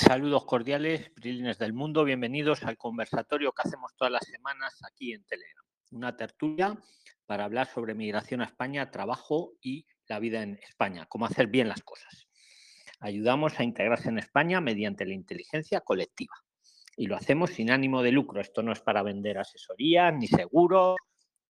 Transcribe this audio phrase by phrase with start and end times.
[0.00, 2.04] Saludos cordiales, Brilines del Mundo.
[2.04, 5.64] Bienvenidos al conversatorio que hacemos todas las semanas aquí en Telegram.
[5.90, 6.78] Una tertulia
[7.24, 11.68] para hablar sobre migración a España, trabajo y la vida en España, cómo hacer bien
[11.70, 12.28] las cosas.
[13.00, 16.34] Ayudamos a integrarse en España mediante la inteligencia colectiva.
[16.94, 18.42] Y lo hacemos sin ánimo de lucro.
[18.42, 20.98] Esto no es para vender asesorías, ni seguros,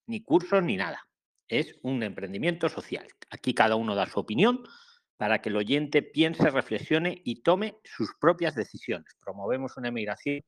[0.07, 1.01] ni cursos, ni nada.
[1.49, 3.09] Es un emprendimiento social.
[3.29, 4.63] Aquí cada uno da su opinión
[5.17, 9.17] para que el oyente piense, reflexione y tome sus propias decisiones.
[9.21, 10.43] Promovemos una emigración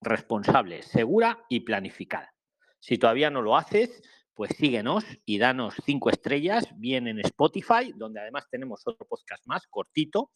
[0.00, 2.34] responsable, segura y planificada.
[2.80, 4.02] Si todavía no lo haces,
[4.34, 9.66] pues síguenos y danos cinco estrellas, bien en Spotify, donde además tenemos otro podcast más
[9.66, 10.30] cortito,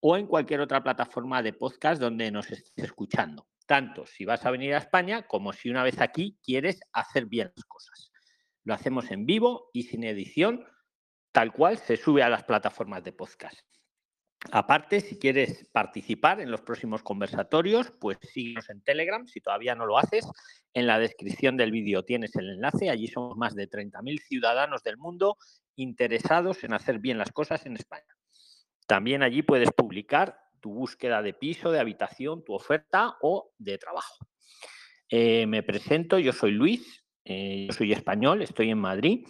[0.00, 3.48] o en cualquier otra plataforma de podcast donde nos estés escuchando.
[3.66, 7.50] Tanto si vas a venir a España como si una vez aquí quieres hacer bien
[7.56, 8.12] las cosas.
[8.64, 10.64] Lo hacemos en vivo y sin edición
[11.34, 13.58] tal cual se sube a las plataformas de podcast.
[14.52, 19.84] Aparte, si quieres participar en los próximos conversatorios, pues síguenos en Telegram, si todavía no
[19.84, 20.24] lo haces.
[20.74, 22.88] En la descripción del vídeo tienes el enlace.
[22.88, 25.36] Allí somos más de 30.000 ciudadanos del mundo
[25.74, 28.16] interesados en hacer bien las cosas en España.
[28.86, 34.24] También allí puedes publicar tu búsqueda de piso, de habitación, tu oferta o de trabajo.
[35.08, 39.26] Eh, me presento, yo soy Luis, eh, yo soy español, estoy en Madrid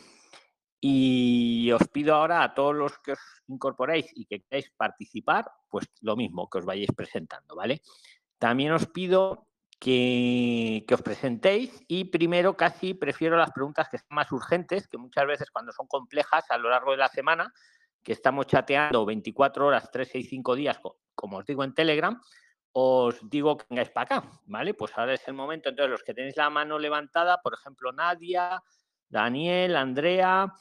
[0.86, 3.18] y os pido ahora a todos los que os
[3.48, 7.80] incorporéis y que queráis participar, pues lo mismo, que os vayáis presentando, ¿vale?
[8.38, 9.46] También os pido
[9.80, 15.26] que, os presentéis y primero casi prefiero las preguntas que son más urgentes, que muchas
[15.26, 17.50] veces cuando son complejas a lo largo de la semana,
[18.02, 20.78] que estamos chateando 24 horas, 3, 6, 5 días,
[21.14, 22.20] como os digo en Telegram,
[22.72, 24.74] os digo que vengáis para acá, ¿vale?
[24.74, 28.62] Pues ahora es el momento, entonces los que tenéis la mano levantada, por ejemplo, Nadia,
[29.08, 30.52] Daniel, Andrea,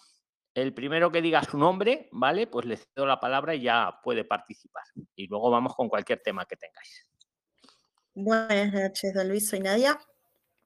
[0.54, 2.48] el primero que diga su nombre, ¿vale?
[2.48, 4.84] Pues le cedo la palabra y ya puede participar.
[5.16, 7.09] Y luego vamos con cualquier tema que tengáis.
[8.14, 10.00] Buenas noches, don Luis, soy Nadia.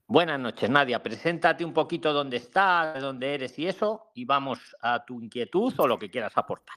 [0.05, 1.01] Buenas noches, Nadia.
[1.01, 5.73] Preséntate un poquito dónde estás, de dónde eres y eso, y vamos a tu inquietud
[5.77, 6.75] o lo que quieras aportar.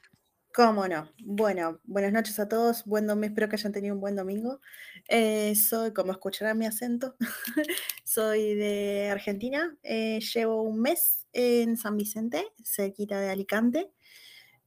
[0.53, 1.09] ¿Cómo no?
[1.23, 2.83] Bueno, buenas noches a todos.
[2.83, 4.59] Buen domingo, espero que hayan tenido un buen domingo.
[5.07, 7.15] Eh, soy, como escucharán mi acento,
[8.03, 9.77] soy de Argentina.
[9.81, 13.91] Eh, llevo un mes en San Vicente, cerquita de Alicante.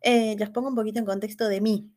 [0.01, 1.91] Eh, pongo un poquito en contexto de mí.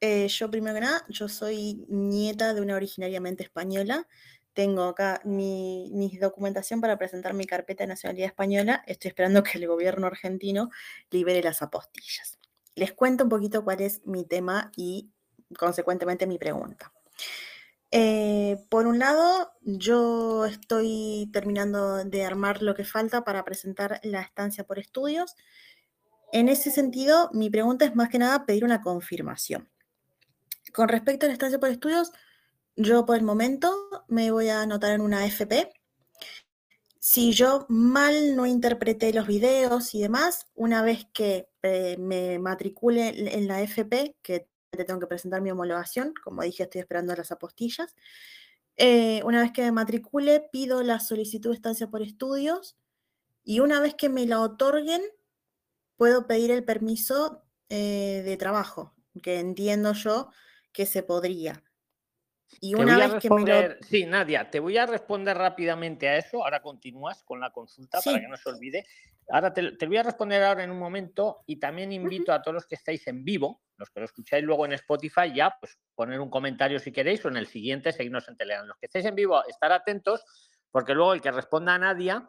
[0.00, 4.06] yo, primero que nada, yo soy nieta de una originariamente española.
[4.54, 8.82] Tengo acá mi, mi, documentación para presentar mi carpeta de nacionalidad española.
[8.86, 10.70] Estoy esperando que el gobierno argentino
[11.10, 12.38] libere las apostillas
[12.76, 15.10] les cuento un poquito cuál es mi tema y
[15.58, 16.92] consecuentemente mi pregunta.
[17.98, 24.20] Eh, por un lado, yo estoy terminando de armar lo que falta para presentar la
[24.20, 25.34] estancia por estudios.
[26.30, 29.70] En ese sentido, mi pregunta es más que nada pedir una confirmación.
[30.74, 32.12] Con respecto a la estancia por estudios,
[32.76, 33.74] yo por el momento
[34.08, 35.72] me voy a anotar en una FP
[37.08, 43.36] si yo mal no interpreté los videos y demás, una vez que eh, me matricule
[43.36, 47.94] en la FP, que tengo que presentar mi homologación, como dije, estoy esperando las apostillas.
[48.76, 52.76] Eh, una vez que me matricule, pido la solicitud de estancia por estudios
[53.42, 55.02] y una vez que me la otorguen,
[55.96, 60.30] puedo pedir el permiso eh, de trabajo, que entiendo yo
[60.72, 61.62] que se podría.
[62.60, 66.44] Y una vez que me Sí, Nadia, te voy a responder rápidamente a eso.
[66.44, 68.86] Ahora continúas con la consulta para que no se olvide.
[69.28, 72.66] Ahora te, voy a responder ahora en un momento y también invito a todos los
[72.66, 76.30] que estáis en vivo, los que lo escucháis luego en Spotify, ya pues poner un
[76.30, 78.66] comentario si queréis o en el siguiente seguirnos en Telegram.
[78.66, 80.24] Los que estáis en vivo, estar atentos
[80.70, 82.28] porque luego el que responda a Nadia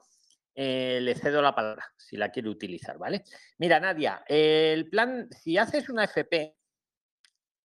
[0.56, 3.24] eh, le cedo la palabra si la quiere utilizar, ¿vale?
[3.60, 6.57] Mira, Nadia, el plan, si haces una FP,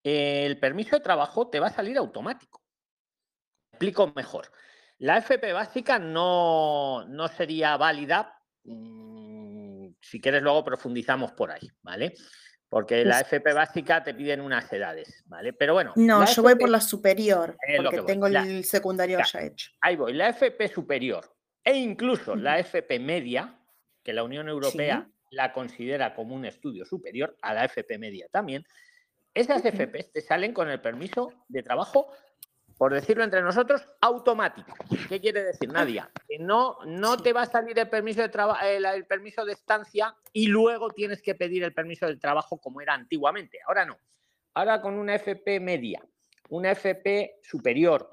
[0.02, 2.62] el permiso de trabajo te va a salir automático.
[3.72, 4.50] Explico mejor.
[4.98, 8.38] La FP básica no, no sería válida.
[8.64, 12.14] Mm, si quieres, luego profundizamos por ahí, ¿vale?
[12.68, 15.52] Porque la FP básica te piden unas edades, ¿vale?
[15.52, 15.92] Pero bueno.
[15.96, 19.70] No, yo voy por la superior, porque tengo el secundario ya hecho.
[19.80, 23.58] Ahí voy, la FP superior e incluso la FP media,
[24.02, 28.64] que la Unión Europea la considera como un estudio superior, a la FP media también,
[29.34, 32.08] esas FPs te salen con el permiso de trabajo,
[32.76, 34.74] por decirlo entre nosotros, automático.
[35.08, 36.10] ¿Qué quiere decir, Nadia?
[36.28, 40.14] Que no, no te va a salir el permiso de trabajo, el, permiso de estancia
[40.32, 43.58] y luego tienes que pedir el permiso del trabajo como era antiguamente.
[43.66, 43.96] Ahora no.
[44.54, 46.02] Ahora con una FP media,
[46.50, 48.10] una FP superior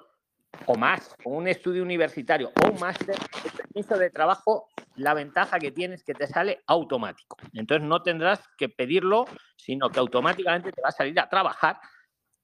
[0.66, 4.69] o más, o un estudio universitario o un máster, el permiso de trabajo
[5.00, 7.38] la ventaja que tienes es que te sale automático.
[7.54, 9.26] Entonces no tendrás que pedirlo,
[9.56, 11.80] sino que automáticamente te va a salir a trabajar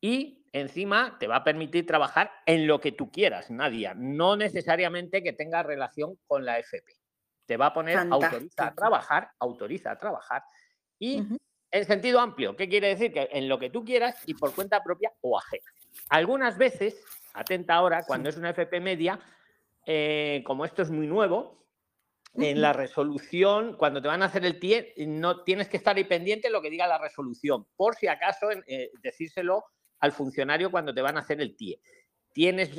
[0.01, 5.21] y encima te va a permitir trabajar en lo que tú quieras, Nadia, no necesariamente
[5.21, 6.93] que tenga relación con la FP.
[7.45, 10.43] Te va a poner autoriza a trabajar, autoriza a trabajar
[10.97, 11.23] y
[11.71, 13.11] en sentido amplio, ¿qué quiere decir?
[13.11, 15.65] Que en lo que tú quieras y por cuenta propia o ajena.
[16.09, 17.03] Algunas veces,
[17.33, 19.19] atenta ahora, cuando es una FP media,
[19.85, 21.64] eh, como esto es muy nuevo,
[22.37, 26.03] en la resolución, cuando te van a hacer el TIE, no tienes que estar ahí
[26.03, 29.63] pendiente de lo que diga la resolución, por si acaso eh, decírselo
[29.99, 31.79] al funcionario cuando te van a hacer el TIE.
[32.33, 32.77] Tienes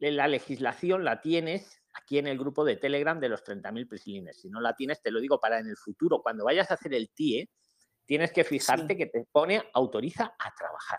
[0.00, 4.40] la legislación, la tienes aquí en el grupo de Telegram de los 30.000 prisilines.
[4.40, 6.94] Si no la tienes, te lo digo para en el futuro, cuando vayas a hacer
[6.94, 7.48] el TIE,
[8.06, 10.98] tienes que fijarte que te pone autoriza a trabajar.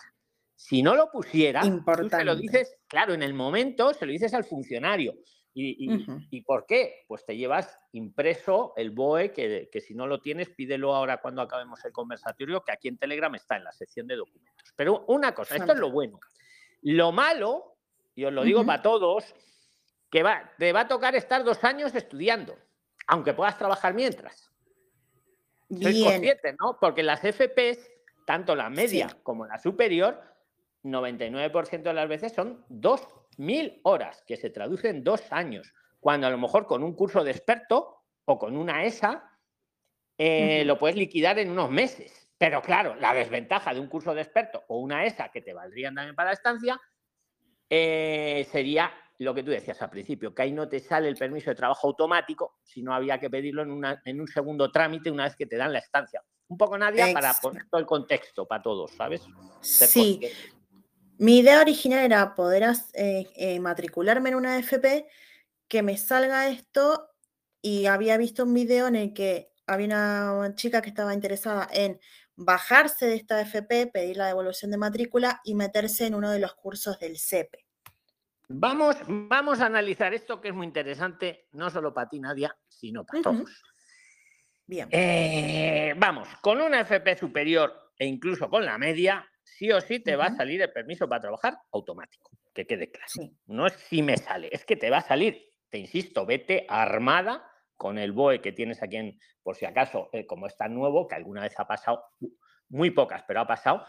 [0.55, 4.33] Si no lo pusiera, tú se lo dices, claro, en el momento se lo dices
[4.33, 5.15] al funcionario.
[5.53, 7.03] ¿Y, por qué?
[7.07, 11.41] Pues te llevas impreso el BOE, que, que, si no lo tienes, pídelo ahora cuando
[11.41, 14.73] acabemos el conversatorio, que aquí en Telegram está en la sección de documentos.
[14.75, 16.19] Pero una cosa, esto es lo bueno.
[16.81, 17.75] Lo malo,
[18.15, 19.35] y os lo digo para todos,
[20.09, 22.55] que va, te va a tocar estar dos años estudiando,
[23.07, 24.51] aunque puedas trabajar mientras.
[25.67, 26.37] Bien.
[26.59, 26.77] ¿no?
[26.79, 27.89] Porque las FPs,
[28.25, 30.21] tanto la media como la superior,
[30.83, 32.65] 99% de las veces son
[33.37, 37.23] 2.000 horas, que se traducen en dos años, cuando a lo mejor con un curso
[37.23, 39.23] de experto o con una ESA
[40.17, 42.29] eh, lo puedes liquidar en unos meses.
[42.37, 45.93] Pero claro, la desventaja de un curso de experto o una ESA que te valdrían
[45.93, 46.79] también para la estancia
[47.69, 51.51] eh, sería lo que tú decías al principio, que ahí no te sale el permiso
[51.51, 55.45] de trabajo automático, sino había que pedirlo en, en un segundo trámite una vez que
[55.45, 56.23] te dan la estancia.
[56.47, 59.25] Un poco, Nadia, para poner todo el contexto para todos, ¿sabes?
[59.61, 60.19] Sí.
[61.21, 62.63] Mi idea original era poder
[62.95, 65.07] eh, eh, matricularme en una FP,
[65.67, 67.11] que me salga esto,
[67.61, 71.99] y había visto un video en el que había una chica que estaba interesada en
[72.35, 76.55] bajarse de esta FP, pedir la devolución de matrícula y meterse en uno de los
[76.55, 77.67] cursos del CEPE.
[78.47, 83.05] Vamos, vamos a analizar esto que es muy interesante, no solo para ti, Nadia, sino
[83.05, 83.63] para todos.
[84.65, 84.89] Bien.
[84.89, 90.15] Eh, vamos, con una FP superior e incluso con la media, sí o sí te
[90.15, 93.31] va a salir el permiso para trabajar automático, que quede claro.
[93.45, 95.49] No es si me sale, es que te va a salir.
[95.69, 97.47] Te insisto, vete armada
[97.77, 101.15] con el BOE que tienes aquí en, por si acaso, eh, como está nuevo, que
[101.15, 102.03] alguna vez ha pasado,
[102.69, 103.85] muy pocas, pero ha pasado,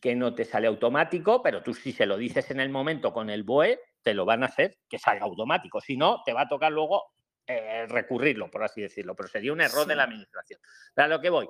[0.00, 3.30] que no te sale automático, pero tú si se lo dices en el momento con
[3.30, 5.80] el BOE, te lo van a hacer que salga automático.
[5.80, 7.12] Si no, te va a tocar luego
[7.46, 10.60] eh, recurrirlo, por así decirlo, pero sería un error de la administración.
[10.96, 11.48] A lo que voy,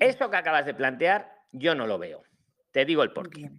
[0.00, 2.22] eso que acabas de plantear, yo no lo veo.
[2.76, 3.50] Te digo el por qué.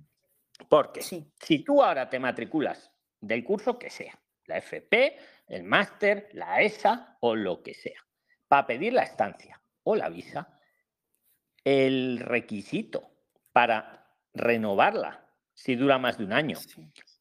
[0.70, 4.14] Porque si tú ahora te matriculas del curso que sea,
[4.46, 5.18] la FP,
[5.48, 8.00] el máster, la ESA o lo que sea,
[8.48, 10.60] para pedir la estancia o la visa,
[11.64, 13.10] el requisito
[13.52, 16.60] para renovarla, si dura más de un año,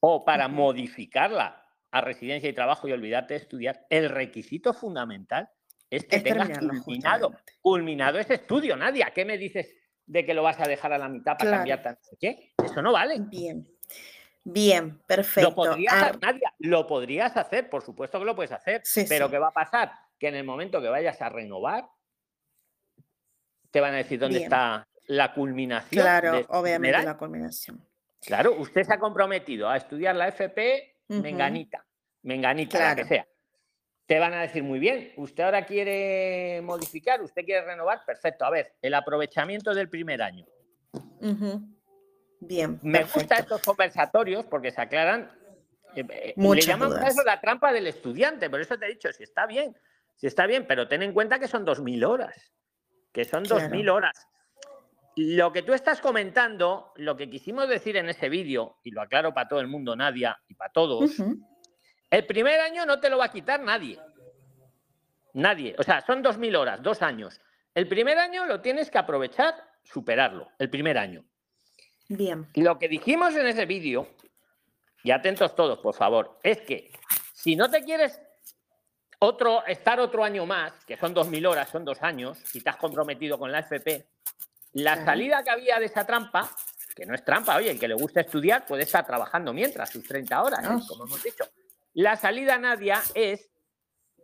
[0.00, 5.48] o para modificarla a residencia y trabajo y olvidarte de estudiar, el requisito fundamental
[5.88, 7.32] es que tengas culminado,
[7.62, 8.76] culminado ese estudio.
[8.76, 9.75] Nadia, ¿qué me dices
[10.06, 12.16] de que lo vas a dejar a la mitad para cambiar tanto?
[12.18, 12.54] ¿Qué?
[12.62, 13.16] Eso no vale.
[13.20, 13.68] Bien.
[14.48, 15.50] Bien, perfecto.
[15.50, 19.48] Lo podrías, Nadia, lo podrías hacer, por supuesto que lo puedes hacer, pero ¿qué va
[19.48, 19.90] a pasar?
[20.18, 21.88] Que en el momento que vayas a renovar,
[23.72, 26.00] te van a decir dónde está la culminación.
[26.00, 27.84] Claro, obviamente la culminación.
[28.20, 31.84] Claro, usted se ha comprometido a estudiar la FP menganita,
[32.22, 33.26] menganita, la que sea.
[34.06, 38.44] Te van a decir muy bien, usted ahora quiere modificar, usted quiere renovar, perfecto.
[38.44, 40.46] A ver, el aprovechamiento del primer año.
[42.40, 42.78] Bien.
[42.82, 45.30] Me gustan estos conversatorios porque se aclaran.
[45.96, 49.24] Eh, eh, le llaman eso la trampa del estudiante, por eso te he dicho, si
[49.24, 49.76] está bien,
[50.14, 52.52] si está bien, pero ten en cuenta que son 2.000 horas,
[53.12, 54.28] que son 2.000 horas.
[55.16, 59.32] Lo que tú estás comentando, lo que quisimos decir en ese vídeo, y lo aclaro
[59.32, 61.12] para todo el mundo, Nadia, y para todos,
[62.10, 63.98] el primer año no te lo va a quitar nadie.
[65.34, 65.74] Nadie.
[65.78, 67.40] O sea, son dos mil horas, dos años.
[67.74, 71.24] El primer año lo tienes que aprovechar, superarlo, el primer año.
[72.08, 72.48] Bien.
[72.54, 74.08] Lo que dijimos en ese vídeo,
[75.02, 76.90] y atentos todos, por favor, es que
[77.34, 78.20] si no te quieres
[79.18, 82.70] otro, estar otro año más, que son dos mil horas, son dos años, y te
[82.70, 84.06] has comprometido con la FP,
[84.74, 86.50] la salida que había de esa trampa,
[86.94, 90.02] que no es trampa, oye, el que le gusta estudiar puede estar trabajando mientras, sus
[90.04, 90.86] 30 horas, ¿eh?
[90.88, 91.44] como hemos dicho.
[91.96, 93.50] La salida, Nadia, es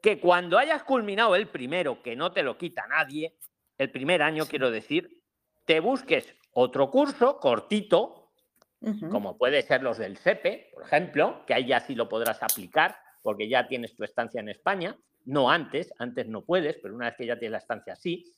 [0.03, 3.39] que cuando hayas culminado el primero, que no te lo quita nadie,
[3.79, 5.23] el primer año, quiero decir,
[5.65, 8.31] te busques otro curso cortito,
[9.11, 12.95] como puede ser los del CEPE, por ejemplo, que ahí ya sí lo podrás aplicar,
[13.23, 17.15] porque ya tienes tu estancia en España, no antes, antes no puedes, pero una vez
[17.17, 18.35] que ya tienes la estancia sí,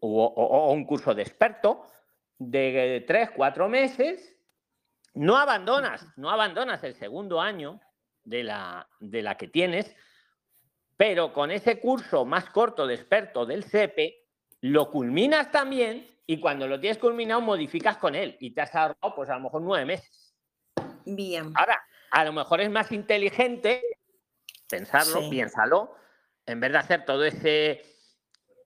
[0.00, 1.86] o, un curso de experto
[2.36, 4.36] de tres, cuatro meses.
[5.14, 7.80] No abandonas, no abandonas el segundo año
[8.26, 9.96] de la, de la que tienes,
[10.96, 14.26] pero con ese curso más corto de experto del CEPE,
[14.60, 19.14] lo culminas también y cuando lo tienes culminado modificas con él y te has ahorrado
[19.14, 20.34] pues a lo mejor nueve meses.
[21.04, 21.52] Bien.
[21.54, 21.80] Ahora,
[22.10, 23.82] a lo mejor es más inteligente
[24.68, 25.94] pensarlo, piénsalo,
[26.46, 27.84] en vez de hacer todo ese,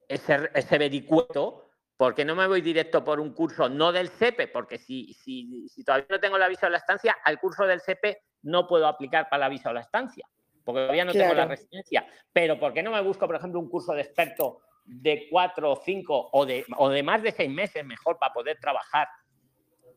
[0.07, 4.79] ese, ese vericueto, porque no me voy directo por un curso no del CEPE, porque
[4.79, 8.23] si, si, si todavía no tengo el aviso de la estancia, al curso del CEPE
[8.43, 10.27] no puedo aplicar para el aviso de la estancia,
[10.63, 12.05] porque todavía no tengo la residencia.
[12.33, 15.75] Pero ¿por qué no me busco, por ejemplo, un curso de experto de cuatro o
[15.75, 19.07] cinco o de, o de más de seis meses mejor para poder trabajar?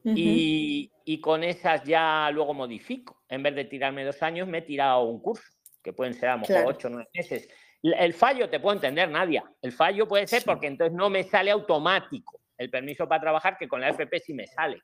[0.04, 3.22] y, y, con esas ya luego modifico.
[3.26, 5.50] En vez de tirarme dos años, me he tirado un curso,
[5.82, 7.48] que pueden ser a lo mejor ocho o nueve meses.
[7.82, 9.44] El fallo te puedo entender, Nadia.
[9.62, 13.68] El fallo puede ser porque entonces no me sale automático el permiso para trabajar, que
[13.68, 14.80] con la FP sí me sale.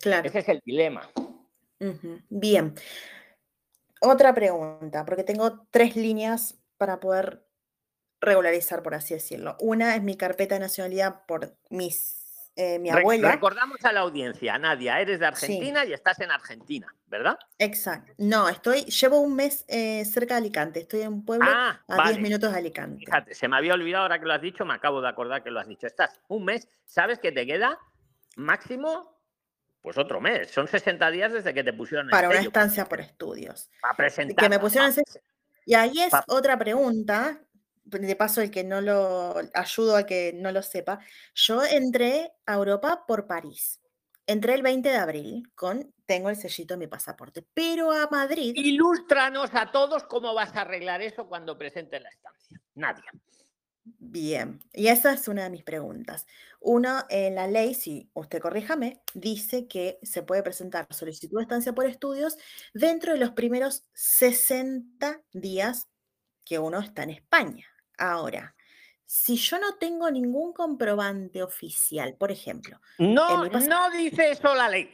[0.00, 0.26] Claro.
[0.26, 1.08] Ese es el dilema.
[2.28, 2.74] Bien.
[4.00, 7.46] Otra pregunta, porque tengo tres líneas para poder
[8.20, 9.56] regularizar, por así decirlo.
[9.60, 13.32] Una es mi carpeta de nacionalidad por mis, eh, mi abuela.
[13.32, 17.38] Recordamos a la audiencia, Nadia, eres de Argentina y estás en Argentina, ¿verdad?
[17.58, 18.12] Exacto.
[18.18, 22.08] No, estoy, llevo un mes eh, cerca de Alicante, estoy en un pueblo ah, a
[22.08, 23.04] 10 minutos de Alicante.
[23.04, 25.50] Fíjate, se me había olvidado ahora que lo has dicho, me acabo de acordar que
[25.50, 25.86] lo has dicho.
[25.86, 27.78] Estás un mes, ¿sabes que te queda
[28.36, 29.15] máximo
[29.86, 30.50] pues otro mes.
[30.50, 33.70] Son 60 días desde que te pusieron Para una estancia por estudios.
[33.80, 34.42] Para presentar.
[34.42, 34.92] Que me pusieron
[35.64, 37.40] Y ahí es otra pregunta.
[37.84, 40.98] De paso, el que no lo ayudo a que no lo sepa.
[41.36, 43.80] Yo entré a Europa por París.
[44.26, 48.54] Entré el 20 de abril con, tengo el sellito de mi pasaporte, pero a Madrid.
[48.56, 52.60] Ilústranos a todos cómo vas a arreglar eso cuando presentes la estancia.
[52.74, 53.04] Nadie.
[53.98, 56.26] Bien, y esa es una de mis preguntas.
[56.60, 61.72] Uno, en la ley, si usted corríjame, dice que se puede presentar solicitud de estancia
[61.72, 62.36] por estudios
[62.74, 65.88] dentro de los primeros 60 días
[66.44, 67.66] que uno está en España.
[67.96, 68.56] Ahora,
[69.04, 72.80] si yo no tengo ningún comprobante oficial, por ejemplo.
[72.98, 74.90] No, no dice eso la ley.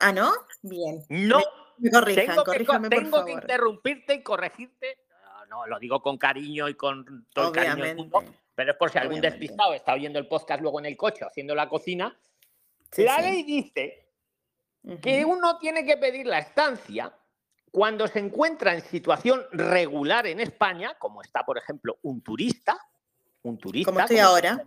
[0.00, 0.32] Ah, ¿no?
[0.60, 1.02] Bien.
[1.08, 1.42] No.
[1.78, 4.98] Me, corrijan, tengo que, tengo que interrumpirte y corregirte
[5.48, 8.24] no, lo digo con cariño y con todo el cariño del mundo,
[8.54, 11.54] pero es por si algún despistado está oyendo el podcast luego en el coche haciendo
[11.54, 12.16] la cocina.
[12.96, 14.08] la ley dice
[15.02, 17.12] que uno tiene que pedir la estancia
[17.70, 22.78] cuando se encuentra en situación regular en España, como está, por ejemplo, un turista,
[23.42, 23.92] un turista.
[23.92, 24.64] Como estoy ahora.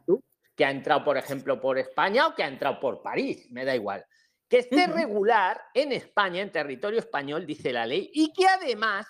[0.56, 3.76] que ha entrado, por ejemplo, por España o que ha entrado por París, me da
[3.76, 4.06] igual.
[4.48, 9.08] Que esté regular en España, en territorio español, dice la ley, y que además,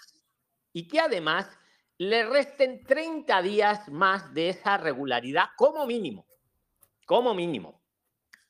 [0.72, 1.50] y que además
[2.02, 6.26] le resten 30 días más de esa regularidad como mínimo.
[7.06, 7.80] Como mínimo.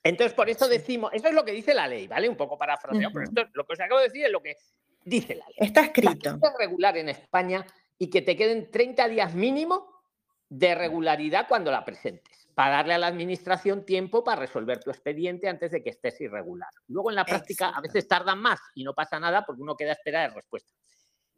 [0.02, 2.30] Entonces, por eso decimos, eso es lo que dice la ley, ¿vale?
[2.30, 4.56] Un poco parafraseado, pero esto, lo que os acabo de decir es lo que
[5.04, 5.56] dice la ley.
[5.58, 6.40] Está escrito.
[6.58, 7.66] regular en España
[7.98, 10.02] y que te queden 30 días mínimo
[10.48, 15.50] de regularidad cuando la presentes, para darle a la administración tiempo para resolver tu expediente
[15.50, 16.70] antes de que estés irregular.
[16.88, 19.90] Luego en la práctica a veces tardan más y no pasa nada porque uno queda
[19.90, 20.72] a espera de respuesta.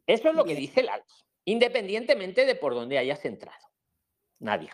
[0.05, 1.05] Eso es lo que dice la ley
[1.45, 3.67] independientemente de por dónde hayas entrado.
[4.39, 4.69] Nadie.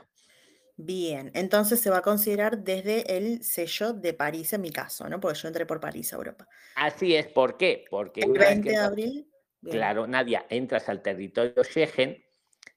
[0.81, 5.19] Bien, entonces se va a considerar desde el sello de París en mi caso, ¿no?
[5.19, 6.47] Porque yo entré por París a Europa.
[6.75, 7.83] Así es, ¿por qué?
[7.89, 9.29] Porque el 20 de abril.
[9.61, 12.23] Claro, Nadia, entras al territorio Schengen,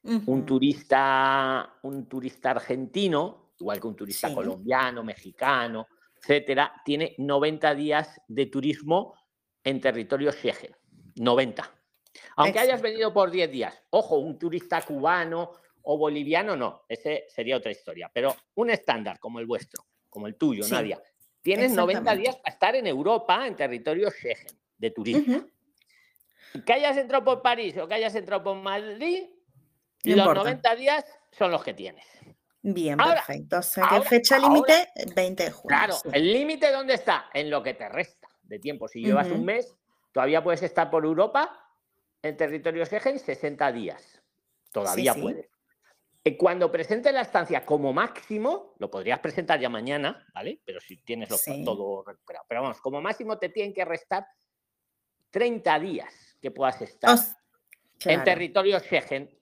[0.03, 8.21] un turista, un turista argentino, igual que un turista colombiano, mexicano, etcétera, tiene 90 días
[8.27, 9.15] de turismo
[9.63, 10.75] en territorio Schengen.
[11.15, 11.82] 90.
[12.37, 15.53] Aunque hayas venido por 10 días, ojo, un turista cubano
[15.83, 18.11] o boliviano, no, ese sería otra historia.
[18.13, 21.03] Pero un estándar como el vuestro, como el tuyo, Nadia,
[21.41, 25.45] tienes 90 días para estar en Europa, en territorio Schengen, de turismo.
[26.67, 29.25] Que hayas entrado por París o que hayas entrado por Madrid,
[30.05, 32.05] los 90 días son los que tienes.
[32.61, 33.59] Bien, perfecto.
[33.59, 34.89] O sea, ¿qué fecha límite?
[35.17, 35.69] 20 de junio.
[35.77, 37.29] Claro, ¿el límite dónde está?
[37.35, 38.87] En lo que te resta de tiempo.
[38.87, 39.75] Si llevas un mes,
[40.13, 41.62] todavía puedes estar por Europa
[42.23, 44.23] en territorio Schengen 60 días.
[44.71, 45.51] Todavía puede.
[46.25, 50.61] Eh, cuando presente la estancia como máximo, lo podrías presentar ya mañana, ¿vale?
[50.65, 51.29] Pero si tienes
[51.65, 52.47] todo recuperado.
[52.49, 54.25] Pero vamos, como máximo te tienen que restar
[55.31, 57.19] 30 días que puedas estar
[58.05, 59.37] en territorio Schengen,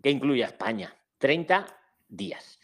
[0.00, 0.96] que incluye a España.
[1.18, 1.66] 30
[2.08, 2.60] días.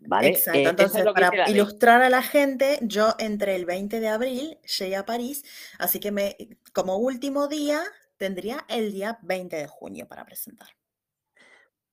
[0.00, 0.28] ¿Vale?
[0.28, 0.58] Exacto.
[0.58, 5.06] Eh, Entonces, para ilustrar a la gente, yo entre el 20 de abril llegué a
[5.06, 5.44] París,
[5.78, 6.36] así que me,
[6.72, 7.82] como último día
[8.22, 10.68] tendría el día 20 de junio para presentar.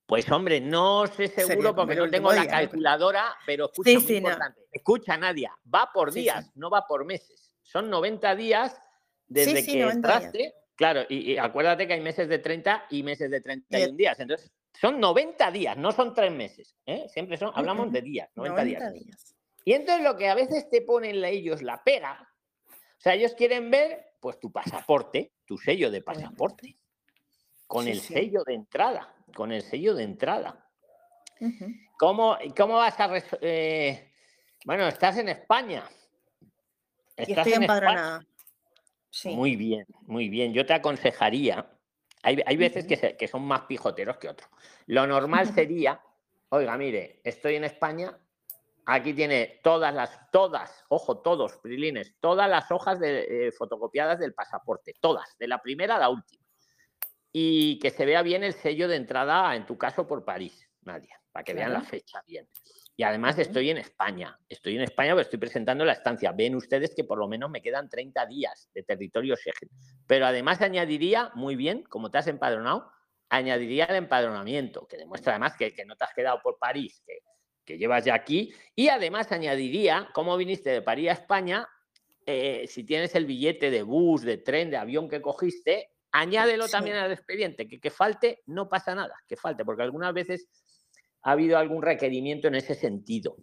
[0.06, 3.90] Pues hombre, no sé seguro porque no tengo la calculadora, pero escucha,
[4.70, 7.56] Escucha, Nadia, va por días, no va por meses.
[7.64, 8.80] Son 90 días
[9.26, 10.54] desde que entraste.
[10.76, 14.20] Claro, y, acuérdate que hay meses de 30 y meses de 31 días.
[14.20, 16.76] Entonces, son 90 días, no son tres meses.
[16.86, 17.06] ¿eh?
[17.08, 19.34] Siempre son, hablamos de días, 90, días.
[19.64, 22.32] Y entonces lo que a veces te ponen ellos la pega,
[22.68, 26.76] o sea, ellos quieren ver pues tu pasaporte, tu sello de pasaporte,
[27.66, 30.64] con el sello de entrada, con el sello de entrada.
[31.98, 33.10] ¿Cómo, ¿Cómo, vas a...
[33.40, 34.12] Eh,
[34.64, 35.82] bueno, estás en España.
[37.16, 38.24] Estás estoy empadronada.
[39.24, 40.54] Muy bien, muy bien.
[40.54, 41.68] Yo te aconsejaría,
[42.22, 44.48] hay, hay veces que, que, son más pijoteros que otros.
[44.86, 46.00] Lo normal sería,
[46.50, 48.16] oiga, mire, estoy en España,
[48.94, 54.34] aquí tiene todas las, todas, ojo, todos, Prilines, todas las hojas de, eh, fotocopiadas del
[54.34, 56.44] pasaporte, todas, de la primera a la última.
[57.32, 61.20] Y que se vea bien el sello de entrada, en tu caso, por París, Nadia,
[61.30, 62.48] para que vean la fecha bien.
[62.96, 64.38] Y además estoy en España.
[64.48, 66.32] Estoy en España porque estoy presentando la estancia.
[66.32, 69.70] Ven ustedes que por lo menos me quedan 30 días de territorio Schengen.
[70.06, 72.90] Pero además añadiría, muy bien, como te has empadronado,
[73.30, 77.20] añadiría el empadronamiento, que demuestra además que, no te has quedado por París, que,
[77.70, 78.52] que, llevas ya aquí.
[78.74, 81.68] Y además añadiría cómo viniste de París a España.
[82.26, 86.96] Eh, si tienes el billete de bus, de tren, de avión que cogiste, añádelo también
[86.96, 87.66] al expediente.
[87.66, 90.48] Que, que falte, no pasa nada, que falte, porque algunas veces
[91.22, 93.36] ha habido algún requerimiento en ese sentido,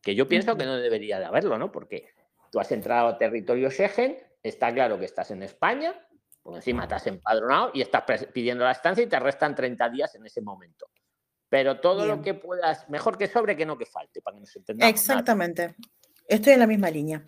[0.00, 1.72] que yo pienso que no debería de haberlo, ¿no?
[1.72, 2.08] Porque
[2.52, 5.94] tú has entrado a territorio Schengen, está claro que estás en España,
[6.42, 10.26] por encima has empadronado y estás pidiendo la estancia y te restan 30 días en
[10.26, 10.86] ese momento.
[11.48, 14.56] Pero todo lo que puedas, mejor que sobre que no que falte, para que nos
[14.56, 14.92] entendamos.
[14.92, 15.76] Exactamente.
[16.26, 17.24] Estoy en la misma línea.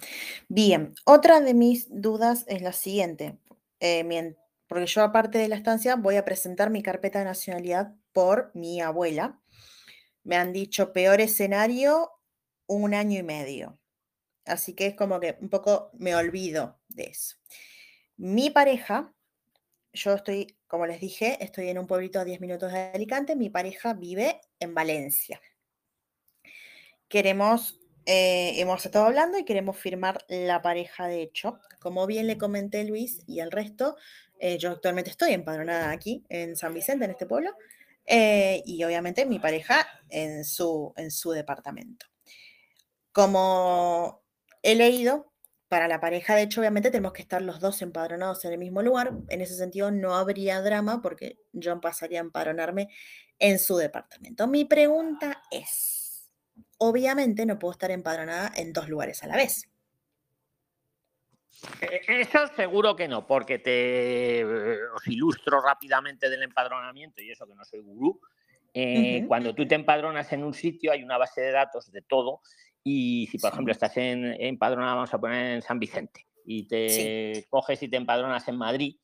[0.48, 3.38] Bien, otra de mis dudas es la siguiente.
[3.78, 4.34] Eh,
[4.66, 8.80] porque yo, aparte de la estancia, voy a presentar mi carpeta de nacionalidad por mi
[8.80, 9.40] abuela.
[10.24, 12.10] Me han dicho peor escenario,
[12.66, 13.78] un año y medio.
[14.44, 17.36] Así que es como que un poco me olvido de eso.
[18.16, 19.12] Mi pareja,
[19.92, 23.50] yo estoy, como les dije, estoy en un pueblito a 10 minutos de Alicante, mi
[23.50, 25.40] pareja vive en Valencia.
[27.08, 31.60] Queremos, eh, hemos estado hablando y queremos firmar la pareja de hecho.
[31.80, 33.96] Como bien le comenté Luis y el resto,
[34.38, 37.54] eh, yo actualmente estoy empadronada aquí en San Vicente, en este pueblo,
[38.04, 42.06] eh, y obviamente mi pareja en su, en su departamento.
[43.12, 44.22] Como
[44.62, 45.32] he leído,
[45.68, 48.82] para la pareja, de hecho, obviamente tenemos que estar los dos empadronados en el mismo
[48.82, 49.12] lugar.
[49.28, 52.88] En ese sentido, no habría drama porque yo pasaría a empadronarme
[53.38, 54.46] en su departamento.
[54.46, 56.30] Mi pregunta es,
[56.78, 59.68] obviamente no puedo estar empadronada en dos lugares a la vez.
[61.80, 67.46] Eh, eso seguro que no, porque te eh, os ilustro rápidamente del empadronamiento y eso
[67.46, 68.20] que no soy gurú.
[68.78, 72.42] Eh, cuando tú te empadronas en un sitio hay una base de datos de todo
[72.88, 77.44] y si por ejemplo estás en, empadronado, vamos a poner en San Vicente y te
[77.50, 78.94] coges y te empadronas en Madrid,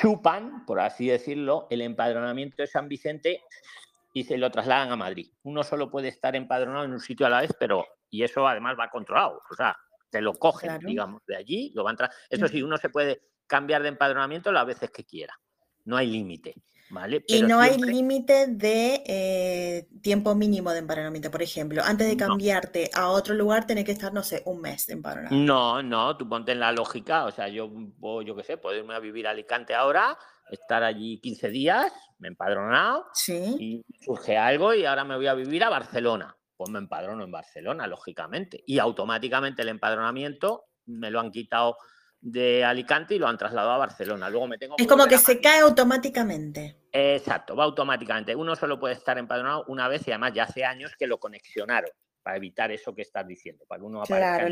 [0.00, 3.42] chupan, por así decirlo, el empadronamiento de San Vicente
[4.14, 5.32] y se lo trasladan a Madrid.
[5.42, 8.76] Uno solo puede estar empadronado en un sitio a la vez, pero y eso además
[8.78, 9.40] va controlado.
[9.50, 9.76] O sea,
[10.08, 12.12] te lo cogen, digamos, de allí, lo va a entrar.
[12.28, 15.34] Eso sí, uno se puede cambiar de empadronamiento las veces que quiera.
[15.84, 16.54] No hay límite.
[16.90, 17.24] ¿Vale?
[17.26, 21.82] y no hay límite de eh, tiempo mínimo de empadronamiento, por ejemplo.
[21.84, 25.52] Antes de cambiarte a otro lugar, tenés que estar, no sé, un mes de empadronamiento.
[25.52, 27.26] No, no, tú ponte en la lógica.
[27.26, 27.70] O sea, yo,
[28.24, 30.18] yo qué sé, puedo irme a vivir a Alicante ahora,
[30.50, 33.56] estar allí 15 días, me he empadronado, ¿Sí?
[33.58, 37.30] y surge algo y ahora me voy a vivir a Barcelona pues me empadrono en
[37.30, 38.62] Barcelona, lógicamente.
[38.66, 41.78] Y automáticamente el empadronamiento me lo han quitado
[42.20, 44.28] de Alicante y lo han trasladado a Barcelona.
[44.28, 46.76] Luego me tengo Es como que se cae automáticamente.
[46.92, 48.34] Exacto, va automáticamente.
[48.34, 51.90] Uno solo puede estar empadronado una vez y además ya hace años que lo conexionaron
[52.22, 54.48] para evitar eso que estás diciendo, para uno Claro,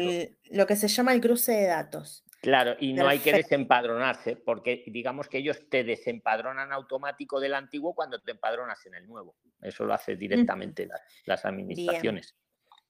[0.50, 2.24] lo que se llama el cruce de datos.
[2.40, 7.94] Claro, y no hay que desempadronarse, porque digamos que ellos te desempadronan automático del antiguo
[7.94, 9.36] cuando te empadronas en el nuevo.
[9.60, 10.88] Eso lo hace directamente
[11.24, 12.36] las, administraciones.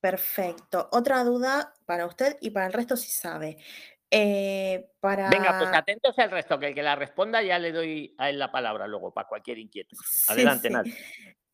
[0.00, 0.88] Perfecto.
[0.92, 3.56] Otra duda para usted y para el resto si sabe.
[4.10, 5.28] Eh, para...
[5.28, 8.38] Venga, pues atentos al resto, que el que la responda ya le doy a él
[8.38, 9.98] la palabra luego para cualquier inquietud.
[10.28, 10.94] Adelante, sí,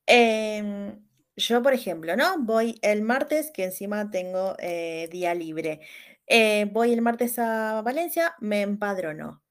[0.06, 1.04] em,
[1.36, 2.38] yo, por ejemplo, ¿no?
[2.38, 5.80] Voy el martes, que encima tengo eh, día libre.
[6.26, 9.42] Eh, voy el martes a Valencia, me empadrono.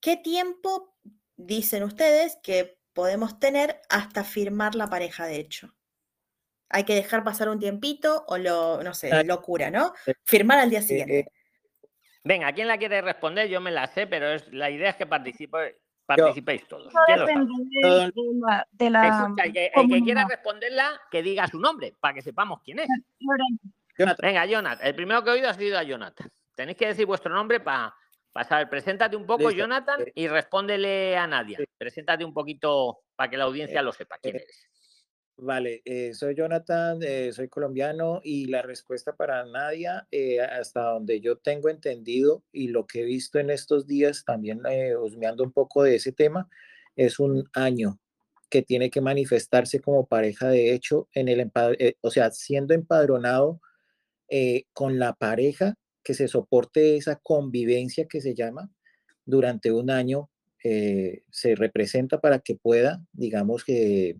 [0.00, 0.96] ¿Qué tiempo
[1.36, 5.72] dicen ustedes que podemos tener hasta firmar la pareja de hecho?
[6.68, 9.92] Hay que dejar pasar un tiempito o lo, no sé, locura, ¿no?
[10.24, 11.30] Firmar al día siguiente.
[12.24, 12.28] Eh.
[12.28, 13.48] Venga, ¿quién la quiere responder?
[13.48, 16.92] Yo me la sé, pero es, la idea es que participe, participéis todos.
[16.92, 17.16] De,
[18.90, 22.88] la, el, que, quiera responderla, que diga su nombre, para que sepamos quién es.
[24.18, 24.86] Venga, Jonathan.
[24.86, 26.30] El primero que he oído ha sido a Jonathan.
[26.54, 27.94] Tenéis que decir vuestro nombre para
[28.32, 29.56] Pasa, a ver, preséntate un poco, Listo.
[29.56, 31.58] Jonathan, Eh, y respóndele a Nadia.
[31.76, 34.68] Preséntate un poquito para que la audiencia lo sepa quién eh, eres.
[35.38, 41.20] Vale, eh, soy Jonathan, eh, soy colombiano y la respuesta para Nadia, eh, hasta donde
[41.20, 44.60] yo tengo entendido y lo que he visto en estos días, también
[45.00, 46.48] husmeando un poco de ese tema,
[46.96, 47.98] es un año
[48.50, 51.50] que tiene que manifestarse como pareja de hecho en el
[52.02, 53.60] o sea, siendo empadronado
[54.72, 58.70] con la pareja que se soporte esa convivencia que se llama
[59.24, 64.18] durante un año, se representa para que pueda, digamos que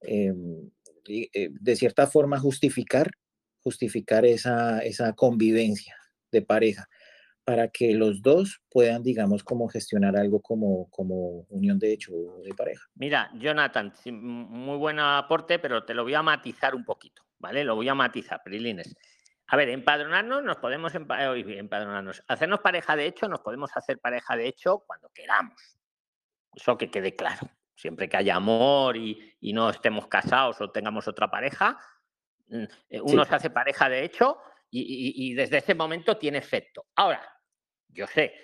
[0.00, 0.32] eh,
[1.04, 3.10] de cierta forma justificar,
[3.60, 5.96] justificar esa, esa convivencia
[6.32, 6.88] de pareja
[7.46, 12.52] para que los dos puedan, digamos, como gestionar algo como, como unión de hecho de
[12.54, 12.84] pareja.
[12.96, 17.62] Mira, Jonathan, muy buen aporte, pero te lo voy a matizar un poquito, ¿vale?
[17.62, 18.96] Lo voy a matizar, Prilines.
[19.46, 22.24] A ver, empadronarnos, nos podemos empadronarnos.
[22.26, 25.78] Hacernos pareja de hecho, nos podemos hacer pareja de hecho cuando queramos.
[26.52, 27.48] Eso que quede claro.
[27.76, 31.78] Siempre que haya amor y, y no estemos casados o tengamos otra pareja,
[32.48, 33.28] mm, eh, uno Sí.
[33.28, 34.38] se hace pareja de hecho
[34.70, 36.86] y, y- y desde ese momento tiene efecto.
[36.96, 37.22] Ahora,
[37.88, 38.34] yo sé,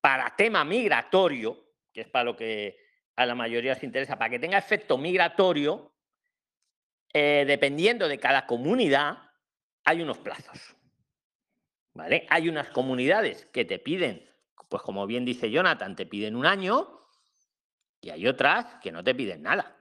[0.00, 2.76] para tema migratorio, que es para lo que
[3.16, 5.94] a la mayoría os interesa, para que tenga efecto migratorio,
[7.12, 9.18] eh, dependiendo de cada comunidad,
[9.84, 10.76] hay unos plazos.
[11.94, 12.26] ¿Vale?
[12.30, 14.26] Hay unas comunidades que te piden,
[14.68, 17.01] pues como bien dice Jonathan, te piden un año
[18.02, 19.78] y hay otras que no te piden nada.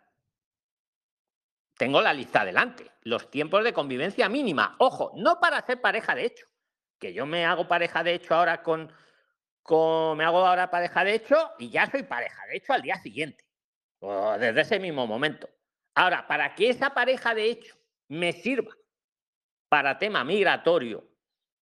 [1.75, 2.91] Tengo la lista adelante.
[3.01, 4.75] Los tiempos de convivencia mínima.
[4.79, 6.45] Ojo, no para ser pareja de hecho.
[6.99, 8.93] Que yo me hago pareja de hecho ahora con,
[9.63, 12.95] con- me hago ahora pareja de hecho y ya soy pareja de hecho al día
[13.01, 13.43] siguiente.
[13.99, 15.49] O desde ese mismo momento.
[15.95, 17.75] Ahora, para que esa pareja de hecho
[18.07, 18.71] me sirva
[19.67, 21.07] para tema migratorio,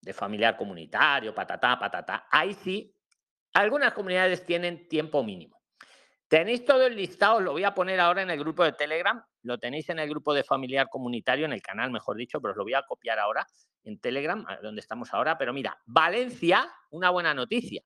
[0.00, 2.94] de familiar comunitario, patatá, patatá, ahí sí,
[3.52, 5.57] algunas comunidades tienen tiempo mínimo.
[6.28, 9.58] Tenéis todo el listado, lo voy a poner ahora en el grupo de Telegram, lo
[9.58, 12.64] tenéis en el grupo de familiar comunitario, en el canal, mejor dicho, pero os lo
[12.64, 13.46] voy a copiar ahora
[13.84, 15.38] en Telegram, donde estamos ahora.
[15.38, 17.82] Pero mira, Valencia, una buena noticia.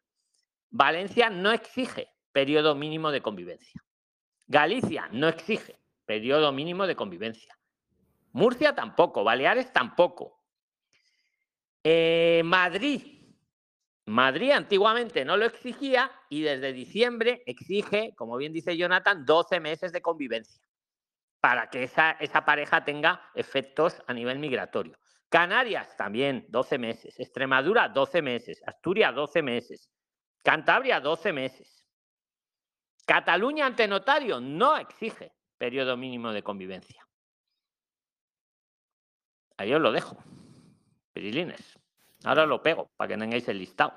[0.71, 3.81] Valencia no exige periodo mínimo de convivencia.
[4.47, 7.57] Galicia no exige periodo mínimo de convivencia.
[8.33, 10.43] Murcia tampoco, Baleares tampoco.
[11.85, 13.12] Eh, Madrid.
[14.07, 19.93] Madrid antiguamente no lo exigía y desde diciembre exige, como bien dice Jonathan, 12 meses
[19.93, 20.62] de convivencia
[21.43, 24.97] para que esa, pareja tenga efectos a nivel migratorio.
[25.29, 27.19] Canarias también, 12 meses.
[27.19, 28.62] Extremadura, 12 meses.
[28.65, 29.91] Asturias, 12 meses.
[30.45, 31.85] Cantabria, 12 meses.
[33.05, 37.05] Cataluña ante notario no exige periodo mínimo de convivencia.
[39.57, 40.23] Ahí os lo dejo.
[41.12, 41.77] Pirilines.
[42.25, 43.95] Ahora lo pego para que tengáis el listado.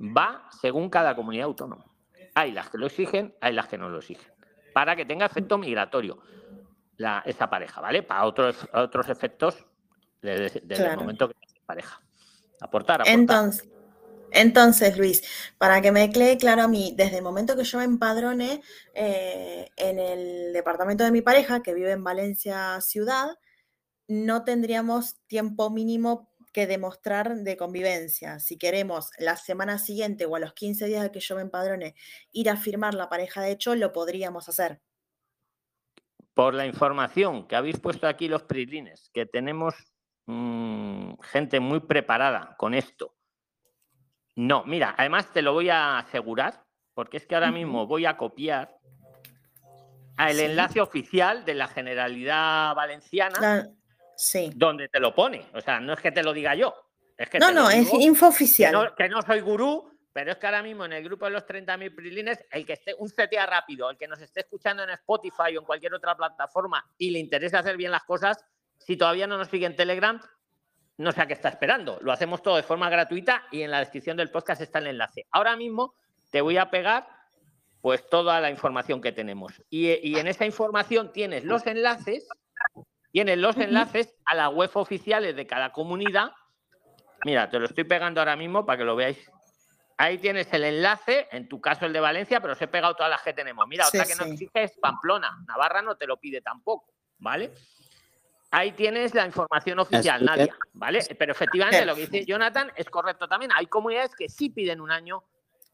[0.00, 1.84] Va según cada comunidad autónoma.
[2.34, 4.32] Hay las que lo exigen, hay las que no lo exigen.
[4.72, 6.18] Para que tenga efecto migratorio
[6.96, 8.02] la, esa pareja, ¿vale?
[8.02, 9.66] Para otros, otros efectos
[10.22, 12.00] desde, desde el momento que es pareja.
[12.60, 13.18] Aportar, aportar.
[13.18, 13.68] Entonces,
[14.30, 15.22] entonces, Luis,
[15.58, 18.62] para que me quede claro a mí, desde el momento que yo me empadrone
[18.94, 23.38] eh, en el departamento de mi pareja, que vive en Valencia ciudad,
[24.06, 28.40] no tendríamos tiempo mínimo que demostrar de convivencia.
[28.40, 31.94] Si queremos la semana siguiente o a los 15 días de que yo me empadrone
[32.32, 34.80] ir a firmar la pareja de hecho, lo podríamos hacer.
[36.34, 39.74] por la información que habéis puesto aquí los prilines, que tenemos
[40.26, 43.16] mm, gente muy preparada con esto.
[44.36, 48.16] No, mira, además te lo voy a asegurar, porque es que ahora mismo voy a
[48.16, 48.78] copiar
[50.16, 50.42] al Sí.
[50.44, 53.68] enlace oficial de la Generalidad Valenciana, La-
[54.18, 54.50] sí.
[54.54, 55.46] donde te lo pone.
[55.54, 56.74] O sea, no es que te lo diga yo,
[57.16, 58.72] es que No, no, es info que oficial.
[58.72, 61.46] no, que no soy gurú, pero es que ahora mismo en el grupo de los
[61.46, 65.56] 30.000 prilines, el que esté, un CTA rápido, el que nos esté escuchando en Spotify
[65.56, 68.44] o en cualquier otra plataforma y le interesa hacer bien las cosas,
[68.76, 70.20] si todavía no nos sigue en Telegram,
[70.96, 71.98] no sé a qué está esperando.
[72.02, 75.26] Lo hacemos todo de forma gratuita y en la descripción del podcast está el enlace.
[75.30, 75.94] Ahora mismo
[76.30, 77.06] te voy a pegar
[77.80, 79.62] pues toda la información que tenemos.
[79.70, 82.26] Y, y en esa información tienes los enlaces,
[83.10, 86.32] tienes los enlaces a las web oficiales de cada comunidad.
[87.24, 89.30] Mira, te lo estoy pegando ahora mismo para que lo veáis.
[89.96, 93.10] Ahí tienes el enlace, en tu caso el de Valencia, pero os he pegado todas
[93.10, 93.66] las que tenemos.
[93.66, 94.30] Mira, Sí, otra que no sí.
[94.30, 95.44] exige es Pamplona.
[95.48, 97.50] Navarra no te lo pide tampoco, ¿vale?
[98.50, 100.24] Ahí tienes la información oficial.
[100.24, 101.00] Nadia, ¿vale?
[101.18, 102.24] Pero efectivamente lo que dice.
[102.24, 103.50] Jonathan es correcto también.
[103.54, 105.24] Hay comunidades que sí piden un año.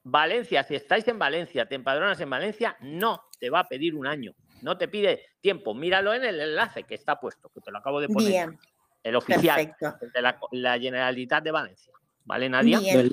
[0.03, 4.07] Valencia, si estáis en Valencia, te empadronas en Valencia, no te va a pedir un
[4.07, 4.35] año.
[4.65, 5.75] No te pide tiempo.
[5.75, 8.29] Míralo en el enlace que está puesto, que te lo acabo de poner.
[8.29, 8.59] Bien,
[9.03, 10.07] El oficial perfecto.
[10.15, 11.93] de la, la Generalitat de Valencia.
[12.25, 12.79] ¿Vale, Nadia?
[12.79, 13.11] Bien.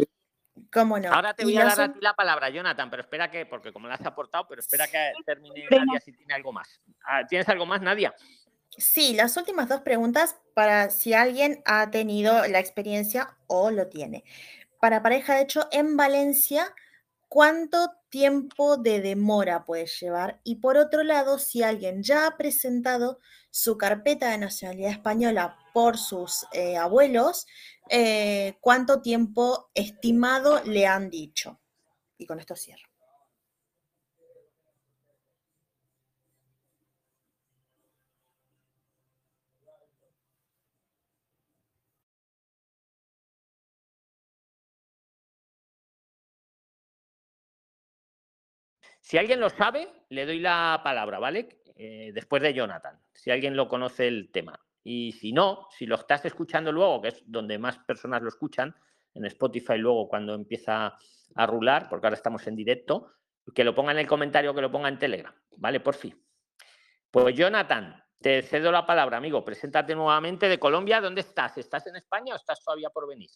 [0.71, 1.11] ¿Cómo no?
[1.11, 3.89] Ahora te voy a dar a ti la palabra, Jonathan, pero espera que, porque como
[3.89, 6.79] la has aportado, pero espera que termine Nadia si tiene algo más.
[7.03, 8.15] Ah, ¿Tienes algo más, Nadia?
[8.77, 14.23] Sí, las últimas dos preguntas para si alguien ha tenido la experiencia o lo tiene.
[14.79, 16.73] Para pareja, de hecho, en Valencia,
[17.31, 20.41] ¿cuánto tiempo de demora puede llevar?
[20.43, 25.97] Y por otro lado, si alguien ya ha presentado su carpeta de nacionalidad española por
[25.97, 27.47] sus eh, abuelos,
[27.89, 31.61] eh, ¿cuánto tiempo estimado le han dicho?
[32.17, 32.90] Y con esto cierro.
[49.01, 51.61] Si alguien lo sabe, le doy la palabra, ¿vale?
[51.75, 54.59] Eh, después de Jonathan, si alguien lo conoce el tema.
[54.83, 58.75] Y si no, si lo estás escuchando luego, que es donde más personas lo escuchan,
[59.13, 60.97] en Spotify luego cuando empieza
[61.35, 63.11] a rular, porque ahora estamos en directo,
[63.53, 65.79] que lo ponga en el comentario, que lo ponga en Telegram, ¿vale?
[65.79, 66.19] Por fin.
[67.09, 69.43] Pues Jonathan, te cedo la palabra, amigo.
[69.43, 71.01] Preséntate nuevamente de Colombia.
[71.01, 71.57] ¿Dónde estás?
[71.57, 73.29] ¿Estás en España o estás todavía por venir?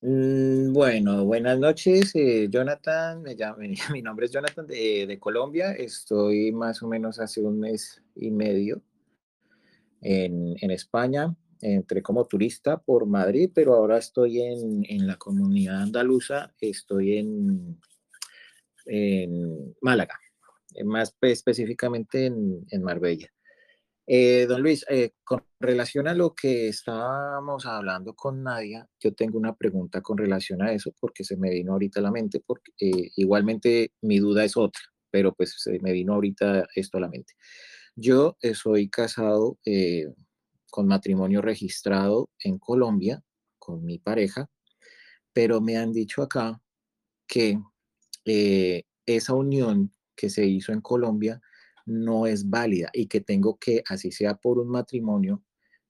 [0.00, 3.22] Mm, Bueno, buenas noches, eh, Jonathan.
[3.22, 3.58] Me llamo-
[3.98, 5.72] mi nombre es Jonathan de, de Colombia.
[5.72, 8.82] Estoy más o menos hace un mes y medio
[10.00, 11.34] en, en España.
[11.60, 16.54] Entré como turista por Madrid, pero ahora estoy en, en la comunidad andaluza.
[16.60, 17.80] Estoy en,
[18.86, 20.18] en Málaga,
[20.84, 23.32] más pe- específicamente en, en Marbella.
[24.10, 29.36] Eh, don Luis, eh, con relación a lo que estábamos hablando con Nadia, yo tengo
[29.38, 32.72] una pregunta con relación a eso porque se me vino ahorita a la mente, porque
[32.80, 37.08] eh, igualmente mi duda es otra, pero pues se me vino ahorita esto a la
[37.08, 37.34] mente.
[37.96, 39.58] Yo soy casado
[40.70, 43.22] con matrimonio registrado en Colombia
[43.58, 44.48] con mi pareja,
[45.34, 46.58] pero me han dicho acá
[47.26, 47.60] que
[48.24, 51.42] esa unión que se hizo en Colombia
[51.88, 55.42] no es válida y que tengo que, así sea por un matrimonio,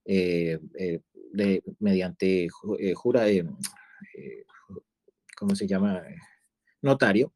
[0.05, 3.45] eh, eh, de, mediante eh, jura, eh,
[5.37, 6.01] ¿cómo se llama?
[6.81, 7.33] Notario,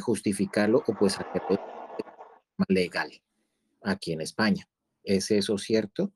[0.00, 1.60] justificarlo o pues hacerlo
[2.68, 3.10] legal
[3.82, 4.66] aquí en España.
[5.04, 6.12] ¿Es eso cierto?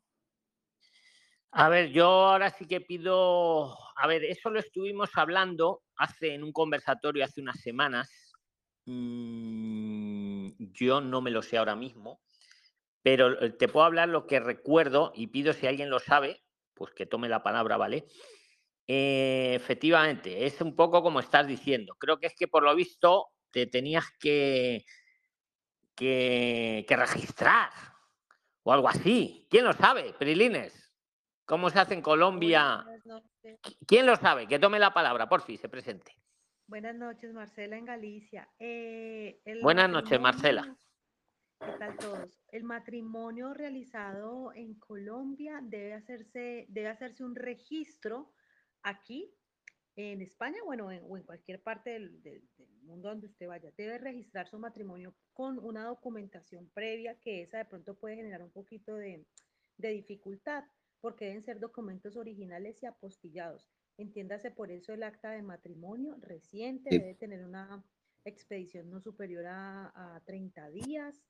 [1.52, 6.42] A ver, yo ahora sí que pido, a ver, eso lo estuvimos hablando hace en
[6.42, 8.32] un conversatorio hace unas semanas.
[8.86, 10.21] Mm,
[10.58, 12.20] yo no me lo sé ahora mismo,
[13.02, 16.42] pero eh, te puedo hablar lo que recuerdo y pido si alguien lo sabe,
[16.74, 18.06] pues que tome la palabra, ¿vale?
[18.86, 21.94] Eh, efectivamente, es un poco como estás diciendo.
[21.98, 24.84] Creo que es que por lo visto te tenías que,
[25.94, 27.70] que, que registrar
[28.62, 29.46] o algo así.
[29.50, 30.94] ¿Quién lo sabe, Prilines?
[31.44, 32.84] ¿Cómo se hace en Colombia?
[33.62, 34.46] Qui- ¿Quién lo sabe?
[34.46, 36.16] Que tome la palabra, por fin, se presente.
[36.72, 38.48] Buenas noches, Marcela en Galicia.
[38.58, 40.74] Eh, Buenas noches, Marcela.
[41.61, 42.40] ¿Qué tal todos?
[42.48, 48.32] El matrimonio realizado en Colombia debe hacerse, debe hacerse un registro
[48.82, 49.30] aquí
[49.96, 53.70] en España, bueno, en- o en cualquier parte del, del- del mundo donde usted vaya.
[53.76, 58.50] Debe registrar su matrimonio con una documentación previa que esa de pronto puede generar un
[58.50, 59.26] poquito de,
[59.76, 60.64] de dificultad,
[61.02, 63.68] porque deben ser documentos originales y apostillados.
[63.98, 66.98] Entiéndase por eso el acta de matrimonio reciente Sí.
[66.98, 67.85] debe tener una
[68.24, 71.22] expedición no superior a, a 30 días.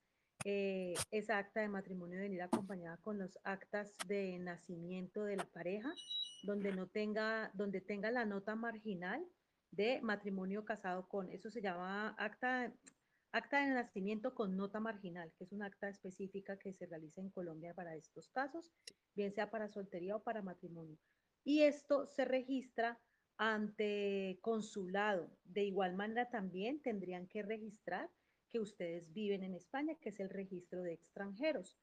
[0.45, 5.45] Eh, esa acta de matrimonio debe venir acompañada con los actas de nacimiento de la
[5.45, 5.93] pareja,
[6.43, 9.25] donde no tenga, donde tenga la nota marginal
[9.71, 12.73] de matrimonio casado con, eso se llama acta,
[13.33, 17.31] acta de nacimiento con nota marginal, que es una acta específica que se realiza en
[17.31, 18.73] Colombia para estos casos,
[19.15, 20.99] bien sea para soltería o para matrimonio.
[21.45, 23.01] Y esto se registra
[23.37, 25.29] ante consulado.
[25.45, 28.11] De igual manera también tendrían que registrar
[28.51, 31.77] que ustedes viven en España, que es el registro de extranjeros.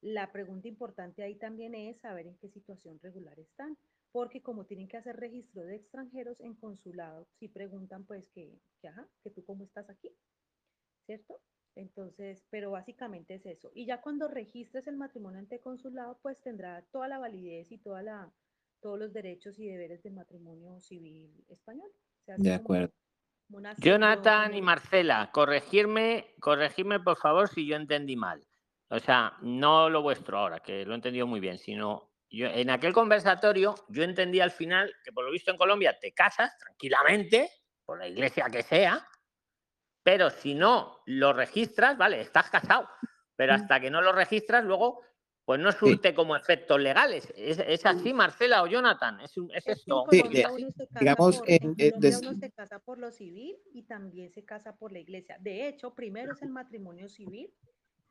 [0.00, 3.76] La pregunta importante ahí también es saber en qué situación regular están,
[4.10, 8.88] porque como tienen que hacer registro de extranjeros en consulado, si preguntan pues que, que,
[8.88, 10.10] ajá, que tú cómo estás aquí,
[11.06, 11.40] ¿cierto?
[11.74, 13.70] Entonces, pero básicamente es eso.
[13.74, 18.02] Y ya cuando registres el matrimonio ante consulado, pues tendrá toda la validez y toda
[18.02, 18.32] la,
[18.82, 21.90] todos los derechos y deberes del matrimonio civil español.
[22.26, 22.92] Se hace De acuerdo.
[23.50, 28.46] como Jonathan y Marcela, corregirme, corregirme por favor si yo entendí mal.
[28.90, 32.68] O sea, no lo vuestro ahora, que lo he entendido muy bien, sino yo, en
[32.70, 37.50] aquel conversatorio yo entendí al final que por lo visto en Colombia te casas tranquilamente,
[37.84, 39.06] por la iglesia que sea,
[40.02, 42.88] pero si no lo registras, vale, estás casado,
[43.36, 45.02] pero hasta que no lo registras, luego
[45.44, 47.32] pues no surte como efectos legales.
[47.36, 49.20] ¿Es, es así, Marcela o Jonathan?
[49.20, 50.04] ¿Es, un- es esto?
[50.10, 50.22] Sí,
[50.62, 53.10] uno se casa digamos, por- en- en eh, Colombia des- uno se casa por lo
[53.10, 55.36] civil y también se casa por la iglesia.
[55.40, 57.52] De hecho, primero es el matrimonio civil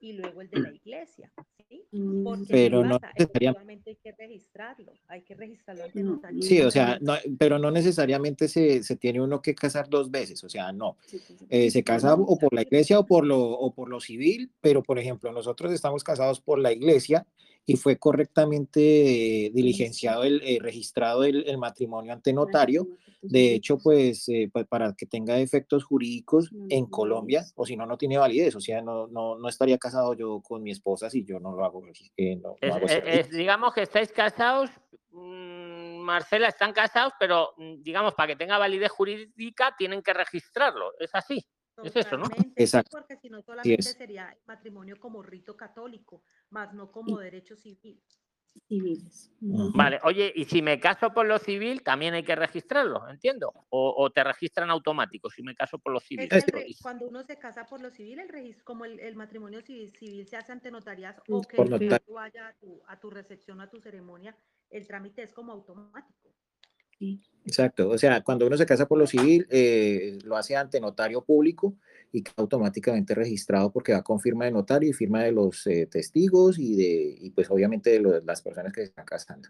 [0.02, 1.32] y luego el de la iglesia.
[1.70, 1.84] ¿sí?
[2.24, 3.14] Porque ¿qué Pero no pasa?
[3.18, 6.42] necesariamente- hay que registrarlo, hay que registrarlo ante No, notario.
[6.42, 10.44] Sí, o sea, no, pero no necesariamente se, se tiene uno que casar dos veces,
[10.44, 10.98] o sea, no.
[11.50, 14.84] Eh, se casa o por la iglesia o por lo, o por lo civil, pero
[14.84, 17.26] por ejemplo, nosotros estamos casados por la iglesia
[17.66, 22.88] y fue correctamente eh, diligenciado, el, eh, registrado el, el matrimonio ante notario.
[23.22, 27.86] De hecho, pues eh, pa- para que tenga efectos jurídicos en Colombia, o si no,
[27.86, 28.56] no tiene validez.
[28.56, 31.64] O sea, no, no, no estaría casado yo con mi esposa si yo no lo
[31.64, 31.84] hago.
[32.18, 33.38] eh, no- no Es- hago ese es- es, registro.
[33.38, 34.70] digamos que estáis casados,
[35.12, 40.92] mm, Marcela, están casados, pero mm, digamos, para que tenga validez jurídica tienen que registrarlo.
[41.00, 41.46] ¿Es así?
[41.84, 42.26] Es eso, ¿no?
[42.26, 42.98] Sí, Exacto.
[42.98, 43.94] Porque si no, solamente es.
[43.94, 48.02] sería matrimonio como rito católico, más no como derecho civil.
[48.68, 49.32] civiles.
[49.40, 53.52] Vale, oye, y si me caso por lo civil, también hay que registrarlo, entiendo.
[53.70, 56.30] O, o te registran automático si me caso por lo civil.
[56.82, 60.28] Cuando uno se casa por lo civil, el registro, como el, el matrimonio civil, civil
[60.28, 63.80] se hace ante notarias o que notario vaya a tu, a tu recepción, a tu
[63.80, 64.36] ceremonia,
[64.70, 66.36] el trámite es como automático.
[67.46, 71.22] Exacto, o sea, cuando uno se casa por lo civil, eh, lo hace ante notario
[71.24, 71.76] público
[72.12, 75.88] y queda automáticamente registrado porque va con firma de notario y firma de los eh,
[75.88, 79.50] testigos y de, y pues obviamente de lo- las personas que se están casando.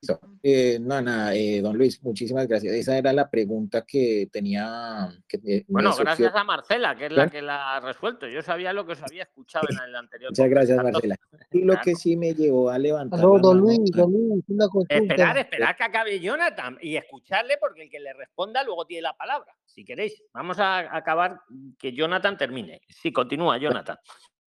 [0.00, 0.20] Listo.
[0.42, 2.74] Eh, no, nada, eh, don Luis, muchísimas gracias.
[2.74, 5.08] Esa era la pregunta que tenía.
[5.28, 8.26] Que me Bueno, gracias a Marcela, que es la que la ha resuelto.
[8.26, 10.30] Yo sabía lo que os había escuchado en el anterior.
[10.32, 10.82] Muchas gracias.
[10.82, 11.16] Marcela.
[11.52, 11.80] Y lo Claro.
[11.84, 13.20] que sí me llevó a levantar.
[13.20, 14.96] La don Luis, don Luis, una consulta.
[14.96, 19.16] Esperar, esperar que acabe Jonathan y escucharle porque el que le responda luego tiene la
[19.16, 19.54] palabra.
[19.66, 21.40] Si queréis, vamos a acabar
[21.78, 22.80] que Jonathan termine.
[22.88, 23.96] Sí, continúa, Jonathan.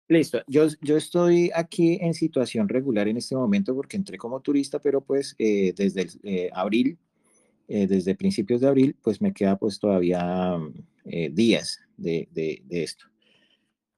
[0.08, 4.80] Listo, yo, yo estoy aquí en situación regular en este momento porque entré como turista,
[4.80, 6.98] pero pues eh, desde el, eh, abril,
[7.68, 10.58] eh, desde principios de abril, pues me queda pues todavía
[11.06, 13.06] eh, días de, de- de esto.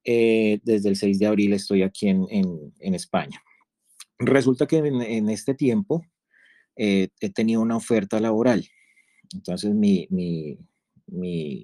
[0.03, 3.41] Eh, desde el 6 de abril estoy aquí en, en- en España.
[4.19, 6.05] Resulta que en, en este tiempo
[6.75, 8.63] eh, he tenido una oferta laboral.
[9.33, 10.57] Entonces mi, mi,
[11.07, 11.63] mi,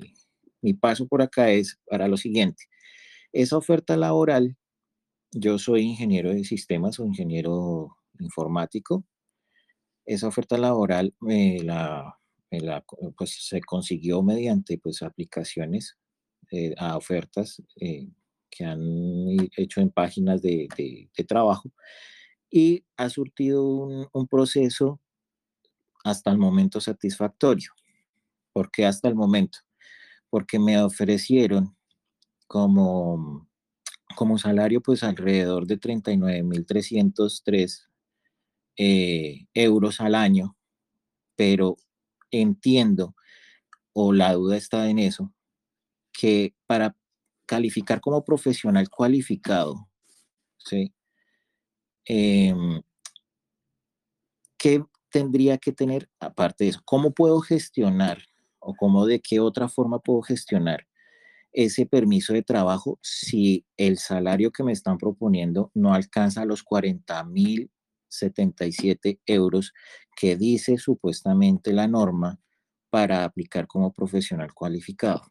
[0.62, 2.66] mi paso por acá es para lo siguiente
[3.34, 4.58] esa oferta laboral,
[5.32, 9.06] yo soy ingeniero de sistemas o ingeniero informático.
[10.06, 12.18] Esa oferta laboral me la,
[12.52, 12.84] me la
[13.18, 15.98] pues, se consiguió mediante pues, aplicaciones
[16.52, 18.10] eh, a ofertas eh,
[18.50, 18.82] que han
[19.58, 21.72] hecho en páginas de, de- de trabajo
[22.52, 25.00] y ha surtido un, un proceso
[26.04, 27.72] hasta el momento satisfactorio.
[28.54, 29.60] ¿Por qué hasta el momento?
[30.32, 31.78] Porque me ofrecieron
[32.48, 33.48] como,
[34.16, 37.88] como salario pues alrededor de 39.303
[38.78, 40.58] eh, euros al año,
[41.36, 41.78] pero
[42.32, 43.16] entiendo,
[43.94, 45.34] o la duda está en eso,
[46.14, 46.96] que para
[47.46, 49.90] calificar como profesional cualificado,
[50.58, 50.94] ¿sí?
[52.06, 52.82] Em,
[54.58, 56.82] ¿qué tendría que tener aparte de eso?
[56.86, 58.24] ¿Cómo puedo gestionar
[58.62, 60.88] o cómo de qué otra forma puedo gestionar
[61.52, 67.24] ese permiso de trabajo si el salario que me están proponiendo no alcanza los 40
[67.26, 67.70] mil
[68.08, 69.74] 77 euros
[70.16, 72.40] que dice supuestamente la norma
[72.90, 75.24] para aplicar como profesional cualificado.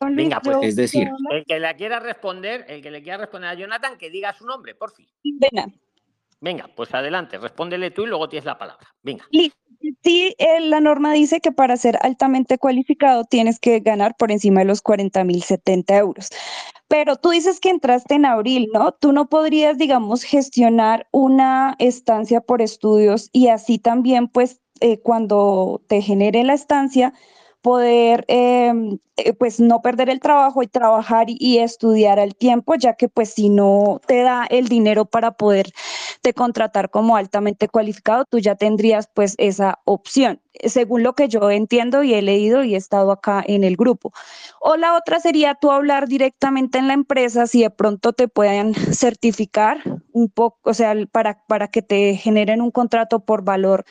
[0.00, 3.54] Venga, pues, es decir, El que le quiera responder, el que le quiera responder a
[3.54, 5.06] Jonathan, que diga su nombre, por fin.
[5.22, 5.72] Lindena.
[6.40, 8.92] Venga, pues adelante, respóndele tú y luego tienes la palabra.
[9.00, 9.24] Venga.
[9.30, 9.61] Listo.
[10.04, 14.60] Sí, eh, la norma dice que para ser altamente cualificado tienes que ganar por encima
[14.60, 16.28] de los 40.070 euros.
[16.88, 18.92] Pero tú dices que entraste en abril, ¿no?
[18.92, 25.82] Tú no podrías, digamos, gestionar una estancia por estudios y así también, pues, eh, cuando
[25.88, 27.14] te genere la estancia,
[27.62, 32.94] poder, em, eh, pues, no perder el trabajo y trabajar y, estudiar al tiempo, ya
[32.94, 35.72] que, pues, si no te da el dinero para poder
[36.22, 41.50] te contratar como altamente cualificado, tú ya tendrías pues esa opción, según lo que yo
[41.50, 44.12] entiendo y he leído y he estado acá en el grupo.
[44.60, 48.74] O la otra sería tú hablar directamente en la empresa si de pronto te puedan
[48.74, 49.78] certificar
[50.12, 53.84] un poco, o sea, para, para que te generen un contrato por valor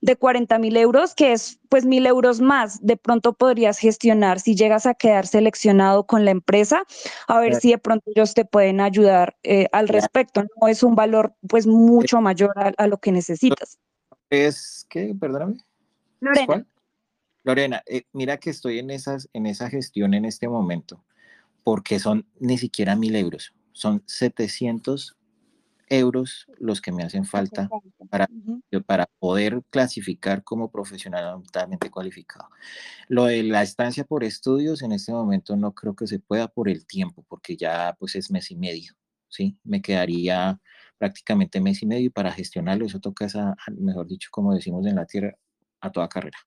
[0.00, 2.84] de 40 mil euros, que es pues mil euros más.
[2.84, 6.84] De pronto podrías gestionar si llegas a quedar seleccionado con la empresa,
[7.26, 7.60] a ver Claro.
[7.60, 10.00] si de pronto ellos te pueden ayudar eh, al Claro.
[10.00, 10.44] respecto.
[10.60, 13.78] No es un valor pues mucho mayor a, a lo que necesitas.
[14.30, 15.54] Es que, perdóname.
[15.54, 15.64] ¿es
[16.20, 16.66] Lorena, cuál?
[17.44, 21.04] Lorena, eh, mira que estoy en, esas, en esa gestión en este momento,
[21.64, 25.17] porque son ni siquiera mil euros, son 700
[25.90, 27.68] euros los que me hacen falta
[28.10, 28.28] para,
[28.86, 32.48] para poder clasificar como profesional altamente cualificado.
[33.08, 36.68] Lo de la estancia por estudios en este momento no creo que se pueda por
[36.68, 38.94] el tiempo, porque ya pues es mes y medio,
[39.28, 39.58] ¿sí?
[39.64, 40.60] Me quedaría
[40.98, 45.06] prácticamente mes y medio para gestionarlo, eso toca, esa, mejor dicho, como decimos en la
[45.06, 45.36] tierra,
[45.80, 46.38] a toda carrera.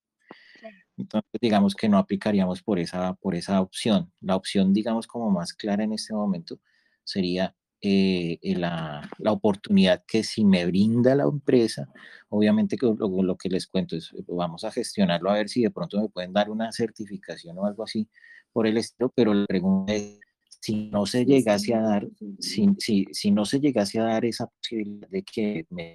[0.97, 4.11] Entonces, digamos que no aplicaríamos por esa, por esa opción.
[4.19, 6.59] La opción, digamos, como más clara en este momento
[7.03, 11.89] sería eh, eh, la, la, oportunidad que si me brinda la empresa,
[12.29, 15.63] obviamente que lo, lo, que les cuento es, eh, vamos a gestionarlo a ver si
[15.63, 18.07] de pronto me pueden dar una certificación o algo así
[18.53, 20.19] por el estilo, pero la pregunta es,
[20.61, 22.07] si no se llegase a dar,
[22.39, 25.93] si, si, si no se llegase a dar esa posibilidad de que me,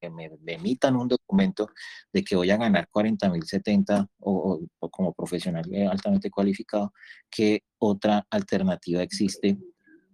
[0.00, 1.68] que me, emitan un documento
[2.12, 6.92] de que voy a ganar 40 mil 70 o, o, como profesional altamente cualificado,
[7.30, 9.56] ¿qué otra alternativa existe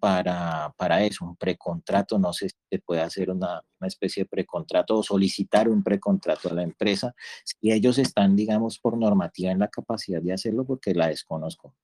[0.05, 4.29] para, para eso, un precontrato, no sé si se puede hacer una, una, especie de
[4.29, 9.61] precontrato o solicitar un precontrato a la empresa, si ellos están, digamos, por normativa en
[9.61, 11.75] la capacidad de hacerlo, porque la desconozco.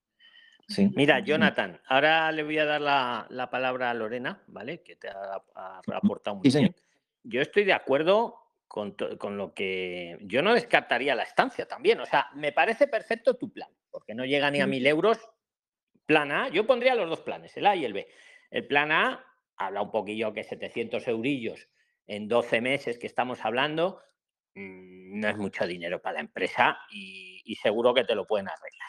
[0.68, 0.90] Sí.
[0.94, 4.82] Mira, Jonathan, ahora le voy a dar la, la palabra a Lorena, ¿vale?
[4.82, 6.76] Que te ha, ha aportado muy bien.
[7.22, 8.34] Yo estoy de acuerdo
[8.68, 12.00] con, con, lo que yo no descartaría la estancia también.
[12.00, 15.18] O sea, me parece perfecto tu plan, porque no llega ni a mil euros
[16.10, 18.08] Plan A, yo pondría los dos planes, el A y el B.
[18.50, 19.24] El plan A
[19.56, 21.68] habla un poquillo que 700 eurillos
[22.08, 24.02] en 12 meses que estamos hablando,
[24.56, 28.88] mm, no es mucho dinero para la empresa y, seguro que te lo pueden arreglar.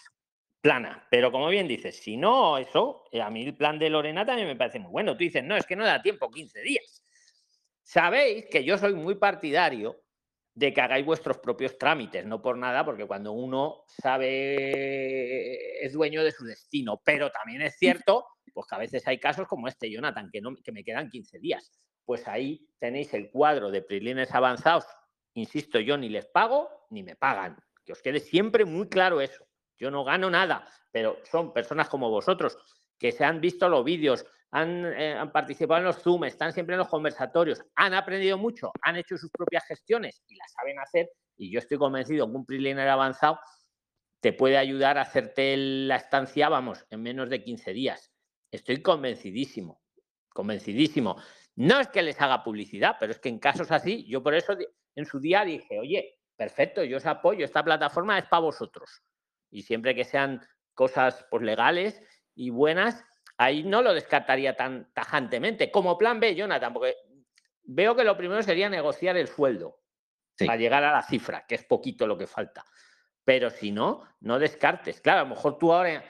[0.62, 4.26] Plana, pero como bien dices, si no eso, eh, a mí el plan de Lorena
[4.26, 5.14] también me parece muy bueno.
[5.14, 7.06] Tú dices, no, es que no da tiempo, 15 días.
[7.84, 10.01] Sabéis que yo soy muy partidario
[10.54, 16.24] de que hagáis vuestros propios trámites, no por nada, porque cuando uno sabe, es dueño
[16.24, 19.90] de su destino, pero también es cierto, pues que a veces hay casos como este,
[19.90, 21.72] Jonathan, que, no, que me quedan 15 días.
[22.06, 24.86] Pues ahí tenéis el cuadro de prilines avanzados,
[25.34, 29.46] insisto, yo ni les pago ni me pagan, que os quede siempre muy claro eso.
[29.78, 32.58] Yo no gano nada, pero son personas como vosotros
[33.00, 36.80] que se han visto los vídeos, eh, han, participado en los Zoom, están siempre en
[36.80, 41.10] los conversatorios, han aprendido mucho, han hecho sus propias gestiones y las saben hacer.
[41.38, 43.40] Y yo estoy convencido que un preliner avanzado
[44.20, 48.12] te puede ayudar a hacerte la estancia, vamos, en menos de 15 días.
[48.52, 49.82] Estoy convencidísimo,
[50.30, 51.16] convencidísimo.
[51.56, 54.56] No es que les haga publicidad, pero es que en casos así, yo por eso
[54.96, 59.02] en su día dije, oye, perfecto, yo os apoyo, esta plataforma es para vosotros.
[59.50, 60.42] Y siempre que sean
[60.74, 62.02] cosas pues, legales
[62.36, 63.04] y buenas,
[63.42, 65.72] ahí no lo descartaría tan tajantemente.
[65.72, 66.96] Como plan B, Jonathan, porque
[67.64, 69.80] veo que lo primero sería negociar el sueldo
[70.38, 72.64] para llegar a la cifra, que es poquito lo que falta.
[73.24, 75.02] Pero si no, no descartes.
[75.02, 76.04] Claro, a lo mejor tú ahora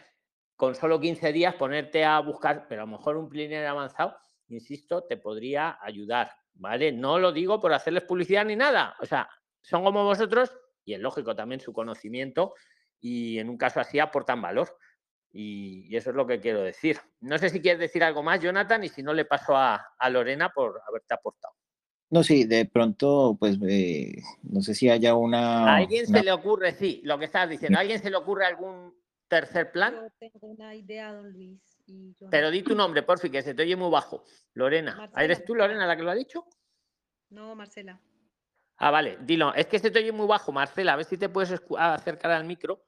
[0.58, 4.18] con solo 15 días ponerte a buscar, pero a lo mejor un planner avanzado,
[4.50, 6.92] insisto, te podría ayudar, ¿vale?
[6.92, 8.98] No lo digo por hacerles publicidad ni nada.
[9.00, 9.30] O sea,
[9.62, 10.52] son como vosotros
[10.84, 12.56] y es lógico también su conocimiento
[13.00, 14.78] y en un caso así aportan valor.
[15.34, 16.98] Y, eso es lo que quiero decir.
[17.22, 20.50] No sé si quieres decir algo más, Jonathan, y si no le paso a, Lorena
[20.50, 21.54] por haberte aportado.
[22.10, 25.66] No, sí, de pronto, pues, eh, no sé si haya una...
[25.66, 28.46] ¿A alguien se le ocurre, sí, lo que estás diciendo, ¿a alguien se le ocurre
[28.46, 28.94] algún
[29.30, 29.96] tercer plan?
[29.96, 31.62] Yo tengo una idea, don Luis.
[32.30, 34.24] Pero di tu nombre, por fin, que se te oye muy bajo.
[34.54, 35.10] Lorena.
[35.16, 36.46] ¿Eres tú, Lorena, la que lo ha dicho?
[37.30, 38.00] No, Marcela.
[38.78, 39.54] Ah, vale, dilo.
[39.54, 40.94] Es que se te oye muy bajo, Marcela.
[40.94, 42.84] A ver si te puedes acercar al micro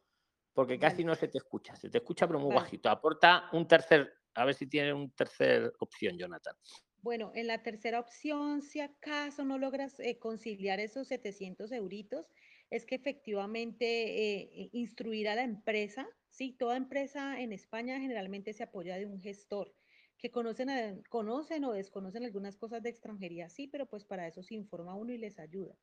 [0.53, 2.89] porque casi no se te escucha, se te escucha pero muy bajito.
[2.89, 6.55] Aporta un tercer, a ver si tiene un tercer opción, Jonathan.
[7.01, 12.31] Bueno, en la tercera opción, si acaso no logras eh, conciliar esos 700 euritos,
[12.69, 18.63] es que efectivamente eh, instruir a la empresa, sí, toda empresa en España generalmente se
[18.63, 19.75] apoya de un gestor
[20.17, 24.55] que conocen, conocen o desconocen algunas cosas de extranjería, sí, pero pues para eso se
[24.55, 25.75] informa uno y les ayuda.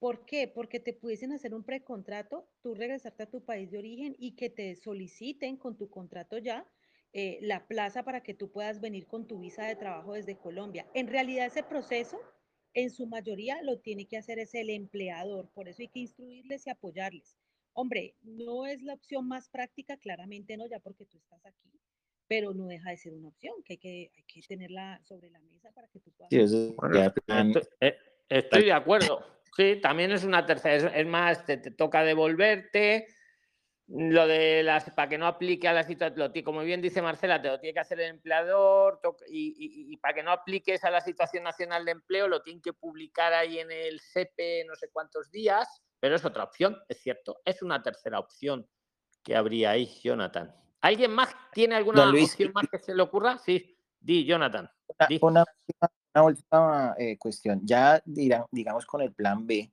[0.00, 0.48] ¿Por qué?
[0.48, 4.48] Porque te pudiesen hacer un precontrato, tú regresarte a tu país de origen y que
[4.48, 6.66] te soliciten con tu contrato ya
[7.12, 10.86] eh, la plaza para que tú puedas venir con tu visa de trabajo desde Colombia.
[10.94, 12.18] En realidad ese proceso,
[12.72, 16.66] en su mayoría, lo tiene que hacer es el empleador, por eso hay que instruirles
[16.66, 17.36] y apoyarles.
[17.74, 21.78] Hombre, no es la opción más práctica, claramente no, ya porque tú estás aquí,
[22.26, 25.40] pero no deja de ser una opción que hay que, hay que tenerla sobre la
[25.40, 26.30] mesa para que tú puedas...
[26.30, 26.38] Sí,
[27.80, 27.96] eh,
[28.30, 29.39] estoy de acuerdo.
[29.56, 33.06] Sí, también es una tercera, es, más, te, toca devolverte.
[33.88, 37.48] Lo de las, para que no aplique a la situación, como bien dice Marcela, te
[37.48, 41.84] lo tiene que hacer el empleador y, para que no apliques a la situación nacional
[41.84, 46.16] de empleo, lo tienen que publicar ahí en el SEPE no sé cuántos días, pero
[46.16, 48.66] es otra opción, es cierto, es una tercera opción
[49.22, 50.54] que habría ahí, Jonathan.
[50.80, 53.36] ¿Alguien más tiene alguna opción más que se le ocurra?
[53.36, 53.76] Sí.
[54.00, 54.70] Di, Jonathan.
[55.20, 55.44] Una,
[56.14, 57.60] última, eh, cuestión.
[57.64, 59.72] Ya, digamos, con el plan B,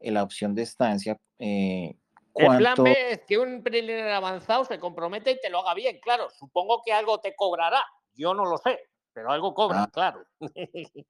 [0.00, 1.96] en la opción de estancia, eh,
[2.34, 5.98] El plan B es que un preliminar avanzado se compromete y te lo haga bien,
[6.00, 6.28] claro.
[6.30, 7.82] Supongo que algo te cobrará.
[8.14, 8.78] Yo no lo sé,
[9.12, 9.90] pero algo cobra, ah.
[9.92, 10.24] claro.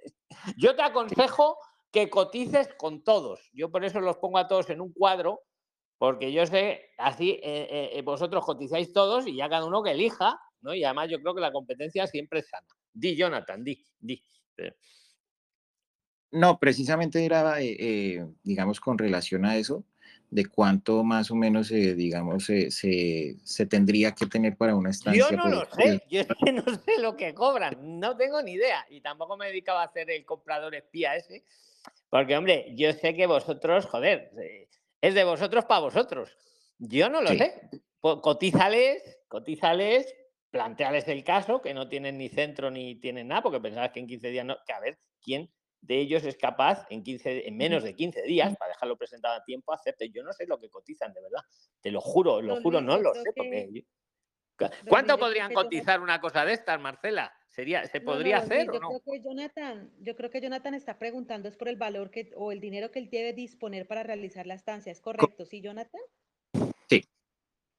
[0.57, 1.59] Yo te aconsejo
[1.91, 3.51] que cotices con todos.
[3.53, 5.41] Yo por eso los pongo a todos en un cuadro,
[5.99, 10.75] porque yo sé, así eh, vosotros cotizáis todos y ya cada uno que elija ¿no?
[10.75, 12.67] Y además yo creo que la competencia siempre es sana.
[12.93, 14.23] Di, Jonathan, di, di.
[16.31, 19.85] No, precisamente era, eh, eh, digamos, con relación a eso,
[20.31, 25.25] de cuánto más o menos, eh, digamos, se, se, tendría que tener para una estancia.
[25.31, 28.85] Yo no lo sé, yo no sé lo que cobran, no tengo ni idea.
[28.91, 31.45] Y tampoco me dedicaba a hacer el comprador espía ese,
[32.11, 34.33] porque, hombre, yo sé que vosotros, joder,
[35.01, 36.37] es de vosotros para vosotros.
[36.79, 37.71] Yo no lo sé.
[38.01, 40.13] Cotízales, cotízales
[40.57, 44.07] plantearles el caso, que no tienen ni centro ni tienen nada, porque pensabas que en
[44.07, 45.51] 15 días no, que a ver quién
[45.83, 49.45] de ellos es capaz en 15, en menos de 15 días, para dejarlo presentado a
[49.45, 50.11] tiempo, hacerte.
[50.11, 51.43] Yo no sé lo que cotizan, de verdad.
[51.81, 53.33] Te lo juro, lo juro, no lo sé.
[53.37, 53.85] Porque
[54.89, 57.33] ¿Cuánto podrían cotizar una cosa de estas, Marcela?
[57.49, 58.89] ¿Sería, ¿Se podría hacer yo o no?
[58.89, 62.53] Creo que Jonathan, yo creo que Jonathan está preguntando es por el valor que, o
[62.53, 64.91] el dinero que él debe disponer para realizar la estancia.
[64.91, 65.45] ¿Es correcto?
[65.45, 66.01] ¿Sí, Jonathan?
[66.89, 67.05] Sí.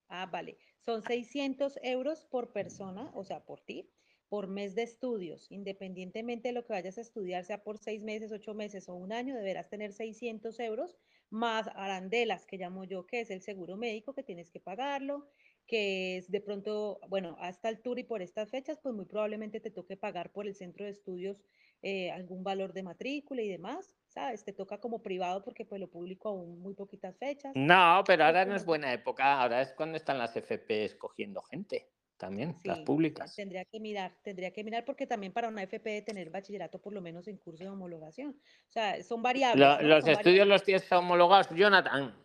[0.07, 0.57] Ah, vale.
[0.87, 3.91] Son 600 euros por persona, o sea, por ti,
[4.29, 5.51] por mes de estudios.
[5.51, 9.11] Independientemente de lo que vayas a estudiar, sea por seis meses, ocho meses o un
[9.11, 10.95] año, deberás tener 600 euros
[11.29, 15.27] más arandelas, que llamo yo, que es el seguro médico, que tienes que pagarlo,
[15.65, 19.59] que es de pronto, bueno, hasta el tour y por estas fechas, pues muy probablemente
[19.59, 21.43] te toque pagar por el centro de estudios
[21.81, 23.96] eh, algún valor de matrícula y demás.
[24.17, 24.43] ¿Sabes?
[24.43, 27.51] Te toca como privado porque pues lo público aún muy poquitas fechas.
[27.53, 31.87] No, pero ahora no es buena época, ahora es cuando están las FP escogiendo gente
[32.17, 33.35] también, las públicas.
[33.35, 37.01] Tendría que mirar, tendría que mirar porque también para una FP tener bachillerato por lo
[37.01, 38.31] menos en curso de homologación.
[38.31, 39.83] O sea, son variables.
[39.83, 42.15] Los estudios los tienes homologados, Jonathan.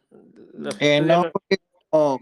[0.80, 1.58] Eh, no, porque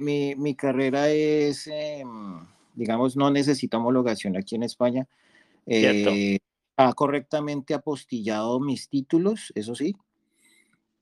[0.00, 2.44] mi, mi, carrera es, em,
[2.74, 5.06] digamos, no necesita homologación aquí en España.
[5.64, 6.40] Eh,
[6.94, 9.94] correctamente apostillado mis títulos, eso sí.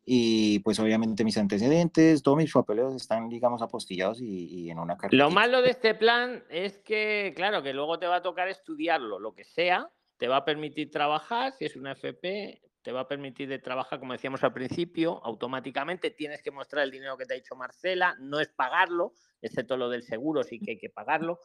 [0.04, 5.14] Y pues obviamente mis antecedentes, todos mis papeles están, digamos, apostillados y, en una carta.
[5.14, 9.18] Lo malo de este plan es que, claro, que luego te va a tocar estudiarlo,
[9.18, 13.08] lo que sea, te va a permitir trabajar, si es una FP, te va a
[13.08, 17.34] permitir de trabajar, como decíamos al principio, automáticamente tienes que mostrar el dinero que te
[17.34, 19.12] ha dicho Marcela, no es pagarlo,
[19.42, 21.38] excepto lo del seguro, sí que hay que pagarlo,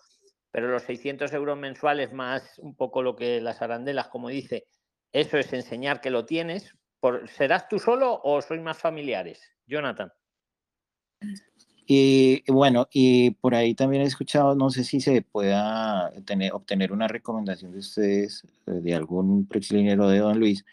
[0.54, 4.68] pero los 600 euros mensuales más un poco lo que las arandelas, como dice,
[5.12, 6.76] eso es enseñar que lo tienes.
[7.00, 9.42] Por, ¿Serás tú solo o sois más familiares?
[9.66, 10.12] Jonathan.
[11.88, 16.92] Y bueno, y por ahí también he escuchado, no sé si se pueda tener, obtener
[16.92, 20.64] una recomendación de ustedes, eh, de algún prexlinero de Don Luis,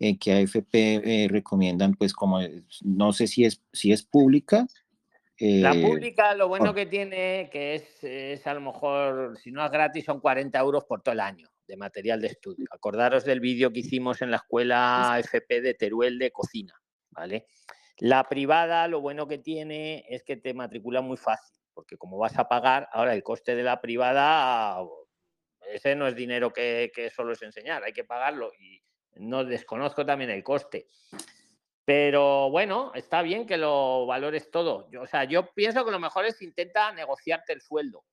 [0.00, 2.40] eh, que AFP eh, recomiendan, pues como,
[2.82, 4.66] no sé si es, si es pública
[5.38, 9.64] la eh, pública, lo bueno que tiene, que es, es, a lo mejor, si no
[9.64, 12.66] es gratis, son 40 euros por todo el año de material de estudio.
[12.70, 16.74] Acordaros del vídeo que hicimos en la escuela FP de Teruel de cocina,
[17.10, 17.46] ¿vale?
[17.98, 22.36] La privada, lo bueno que tiene es que te matricula muy fácil, porque como vas
[22.38, 24.78] a pagar, ahora el coste de la privada,
[25.72, 28.82] ese no es dinero que, que solo es enseñar, hay que pagarlo y
[29.16, 30.88] no desconozco también el coste.
[31.88, 34.90] Pero bueno, está bien que lo valores todo.
[34.90, 38.04] Yo, o sea, yo pienso que lo mejor es intenta negociarte el sueldo.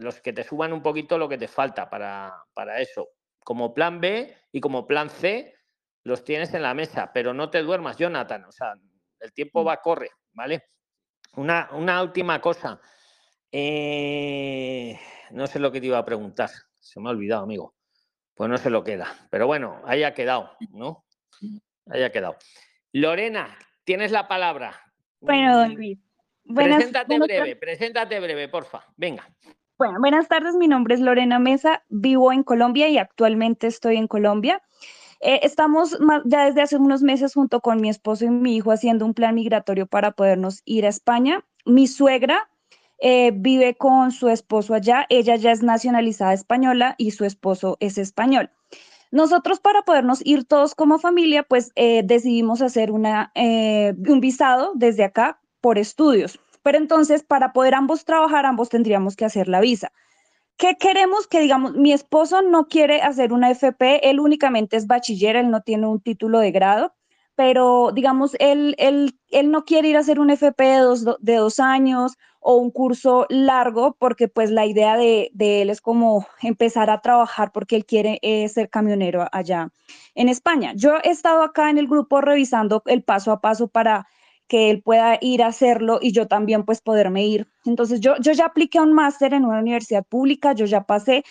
[0.00, 3.10] los que te suban un poquito lo que te falta para, para, eso.
[3.44, 5.54] Como plan B y como plan C
[6.02, 8.46] los tienes en la mesa, pero no te duermas, Jonathan.
[8.46, 8.74] O sea,
[9.20, 9.68] el tiempo mm.
[9.68, 10.64] va, corre, ¿vale?
[11.36, 12.80] Una, una última cosa.
[13.52, 14.98] Eh,
[15.30, 16.50] no sé lo que te iba a preguntar.
[16.80, 17.76] Se me ha olvidado, amigo.
[18.34, 19.28] Pues no sé lo queda.
[19.30, 21.04] Pero bueno, haya quedado, ¿no?
[21.86, 22.38] Haya quedado.
[22.92, 24.74] Lorena, tienes la palabra.
[25.20, 25.98] Bueno, don mm, Luis.
[26.54, 28.84] preséntate breve, preséntate breve, porfa.
[28.96, 29.28] Venga.
[29.78, 34.06] Bueno, buenas tardes, mi nombre es Lorena Mesa, vivo en Colombia y actualmente estoy en
[34.06, 34.62] Colombia.
[35.20, 39.06] Eh, estamos ya desde hace unos meses junto con mi esposo y mi hijo haciendo
[39.06, 41.44] un plan migratorio para podernos ir a España.
[41.64, 42.50] Mi suegra
[42.98, 47.98] eh, vive con su esposo allá, ella ya es nacionalizada española y su esposo es
[47.98, 48.50] español.
[49.12, 52.90] Nosotros para podernos ir todos como familia, pues eh, decidimos hacer
[53.34, 56.40] eh, un visado desde acá por estudios.
[56.62, 59.92] Pero entonces, para poder ambos trabajar, ambos tendríamos que hacer la visa.
[60.56, 61.26] ¿Qué queremos?
[61.26, 65.60] Que digamos, mi esposo no quiere hacer una FP, él únicamente es bachiller, él no
[65.60, 66.94] tiene un título de grado,
[67.34, 71.36] pero digamos, él, él, él no quiere ir a hacer un FP de dos, de
[71.36, 76.90] dos años o un curso largo, porque pues la idea de, él es como empezar
[76.90, 79.70] a trabajar porque él quiere eh, ser camionero allá
[80.14, 80.72] en España.
[80.74, 84.06] Yo he estado acá en el grupo revisando el paso a paso para
[84.48, 87.48] que él pueda ir a hacerlo y yo también pues poderme ir.
[87.64, 91.24] Entonces yo, yo ya apliqué a un máster en una universidad pública, yo ya pasé.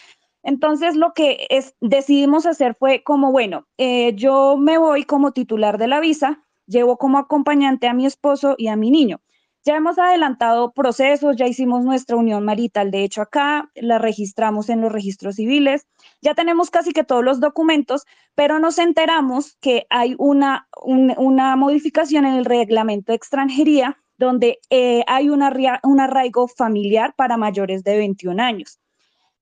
[0.44, 5.78] Entonces lo que es, decidimos hacer fue como, bueno, eh, yo me voy como titular
[5.78, 9.22] de la visa, llevo como acompañante a mi esposo y a mi niño.
[9.64, 14.82] Ya hemos adelantado procesos, ya hicimos nuestra unión marital, de hecho acá la registramos en
[14.82, 15.86] los registros civiles,
[16.20, 21.56] ya tenemos casi que todos los documentos, pero nos enteramos que hay una, un, una
[21.56, 25.52] modificación en el reglamento de extranjería donde eh, hay una,
[25.84, 28.80] un arraigo familiar para mayores de 21 años.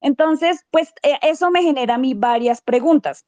[0.02, 3.26] Entonces, pues eh, eso me genera a mí varias preguntas.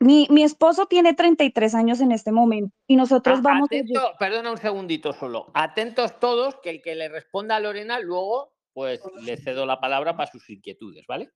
[0.00, 4.16] Mi, mi, esposo tiene 33 años en este momento y nosotros Ah, vamos atento, a...
[4.16, 5.50] perdona un segundito solo.
[5.52, 10.16] Atentos todos, que el que le responda a Lorena luego, pues le cedo la palabra
[10.16, 11.30] para sus inquietudes, ¿vale?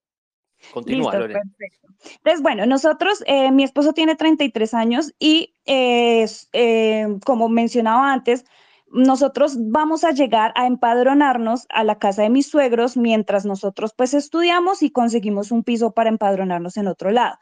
[0.72, 1.40] Continúa, Listo, Lorena.
[1.58, 1.88] perfecto.
[2.16, 8.46] Entonces, bueno, nosotros, eh, mi esposo tiene 33 años y eh, eh, como mencionaba antes,
[8.86, 14.14] nosotros vamos a llegar a empadronarnos a la casa de mis suegros mientras nosotros pues
[14.14, 17.36] estudiamos y conseguimos un piso para empadronarnos en otro lado.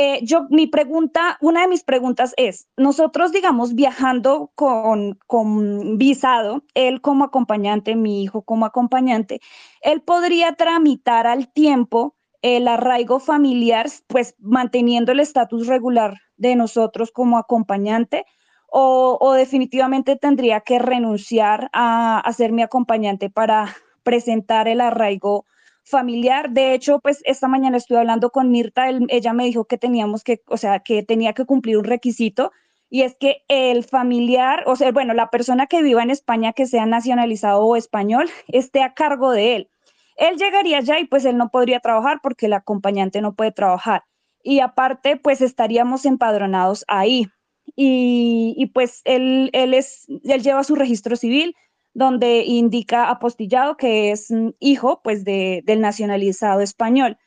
[0.00, 6.62] Eh, yo, mi pregunta, una de mis preguntas es, nosotros, digamos, viajando con, con visado,
[6.74, 9.40] él como acompañante, mi hijo como acompañante,
[9.82, 17.10] él podría tramitar al tiempo el arraigo familiar, pues manteniendo el estatus regular de nosotros
[17.10, 18.24] como acompañante,
[18.68, 23.74] o, o, definitivamente tendría que renunciar a, a ser mi acompañante para
[24.04, 25.44] presentar el arraigo
[25.88, 26.50] familiar.
[26.50, 30.24] De hecho, pues esta mañana estuve hablando con Mirta, él, ella me dijo que teníamos
[30.24, 32.52] que, o sea, que tenía que cumplir un requisito
[32.90, 36.66] y es que el familiar, o sea, bueno, la persona que viva en España que
[36.66, 39.70] sea nacionalizado o español esté a cargo de él.
[40.16, 44.02] Él llegaría allá y pues él no podría trabajar porque el acompañante no puede trabajar.
[44.42, 47.28] Y aparte, pues estaríamos empadronados ahí.
[47.76, 51.54] Y, y pues él, él, es, él lleva su registro civil,
[51.98, 57.18] donde indica apostillado que es hijo pues de, del nacionalizado español.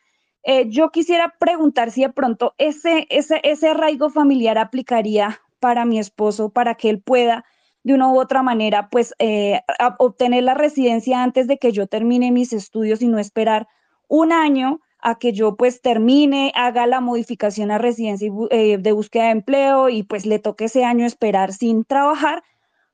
[0.43, 5.99] Eh, yo quisiera preguntar si de pronto ese, ese, ese arraigo familiar aplicaría para mi
[5.99, 7.43] esposo, para que él pueda
[7.83, 9.59] de una u otra manera pues eh,
[9.99, 13.67] obtener la residencia antes de que yo termine mis estudios y no esperar
[14.07, 19.25] un año a que yo pues termine, haga la modificación a residencia eh, de búsqueda
[19.25, 22.41] de empleo y pues le toque ese año esperar sin trabajar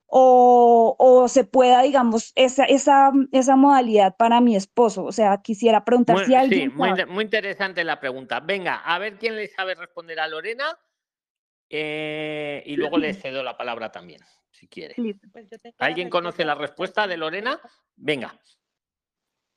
[0.08, 5.04] o, o, se pueda, digamos, esa, esa, esa modalidad para mi esposo.
[5.04, 6.72] O sea, quisiera preguntar muy, si alguien...
[6.72, 8.40] Sí, muy, muy, interesante la pregunta.
[8.40, 10.80] Venga, a ver quién le sabe responder a Lorena
[11.70, 14.96] eh, y luego le cedo la palabra también, si quiere.
[15.32, 15.48] Pues
[15.78, 17.60] ¿Alguien conoce la respuesta de Lorena?
[17.96, 18.40] Venga.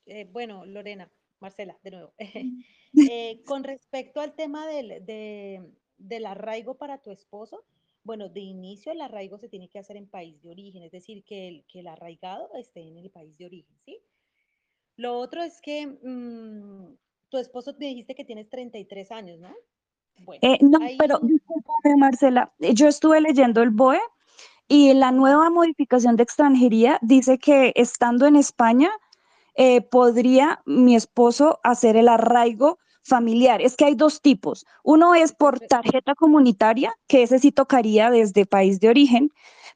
[0.05, 2.13] Eh, bueno, Lorena, Marcela, de nuevo.
[3.09, 5.61] eh, con respecto al tema del, de,
[5.97, 7.65] del arraigo para tu esposo,
[8.03, 11.23] bueno, de inicio el arraigo se tiene que hacer en país de origen, es decir,
[11.23, 13.99] que el, que el arraigado esté en el país de origen, ¿sí?
[14.97, 16.95] Lo otro es que mmm,
[17.29, 19.55] tu esposo te dijiste que tienes 33 años, ¿no?
[20.19, 23.99] Bueno, eh, no, pero discúlpame, Marcela, yo estuve leyendo el BOE
[24.67, 28.91] y la nueva modificación de extranjería dice que estando en España
[29.55, 33.61] eh, podría mi esposo hacer el arraigo familiar.
[33.61, 34.65] Es que hay dos tipos.
[34.83, 39.29] Uno es por tarjeta comunitaria, que ese sí tocaría desde país de origen,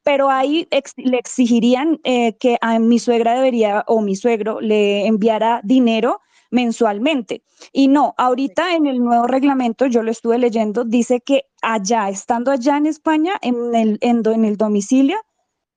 [0.03, 5.07] pero ahí ex le exigirían eh, que a mi suegra debería o mi suegro le
[5.07, 6.21] enviara dinero
[6.51, 7.43] mensualmente.
[7.73, 12.51] Y no, ahorita en el nuevo reglamento, yo lo estuve leyendo, dice que allá, estando
[12.51, 15.17] allá en España, en el, en, en el domicilio,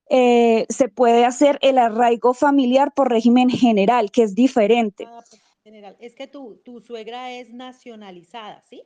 [0.09, 5.07] eh, se puede hacer el arraigo familiar por régimen general, que es diferente.
[5.69, 5.95] General.
[5.99, 8.83] Es que tu, tu suegra es nacionalizada, ¿sí?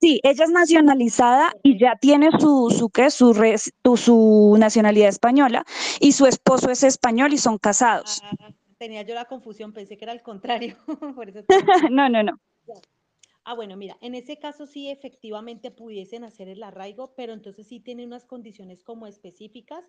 [0.00, 3.10] Sí, ella es nacionalizada y ya tiene su, su, ¿qué?
[3.10, 5.64] Su, res, tu, su nacionalidad española
[6.00, 8.20] y su esposo es español y son casados.
[8.22, 10.76] Ah, tenía yo la confusión, pensé que era al contrario.
[11.16, 11.40] Por eso
[11.90, 12.40] no, no, no.
[13.44, 17.80] Ah, bueno, mira, en ese caso sí efectivamente pudiesen hacer el arraigo, pero entonces sí
[17.80, 19.84] tiene unas condiciones como específicas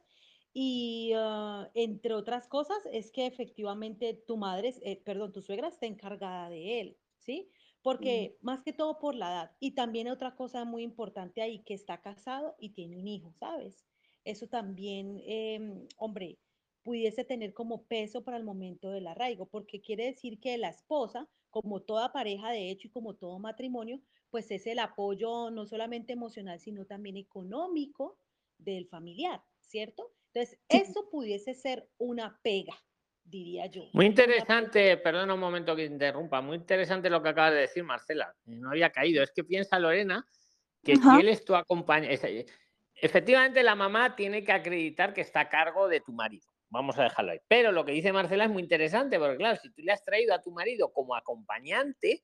[0.54, 5.86] y uh, entre otras cosas es que efectivamente tu madre, eh, perdón, tu suegra está
[5.86, 7.52] encargada de él, ¿sí?
[7.82, 9.52] Porque más que todo por la edad.
[9.60, 13.86] Y también otra cosa muy importante ahí, que está casado y tiene un hijo, ¿sabes?
[14.26, 16.40] Eso también, eh, hombre,
[16.84, 21.30] pudiese tener como peso para el momento del arraigo, porque quiere decir que la esposa,
[21.50, 26.14] como toda pareja de hecho y como todo matrimonio, pues es el apoyo no solamente
[26.14, 28.18] emocional, sino también económico
[28.58, 30.12] del familiar, ¿cierto?
[30.40, 32.74] Entonces, eso pudiese ser una pega,
[33.24, 33.84] diría yo.
[33.94, 38.34] Muy interesante, perdona un momento que interrumpa, muy interesante lo que acaba de decir Marcela.
[38.46, 39.22] No había caído.
[39.22, 40.26] Es que piensa Lorena
[40.84, 42.46] que si él es tu acompañante,
[42.96, 46.48] efectivamente la mamá tiene que acreditar que está a cargo de tu marido.
[46.70, 47.40] Vamos a dejarlo ahí.
[47.48, 50.34] Pero lo que dice Marcela es muy interesante, porque claro, si tú le has traído
[50.34, 52.24] a tu marido como acompañante,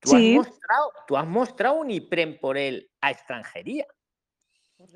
[0.00, 3.86] tú, has, mostrado, tú has mostrado un IPREM por él a extranjería.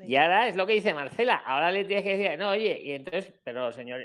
[0.05, 2.91] Y ahora es lo que dice Marcela, ahora le tienes que decir, no, oye, y
[2.91, 4.01] entonces, pero señor,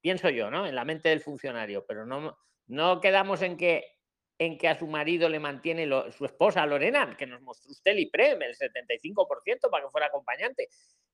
[0.00, 0.66] pienso yo, ¿no?
[0.66, 2.36] En la mente del funcionario, pero no,
[2.66, 3.84] no quedamos en que
[4.38, 8.00] en que a su marido le mantiene su esposa Lorena, que nos mostró usted el
[8.00, 10.68] IPREM, el 75% para que fuera acompañante.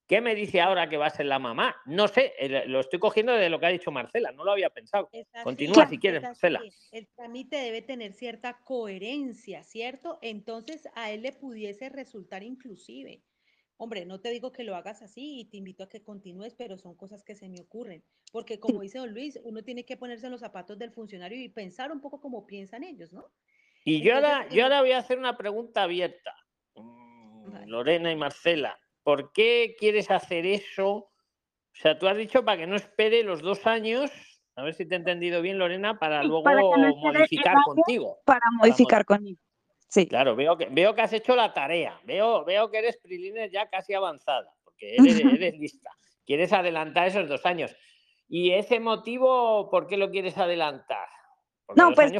[0.06, 1.76] ¿Qué me dice ahora que va a ser la mamá?
[1.84, 2.32] No sé,
[2.66, 5.10] lo estoy cogiendo de lo que ha dicho Marcela, no lo había pensado.
[5.44, 6.62] Continúa si quieres, Marcela.
[6.90, 10.18] El trámite debe tener cierta coherencia, ¿cierto?
[10.22, 13.22] Entonces a él le pudiese resultar inclusive
[13.80, 16.76] Hombre, no te digo que lo hagas así y te invito a que continúes, pero
[16.76, 18.02] son cosas que se me ocurren.
[18.32, 21.48] Porque como dice don Luis, uno tiene que ponerse en los zapatos del funcionario y
[21.48, 23.30] pensar un poco como piensan ellos, ¿no?
[23.84, 26.34] Y yo, ahora, yo ahora voy a hacer una pregunta abierta.
[26.74, 30.90] Mm, Lorena y Marcela, ¿por qué quieres hacer eso?
[30.90, 31.10] O
[31.74, 34.10] sea, tú has dicho para que no espere los dos años,
[34.56, 36.42] a ver si te he entendido bien, Lorena, para luego
[36.96, 38.18] modificar contigo.
[38.24, 39.40] Para modificar conmigo.
[39.88, 40.06] Sí.
[40.06, 41.98] Claro, veo que, veo que has hecho la tarea.
[42.04, 45.90] Veo, veo que eres Prilines ya casi avanzada, porque eres, lista.
[46.26, 47.74] Quieres adelantar esos dos años.
[48.28, 51.08] ¿Y ese motivo por qué lo quieres adelantar?
[51.74, 52.12] no, pues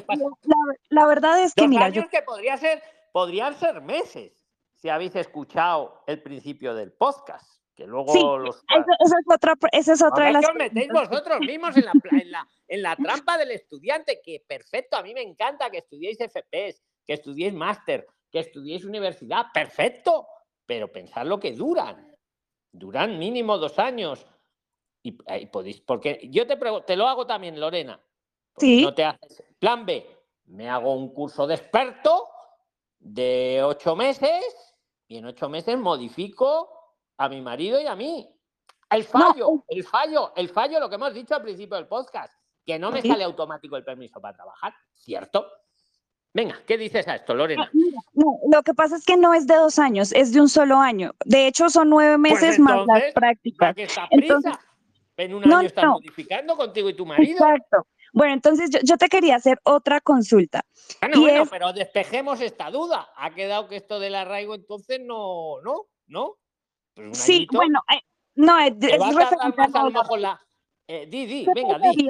[0.91, 5.15] la, verdad es que, dos mira, años que podría ser, podrían ser meses, si habéis
[5.17, 7.59] escuchado el principio del podcast.
[7.75, 8.57] Que luego sí, los...
[8.57, 10.49] esa, es otra, esa es otra de las...
[10.49, 14.97] os metéis vosotros mismos en la, en, la, en la trampa del estudiante, que perfecto,
[14.97, 20.29] a mí me encanta que estudiéis FPS, que estudiéis máster, que estudiéis universidad, perfecto,
[20.67, 22.15] pero pensad lo que duran.
[22.71, 24.27] Duran mínimo dos años.
[25.03, 25.13] Y,
[25.47, 27.99] podéis, porque yo te te lo hago también, Lorena.
[28.59, 28.83] Sí.
[28.83, 29.43] No te haces.
[29.59, 30.07] Plan B,
[30.45, 32.29] me hago un curso de experto
[32.99, 36.69] de ocho meses y en ocho meses modifico
[37.17, 38.29] a mi marido y a mí.
[38.91, 42.35] El fallo, el fallo, el fallo, lo que hemos dicho al principio del podcast,
[42.67, 45.47] que no me sale automático el permiso para trabajar, ¿cierto?
[46.35, 47.71] Venga, ¿qué dices a esto, Lorena?
[48.15, 51.13] lo que pasa es que no es de dos años, es de un solo año.
[51.25, 53.75] De hecho, son nueve pues meses más las prácticas.
[53.75, 54.61] prisa?
[55.17, 57.33] en un año estás modificando contigo y tu marido.
[57.33, 57.87] Exacto.
[58.13, 60.65] Bueno, entonces yo, te quería hacer otra consulta.
[61.01, 63.09] Bueno, bueno, pero despejemos esta duda.
[63.17, 65.87] Ha quedado que esto del arraigo entonces no, ¿no?
[66.07, 66.37] ¿No?
[66.95, 68.01] Pues sí, bueno, eh,
[68.35, 69.13] no, es, es va a
[69.51, 70.41] más a lo mejor la...
[70.87, 72.09] Eh, di, di, venga, di.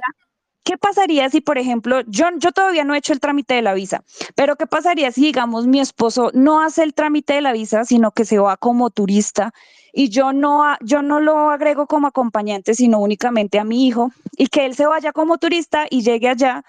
[0.64, 3.74] ¿Qué pasaría si, por ejemplo, yo, yo todavía no he hecho el trámite de la
[3.74, 4.04] visa,
[4.34, 8.10] pero qué pasaría si, digamos, mi esposo no hace el trámite de la visa, sino
[8.10, 9.54] que se va como turista
[9.92, 14.48] y yo no, yo no lo agrego como acompañante, sino únicamente a mi hijo y
[14.48, 16.62] que él se vaya como turista y llegue allá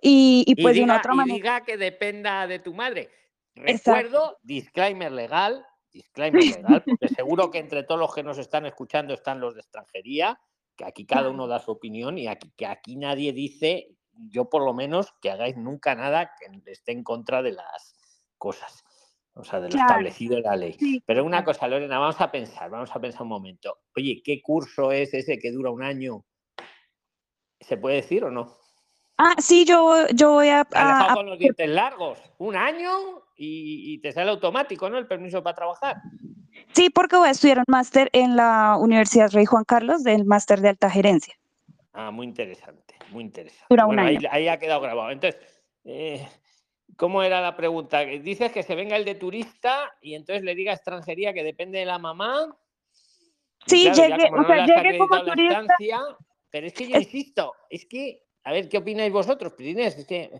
[0.00, 1.34] y, y pues de una otra manera.
[1.34, 3.10] diga que dependa de tu madre.
[3.54, 9.14] Recuerdo, disclaimer legal, disclaimer legal, porque seguro que entre todos los que nos están escuchando
[9.14, 10.38] están los de extranjería
[10.78, 13.88] que aquí cada uno da su opinión y aquí, que aquí nadie dice,
[14.30, 17.96] yo por lo menos, que hagáis nunca nada que esté en contra de las
[18.38, 18.84] cosas,
[19.34, 21.02] o sea, de lo establecido en la ley.
[21.04, 23.76] Pero una cosa, Lorena, vamos a pensar, vamos a pensar un momento.
[23.96, 26.24] Oye, ¿qué curso es ese que dura un año?
[27.60, 28.56] ¿Se puede decir o no?
[29.18, 30.64] Ah, sí, yo, yo voy a...
[30.72, 34.96] a, con los dientes largos, un año y, y, te sale automático, ¿no?
[34.96, 35.96] El permiso para trabajar.
[36.72, 40.60] Sí, porque voy a estudiar un máster en la Universidad Rey Juan Carlos, del máster
[40.60, 41.34] de alta gerencia.
[41.92, 43.66] Ah, muy interesante, muy interesante.
[43.84, 45.10] bueno, ahí, ha quedado grabado.
[45.10, 45.40] Entonces,
[45.84, 46.28] eh,
[46.96, 48.00] ¿cómo era la pregunta?
[48.00, 51.80] Dices que se venga el de turista y entonces le diga a extranjería que depende
[51.80, 52.56] de la mamá.
[53.66, 55.66] Sí, llegue, o sea, llegue como turista.
[56.50, 59.98] pero es que yo insisto, es que, a ver, ¿qué opináis vosotros, Prinés?
[59.98, 60.30] Es que,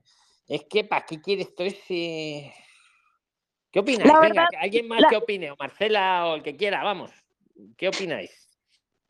[0.47, 2.53] es que ¿para qué quiere esto ese...?
[3.79, 4.13] ¿Qué opináis?
[4.21, 7.13] Venga, alguien más que opine, o Marcela o el que quiera, vamos.
[7.77, 8.48] ¿Qué opináis?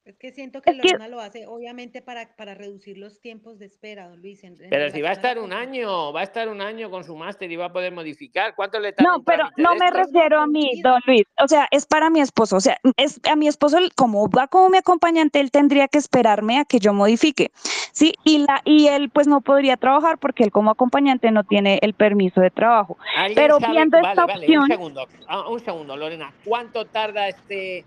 [0.08, 4.08] Es que siento que Lorena lo hace, obviamente, para, para reducir los tiempos de espera,
[4.08, 4.40] don Luis.
[4.70, 7.52] pero si va a estar un año, va a estar un año con su máster
[7.52, 9.06] y va a poder modificar, ¿cuánto le tarda?
[9.06, 11.24] No, pero no me refiero a mí, don Luis.
[11.44, 12.56] O sea, es para mi esposo.
[12.56, 16.58] O sea, es a mi esposo, como va como mi acompañante, él tendría que esperarme
[16.58, 17.50] a que yo modifique.
[17.92, 21.80] Sí, y la y él pues no podría trabajar porque él como acompañante no tiene
[21.82, 22.96] el permiso de trabajo.
[23.34, 24.62] Pero viendo esta opción.
[24.62, 26.32] un segundo, ah, un segundo, Lorena.
[26.46, 27.84] ¿Cuánto tarda este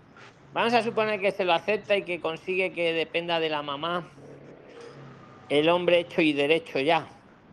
[0.52, 4.06] Vamos a suponer que se lo acepta y que consigue que dependa de la mamá
[5.48, 7.06] el hombre hecho y derecho ya.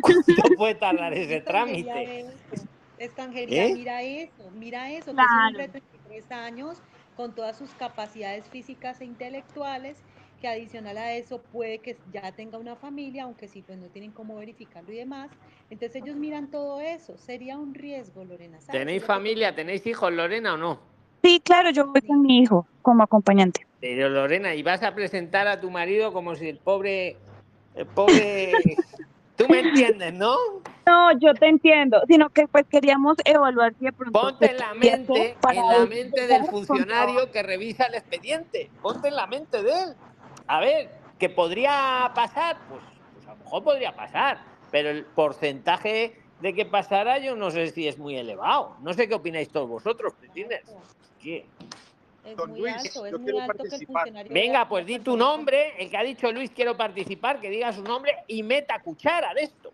[0.00, 2.26] ¿Cuánto puede tardar ese trámite?
[2.98, 3.74] extranjería, ¿Eh?
[3.74, 5.46] mira eso, mira eso, que es un Claro.
[5.48, 6.82] hombre de 33 años
[7.16, 10.02] con todas sus capacidades físicas e intelectuales,
[10.38, 14.12] que adicional a eso puede que ya tenga una familia, aunque sí, pues no tienen
[14.12, 15.30] cómo verificarlo y demás.
[15.70, 17.16] Entonces ellos miran todo eso.
[17.18, 18.60] Sería un riesgo, Lorena.
[18.60, 18.80] ¿sabes?
[18.80, 20.78] ¿Tenéis familia, tenéis hijos, Lorena, o no?
[21.22, 23.66] Sí, claro, yo voy con mi hijo como acompañante.
[23.80, 27.16] Pero Lorena, y vas a presentar a tu marido como si el pobre,
[27.74, 28.52] el pobre,
[29.36, 30.36] tú me entiendes, ¿no?
[30.86, 34.72] No, yo te entiendo, sino que pues queríamos evaluar si de pronto Ponte en la
[34.72, 38.70] mente, en la mente del funcionario que revisa el expediente.
[38.80, 39.94] Ponte en la mente de él.
[40.48, 42.56] A ver, ¿que podría pasar?
[42.68, 42.82] Pues,
[43.14, 44.40] pues a lo mejor podría pasar,
[44.70, 48.76] pero el porcentaje de que pasara yo no sé si es muy elevado.
[48.80, 50.62] No sé qué opináis todos vosotros, ¿entiendes?
[51.20, 51.44] ¿Qué?
[52.24, 54.98] Es Don muy Luis, alto, es yo muy quiero alto que el Venga, pues di
[54.98, 58.80] tu nombre, el que ha dicho Luis quiero participar, que diga su nombre y meta
[58.80, 59.72] cuchara de esto.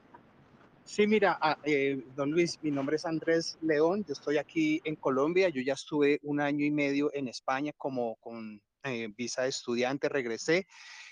[0.85, 4.97] Sí, mira, ah, eh, don Luis, mi nombre es Andrés León, yo estoy aquí en
[4.97, 9.49] Colombia, yo ya estuve un año y medio en España como con eh, visa de
[9.51, 10.66] estudiante, regresé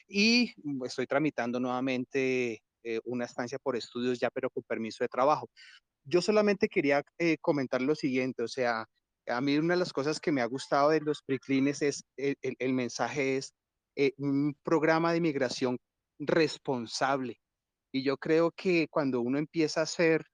[0.09, 5.09] y mm, estoy tramitando nuevamente eh, una estancia por estudios ya, pero con permiso de
[5.09, 5.49] trabajo.
[6.05, 8.87] Yo solamente quería eh, comentar lo siguiente, o sea,
[9.29, 12.37] a mí una de las cosas que me ha gustado de los preclines es, el,
[12.43, 13.53] el- el mensaje es
[13.97, 15.79] eh, un programa de migración
[16.19, 17.37] responsable.
[17.93, 20.25] Y yo creo que cuando uno empieza a hacer,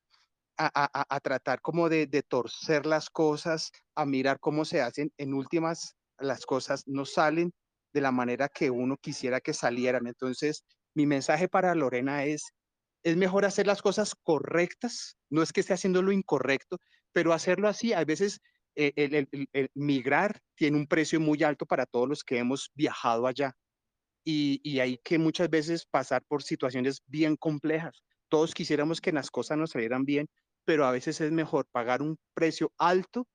[0.58, 5.12] a, a- a- tratar como de, de torcer las cosas, a mirar cómo se hacen,
[5.18, 7.52] en últimas las cosas no salen
[7.92, 10.06] de la manera que uno quisiera que salieran.
[10.06, 10.64] Entonces,
[10.94, 12.44] mi mensaje para Lorena es,
[13.02, 16.78] es mejor hacer las cosas correctas, no es que esté haciendo lo incorrecto,
[17.12, 18.40] pero hacerlo así, a veces
[18.76, 23.26] eh, el, el- migrar tiene un precio muy alto para todos los que hemos viajado
[23.26, 23.54] allá
[24.24, 28.02] y, y hay que muchas veces pasar por situaciones bien complejas.
[28.28, 30.26] Todos quisiéramos que las cosas nos salieran bien,
[30.64, 33.26] pero a veces es mejor pagar un precio alto,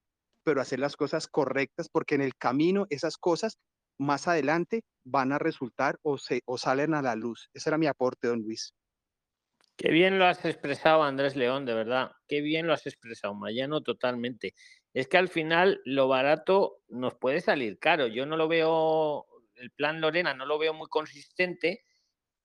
[0.44, 3.58] pero hacer las cosas correctas, porque en el camino esas cosas
[3.98, 7.50] más adelante van a resultar o, se, o salen a la luz.
[7.54, 8.74] Ese era mi aporte, don Luis.
[9.76, 12.12] Qué bien lo has expresado, Andrés León, de verdad.
[12.28, 14.54] Qué bien lo has expresado, Mayano, totalmente.
[14.94, 18.06] Es que al final lo barato nos puede salir caro.
[18.08, 19.26] Yo no lo veo,
[19.56, 21.84] el plan Lorena no lo veo muy consistente.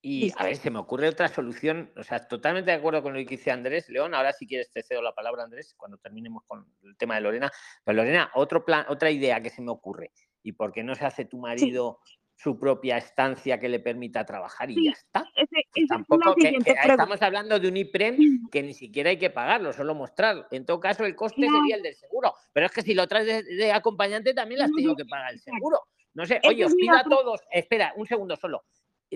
[0.01, 1.92] Y a ver, se me ocurre otra solución.
[1.96, 4.14] O sea, totalmente de acuerdo con lo que dice Andrés León.
[4.14, 7.51] Ahora, si quieres, te cedo la palabra, Andrés, cuando terminemos con el tema de Lorena.
[7.84, 10.12] Pero Lorena, otro plan, otra idea que se me ocurre.
[10.42, 11.99] ¿Y por qué no se hace tu marido
[12.36, 15.26] su propia estancia que le permita trabajar y Sí, ya está?
[15.34, 18.16] Ese- es tampoco que- que estamos hablando de un IPREM
[18.53, 20.46] que ni siquiera hay que pagarlo, solo mostrarlo.
[20.53, 21.57] En todo caso, el coste Claro.
[21.59, 22.32] sería el del seguro.
[22.53, 25.32] Pero es que si lo traes de, de acompañante, también le has tenido que pagar
[25.32, 25.80] el seguro.
[26.14, 28.64] No sé, oye, os pido a todos, espera, un segundo solo.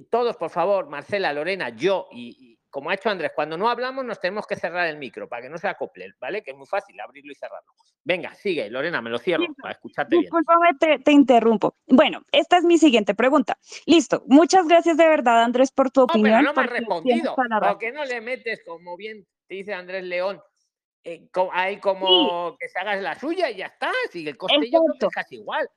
[0.01, 4.03] Todos, por favor, Marcela, Lorena, yo y, y como ha hecho Andrés, cuando no hablamos
[4.03, 6.43] nos tenemos que cerrar el micro para que no se acople, ¿vale?
[6.43, 7.71] Que es muy fácil abrirlo y cerrarlo.
[8.03, 9.57] Venga, sigue, Lorena, me lo cierro Listo.
[9.61, 10.23] para escucharte bien.
[10.23, 11.77] Discúlpame, te, te interrumpo.
[11.87, 13.59] Bueno, esta es mi siguiente pregunta.
[13.85, 14.25] Listo.
[14.27, 16.45] Muchas gracias de verdad, Andrés, por tu No, pero opinión.
[16.45, 17.35] no me has respondido.
[17.37, 20.41] ¿Por qué no le metes, como bien te dice Andrés León,
[21.05, 23.93] eh, ahí como que se hagas la suya y ya está?
[24.11, 25.07] Si el coste yo creo que Exacto.
[25.09, 25.69] es casi igual.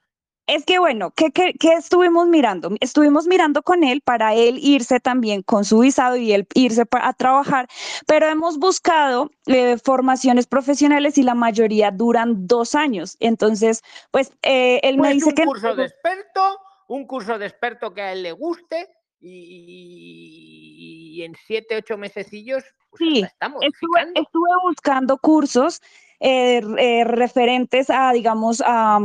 [0.48, 2.70] Es que bueno, ¿qué, qué, qué estuvimos mirando?
[2.80, 7.14] Estuvimos mirando con él para él irse también con su visado y él irse a
[7.14, 7.68] trabajar,
[8.06, 13.18] pero hemos buscado eh, formaciones profesionales y la mayoría duran dos años.
[13.20, 13.82] Entonces,
[14.12, 17.94] pues eh, él me Pues dice un que curso de experto, un curso de experto
[17.94, 18.88] que a él le guste
[19.20, 23.22] y, y en siete, ocho mesecillos, pues Sí,
[23.62, 25.82] estuve, estuve buscando cursos
[26.20, 29.00] eh, eh, referentes a, digamos, a,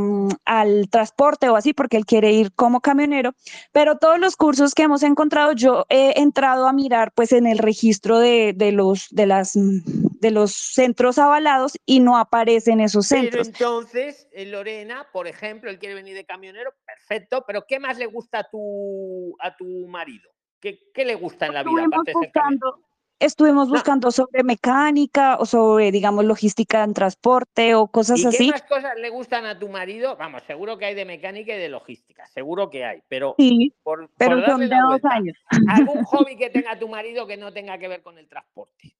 [0.45, 3.33] al transporte o así, porque él quiere ir como camionero,
[3.71, 7.57] pero todos los cursos que hemos encontrado, yo he entrado a mirar pues en el
[7.57, 13.21] registro de, de los, de, las, de los centros avalados y no aparecen esos Pero
[13.21, 13.47] centros.
[13.47, 18.05] entonces, eh, Lorena, por ejemplo, él quiere venir de camionero, perfecto, pero ¿qué más le
[18.05, 20.29] gusta a tu, a tu marido?
[20.59, 22.90] ¿Qué, qué le gusta en la vida, aparte de ser camionero?
[23.21, 23.73] Buscando, estuvimos No.
[23.73, 28.49] buscando sobre mecánica o sobre, digamos, logística en transporte o cosas ¿Y qué así.
[28.49, 30.15] más cosas le gustan a tu marido?
[30.17, 34.09] Vamos, seguro que hay de mecánica y de logística, seguro que hay, pero Sí, por,
[34.17, 35.37] pero por son de dos vuelta, años.
[35.69, 38.95] ¿algún hobby que tenga tu marido que no tenga que ver con el transporte?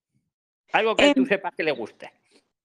[0.74, 2.12] Algo que tú Em, sepas que le guste.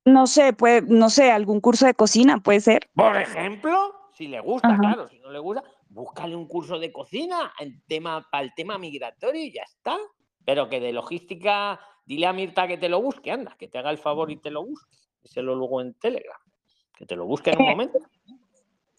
[0.05, 2.89] No sé, pues, no sé, algún curso de cocina puede ser.
[2.95, 4.79] Por ejemplo, si le gusta, Ajá.
[4.79, 8.79] claro, si no le gusta, búscale un curso de cocina en tema, para el tema
[8.79, 9.99] migratorio y ya está.
[10.47, 13.91] Pero que de logística, dile a Mirta que te lo busque, anda, que te haga
[13.91, 14.97] el favor y te lo busque.
[15.23, 16.41] Díselo luego en Telegram.
[16.97, 17.99] Que te lo busque en un Eh, momento.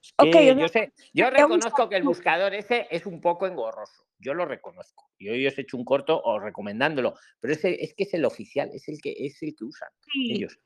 [0.03, 3.47] Es ok, que o yo, sé, yo reconozco que el buscador ese es un poco
[3.47, 4.03] engorroso.
[4.19, 5.09] Yo lo reconozco.
[5.17, 7.15] Y hoy os he hecho un corto o recomendándolo.
[7.39, 10.33] Pero ese es que es el oficial, es el que es el que usan Sí,
[10.33, 10.59] ellos.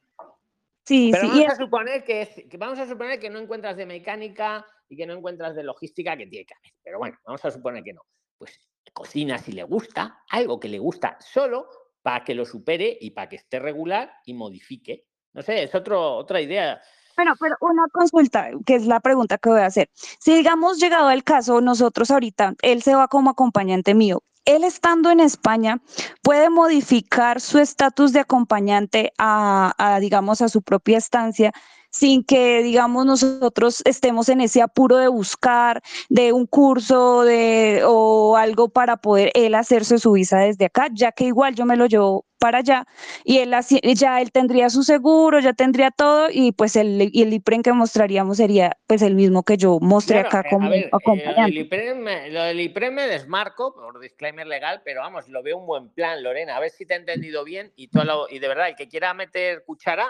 [0.84, 1.30] Sí, Pero sí.
[1.30, 4.98] vamos a suponer que, es- que vamos a suponer que no encuentras de mecánica y
[4.98, 6.72] que no encuentras de logística que tiene que haber.
[6.84, 8.02] Pero bueno, vamos a suponer que no.
[8.38, 8.60] Pues
[8.94, 11.68] cocina si le gusta, algo que le gusta solo
[12.02, 15.06] para que lo supere y para que esté regular y modifique.
[15.34, 16.82] No sé, es otro, otra idea.
[17.16, 19.90] Bueno, pero una consulta, que es la pregunta que voy a hacer.
[19.94, 24.24] Si digamos llegado el caso, nosotros ahorita, él se va como acompañante mío.
[24.44, 25.82] Él estando en España,
[26.24, 31.52] puede modificar su estatus de acompañante a, a, digamos, a su propia estancia
[31.92, 38.36] sin que, digamos, nosotros estemos en ese apuro de buscar de un curso de, o
[38.38, 41.86] algo para poder él hacerse su visa desde acá, ya que igual yo me lo
[41.86, 42.88] llevo para allá
[43.24, 43.54] y él
[43.94, 47.72] ya él tendría su seguro, ya tendría todo y pues el, y el IPREN que
[47.72, 50.98] mostraríamos sería pues el mismo que yo mostré Claro, acá eh, como ver, eh, lo
[51.00, 51.60] del, acompañante.
[51.60, 55.68] IPREM, me- lo del IPREM me desmarco por disclaimer legal, pero vamos, lo veo un
[55.68, 56.56] buen plan, Lorena.
[56.56, 58.88] A ver si te he entendido bien y, todo lo- y de verdad, el que
[58.88, 60.08] quiera meter cuchara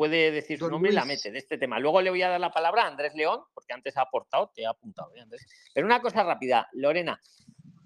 [0.00, 1.18] puede decir su Don nombre y la Luis.
[1.18, 1.78] mete de este tema.
[1.78, 4.64] Luego le voy a dar la palabra a Andrés León, porque antes ha aportado, te
[4.64, 5.46] ha apuntado, ¿eh, Andrés?
[5.74, 7.20] Pero una cosa rápida, Lorena.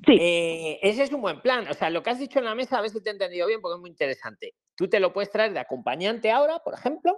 [0.07, 0.17] Sí.
[0.21, 1.67] eh, ese es un buen plan.
[1.67, 3.49] O sea, lo que has dicho en la mesa, a ver si te he entendido
[3.49, 4.55] bien, porque es muy interesante.
[4.77, 7.17] Tú te lo puedes traer de acompañante ahora, por ejemplo,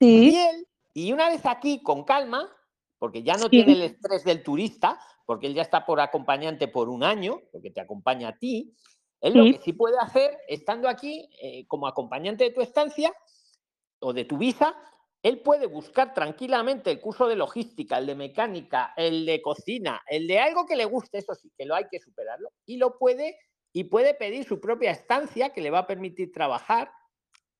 [0.00, 2.50] y Sí, él, y una vez aquí, con calma,
[2.98, 3.50] porque ya no Sí.
[3.50, 7.70] tiene el estrés del turista, porque él ya está por acompañante por un año, porque
[7.70, 8.74] te acompaña a ti,
[9.20, 9.52] él lo Sí.
[9.52, 13.14] que sí puede hacer, estando aquí eh, como acompañante de tu estancia
[14.04, 14.76] o de tu visa,
[15.22, 20.26] él puede buscar tranquilamente el curso de logística, el de mecánica, el de cocina, el
[20.26, 23.38] de algo que le guste, eso sí, que lo hay que superarlo, y lo puede,
[23.72, 26.92] y puede pedir su propia estancia que le va a permitir trabajar,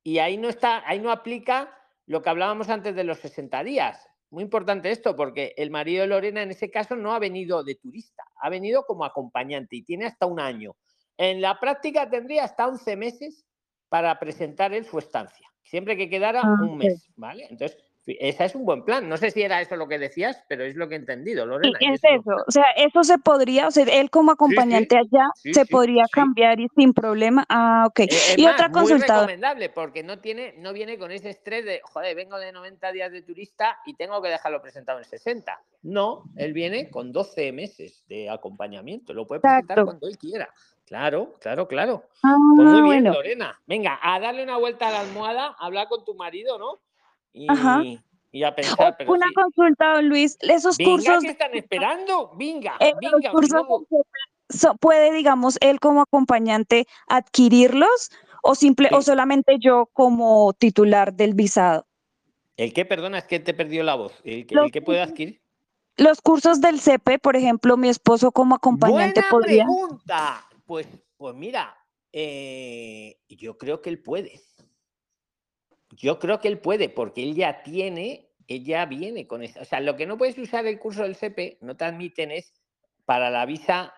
[0.03, 1.75] y ahí no está, ahí no aplica
[2.07, 4.07] lo que hablábamos antes de los 60 días.
[4.29, 7.77] Muy importante esto, porque el marido de Lorena en ese caso no ha venido de
[7.77, 10.77] turista, ha venido como acompañante y tiene hasta un año.
[11.17, 13.47] En la práctica tendría hasta 11 meses
[13.89, 17.47] para presentar él su estancia, siempre que quedara Ah, un mes, ¿vale?
[17.51, 19.09] Entonces, ese es un buen plan.
[19.09, 21.49] No sé si era eso lo que decías, pero es lo que he entendido, Sí,
[21.49, 21.79] Lorena.
[21.81, 22.37] y es eso.
[22.47, 26.05] O sea, eso se podría, o sea, él como acompañante allá sí, se sí, podría
[26.05, 26.11] sí.
[26.13, 27.47] cambiar y sin problema.
[27.49, 28.01] Ah, ok.
[28.01, 31.65] Eh, Es Y más, otra consulta, recomendable porque no tiene, no viene con ese estrés
[31.65, 35.59] de, joder, vengo de 90 días de turista y tengo que dejarlo presentado en 60.
[35.85, 39.85] No, él viene con 12 meses de acompañamiento, lo puede presentar Exacto.
[39.87, 40.51] cuando él quiera.
[40.87, 42.05] Claro, claro, claro.
[42.23, 43.13] Ah, Pues muy bien, bueno.
[43.15, 43.61] Lorena.
[43.67, 46.81] Venga, a darle una vuelta a la almohada, a hablar con tu marido, ¿no?
[47.33, 47.83] Y, Ajá.
[48.31, 49.35] y a O- pensar, pero Una sí.
[49.35, 50.37] consulta, don Luis.
[50.41, 52.31] Esos Venga, cursos, ¿qué están esperando?
[52.37, 53.33] Venga, eh, venga,
[54.51, 58.11] so- puede, digamos, él como acompañante adquirirlos
[58.43, 61.87] o simple o solamente yo como titular del visado.
[62.57, 62.85] ¿El qué?
[62.85, 64.13] Perdona, es que te perdió la voz.
[64.23, 65.41] ¿El, que- Los el que puede adquirir?
[65.97, 69.65] Los cursos del CEPE, por ejemplo, mi esposo como acompañante Buena podría.
[69.65, 70.45] pregunta.
[70.67, 70.87] Pues,
[71.17, 71.77] pues mira,
[72.13, 74.41] eh, yo creo que él puede.
[75.91, 79.61] Yo creo que él puede, porque él ya tiene, él ya viene con eso.
[79.61, 82.53] O sea, lo que no puedes usar el curso del CP, no te admiten es
[83.05, 83.93] para la visa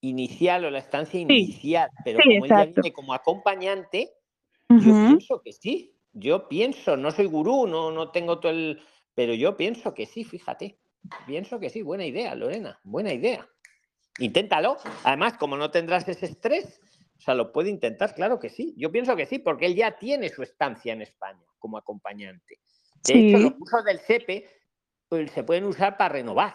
[0.00, 1.90] inicial o la estancia inicial.
[2.04, 2.82] Pero sí, como él ya exacto.
[2.82, 4.12] viene como acompañante,
[4.68, 5.96] yo pienso que sí.
[6.14, 8.82] Yo pienso, no soy gurú, no, no tengo todo el.
[9.14, 10.78] Pero yo pienso que sí, fíjate.
[11.26, 13.48] Pienso que sí, buena idea, Lorena, buena idea.
[14.18, 14.76] Inténtalo.
[15.04, 16.80] Además, como no tendrás ese estrés,
[17.18, 18.74] o sea, lo puede intentar, claro que sí.
[18.76, 22.58] Yo pienso que sí, porque él ya tiene su estancia en España como acompañante.
[23.04, 24.48] De hecho, los cursos del CEPE
[25.08, 26.52] pues, se pueden usar para renovar.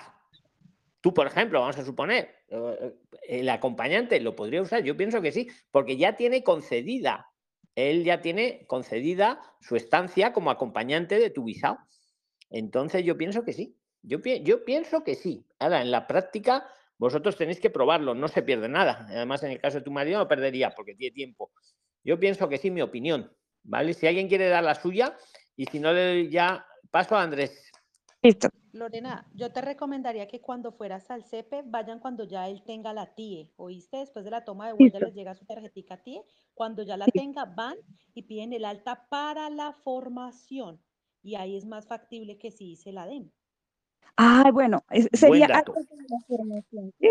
[1.02, 2.94] Tú, por ejemplo, vamos a suponer, eh,
[3.28, 7.28] el acompañante lo podría usar, yo pienso que sí, porque ya tiene concedida,
[7.76, 11.78] él ya tiene concedida su estancia como acompañante de tu visado.
[12.50, 15.46] Entonces yo pienso que sí, yo, pi- yo pienso que sí.
[15.60, 16.68] Ahora, en la práctica,
[16.98, 19.06] vosotros tenéis que probarlo, no se pierde nada.
[19.10, 21.52] Además, en el caso de tu marido no perdería porque tiene tiempo.
[22.04, 23.32] Yo pienso que sí, mi opinión,
[23.64, 23.94] ¿vale?
[23.94, 25.16] Si alguien quiere dar la suya
[25.56, 27.72] y si no, le ya paso a Andrés.
[28.22, 28.50] Listo.
[28.74, 33.16] Lorena, yo te recomendaría que cuando fueras al CEPE, vayan cuando ya él tenga la
[33.16, 33.98] TIE, ¿oíste?
[33.98, 36.22] Después de la toma de huella les llega su tarjetica TIE.
[36.54, 37.12] Cuando ya la Sí.
[37.14, 37.78] tenga, van
[38.14, 40.80] y piden el alta para la formación.
[41.24, 43.32] Y ahí es más factible que sí se la den.
[44.16, 45.74] Ah, bueno, es- Buen sería dato.
[47.00, 47.10] ¿sí?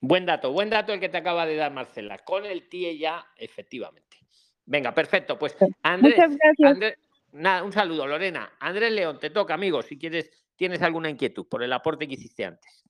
[0.00, 2.18] Buen dato, buen dato el que te acaba de dar Marcela.
[2.18, 4.18] Con el TIE ya, efectivamente.
[4.64, 5.38] Venga, perfecto.
[5.38, 6.70] Pues Andrés, Muchas gracias.
[6.72, 6.98] Andrés-
[7.32, 8.52] nada, un saludo, Lorena.
[8.60, 12.44] Andrés León, te toca, amigo, si quieres, tienes alguna inquietud por el aporte que hiciste
[12.44, 12.84] antes.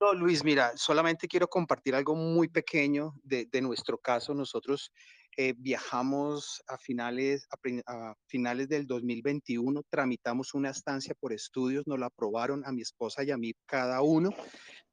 [0.00, 4.32] No, Luis, mira, solamente quiero compartir algo muy pequeño de, de nuestro caso.
[4.32, 4.92] Nosotros
[5.36, 11.98] eh, viajamos a finales, a, a finales del 2021, tramitamos una estancia por estudios, nos
[11.98, 14.30] la aprobaron a mi esposa y a mí cada uno,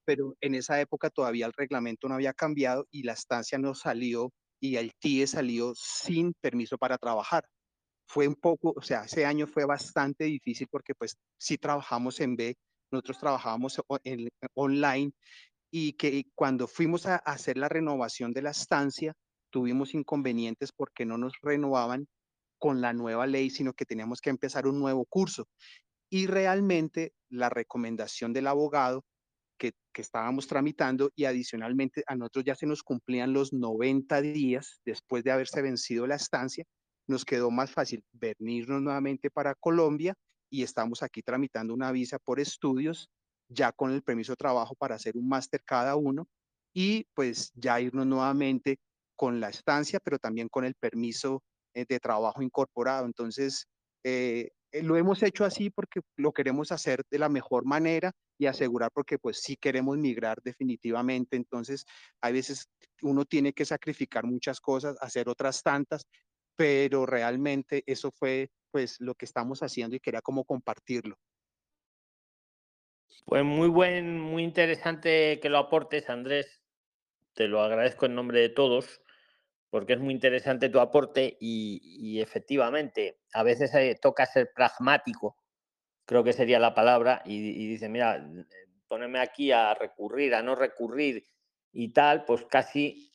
[0.05, 4.31] pero en esa época todavía el reglamento no había cambiado y la estancia no salió
[4.59, 7.43] y el TIE salió sin permiso para trabajar.
[8.07, 12.35] fue un poco, o sea, ese año fue bastante difícil porque pues sí trabajamos en
[12.35, 12.55] B,
[12.91, 15.11] nosotros trabajábamos en, online
[15.71, 19.13] y que cuando fuimos a hacer la renovación de la estancia,
[19.49, 22.07] tuvimos inconvenientes porque no nos renovaban
[22.57, 25.47] con la nueva ley, sino que teníamos que empezar un nuevo curso.
[26.09, 29.03] Y realmente la recomendación del abogado
[29.57, 34.79] que, que, estábamos tramitando y adicionalmente a nosotros ya se nos cumplían los 90 días
[34.85, 36.65] después de haberse vencido la estancia,
[37.07, 40.15] nos quedó más fácil venirnos nuevamente para Colombia
[40.55, 43.09] y estamos aquí tramitando una visa por estudios
[43.49, 46.29] ya con el permiso de trabajo para hacer un máster cada uno
[46.73, 48.79] y pues ya irnos nuevamente
[49.17, 51.43] con la estancia, pero también con el permiso
[51.73, 53.05] eh, de trabajo incorporado.
[53.05, 53.67] Entonces,
[54.03, 58.45] eh, eh, lo hemos hecho así porque lo queremos hacer de la mejor manera y
[58.45, 61.35] asegurar porque pues sí queremos migrar definitivamente.
[61.35, 61.85] Entonces,
[62.21, 62.69] hay veces
[63.01, 66.05] uno tiene que sacrificar muchas cosas, hacer otras tantas,
[66.55, 71.17] pero realmente eso fue pues lo que estamos haciendo y quería como compartirlo.
[73.23, 76.61] Pues muy buen, muy interesante que lo aportes, Andrés.
[77.35, 79.01] Te lo agradezco en nombre de todos,
[79.69, 85.37] porque es muy interesante tu aporte y, efectivamente, a veces eh, toca ser pragmático,
[86.05, 88.29] creo que sería la palabra, y, y dice, mira,
[88.89, 91.23] ponerme aquí a recurrir, a no recurrir
[91.71, 93.13] y tal, pues casi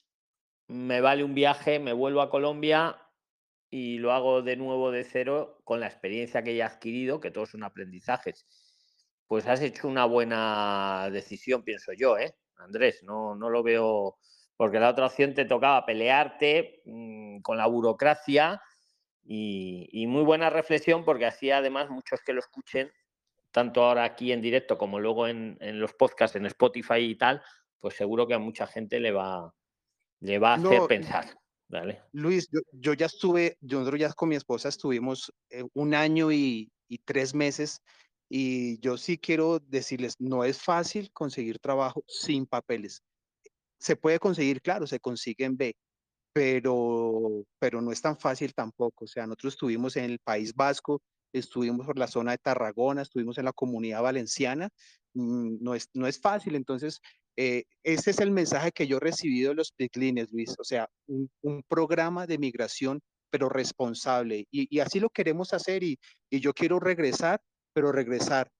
[0.68, 2.96] me vale un viaje, me vuelvo a Colombia
[3.70, 7.30] y lo hago de nuevo de cero con la experiencia que ya he adquirido, que
[7.30, 8.46] todos son aprendizajes
[9.30, 12.34] pues has hecho una buena decisión, pienso yo, ¿eh?
[12.56, 14.18] Andrés, no, no lo veo,
[14.56, 18.60] porque la otra opción te tocaba pelearte mm, con la burocracia
[19.22, 22.90] y, muy buena reflexión, porque así además muchos que lo escuchen,
[23.52, 27.40] tanto ahora aquí en directo como luego en, los podcasts, en Spotify y tal,
[27.78, 29.54] pues seguro que a mucha gente le va,
[30.18, 31.26] le va a hacer pensar.
[32.12, 36.98] Luis, yo, ya estuve, nosotros ya con mi esposa estuvimos eh, un año y, y
[36.98, 37.82] tres meses
[38.28, 43.02] y yo sí quiero decirles, no es fácil conseguir trabajo sin papeles.
[43.78, 45.76] Se puede conseguir, claro, se consigue en B,
[46.32, 49.04] pero, pero no es tan fácil tampoco.
[49.04, 51.02] O sea, nosotros estuvimos en el País Vasco,
[51.32, 54.68] estuvimos por la zona de Tarragona, estuvimos en la comunidad valenciana,
[55.14, 56.54] mm, no es, no es fácil.
[56.54, 57.00] Entonces,
[57.36, 60.54] eh, ese es el mensaje que yo he recibido de los PICLINES, Luis.
[60.58, 61.30] O sea, un,
[61.68, 63.00] programa de migración,
[63.30, 64.46] pero responsable.
[64.50, 65.98] Y, así lo queremos hacer y,
[66.30, 67.40] yo quiero regresar
[67.72, 68.50] pero regresar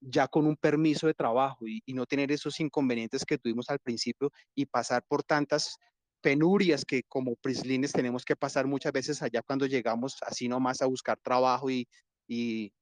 [0.00, 4.30] ya con un permiso de trabajo y, no tener esos inconvenientes que tuvimos al principio
[4.54, 5.76] y pasar por tantas
[6.20, 10.86] penurias que como prislines tenemos que pasar muchas veces allá cuando llegamos así nomás a
[10.86, 11.86] buscar trabajo y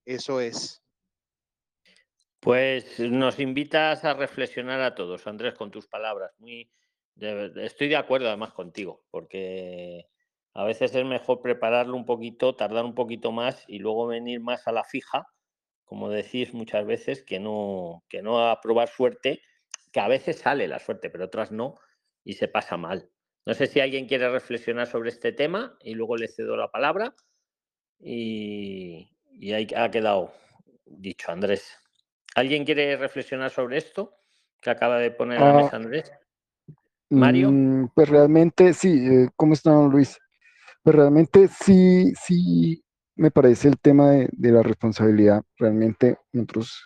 [0.07, 0.84] eso es.
[2.45, 6.33] Pues nos invitas a reflexionar a todos, Andrés, con tus palabras.
[6.39, 6.71] Muy,
[7.17, 10.07] estoy de acuerdo además contigo, porque
[10.53, 14.69] a veces es mejor prepararlo un poquito, tardar un poquito más y luego venir más
[14.69, 15.27] a la fija
[15.85, 19.43] como decís muchas veces, que no, que no a probar suerte,
[19.93, 21.77] que a veces sale la suerte, pero otras no,
[22.25, 23.11] y se pasa mal.
[23.47, 27.15] No sé si alguien quiere reflexionar sobre este tema y luego le cedo la palabra.
[28.01, 29.11] Y,
[29.53, 30.33] ahí ha quedado
[30.87, 31.84] dicho, Andrés.
[32.35, 34.15] ¿Alguien quiere reflexionar sobre esto
[34.61, 36.13] que acaba de poner a la mesa ah, Andrés?
[37.11, 37.51] Mario.
[37.53, 40.19] Mm, pues realmente sí, eh, ¿cómo está Luis?
[40.83, 42.85] Pues realmente sí, sí,
[43.17, 45.43] me parece el tema de, la responsabilidad.
[45.59, 46.85] Realmente nosotros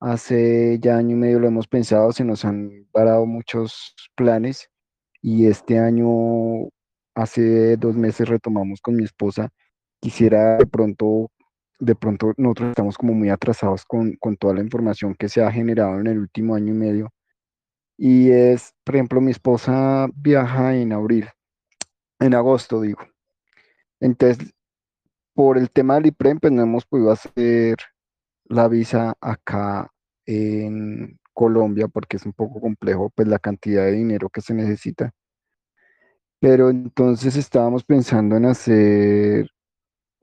[0.00, 4.70] hace ya año y medio lo hemos pensado, se nos han parado muchos planes
[5.22, 6.68] y este año,
[7.14, 9.50] hace dos meses retomamos con mi esposa.
[10.00, 11.30] Quisiera de pronto,
[11.78, 15.52] de pronto nosotros estamos como muy atrasados con, con toda la información que se ha
[15.52, 17.10] generado en el último año y medio.
[17.98, 21.28] Y es, por ejemplo, mi esposa viaja en abril,
[22.20, 23.00] en agosto digo.
[24.00, 24.54] Entonces
[25.36, 27.76] por el tema del IPREM, pues no hemos podido hacer
[28.46, 29.92] la visa acá
[30.24, 35.12] en Colombia porque es un poco complejo, pues la cantidad de dinero que se necesita.
[36.40, 39.50] Pero entonces estábamos pensando en hacer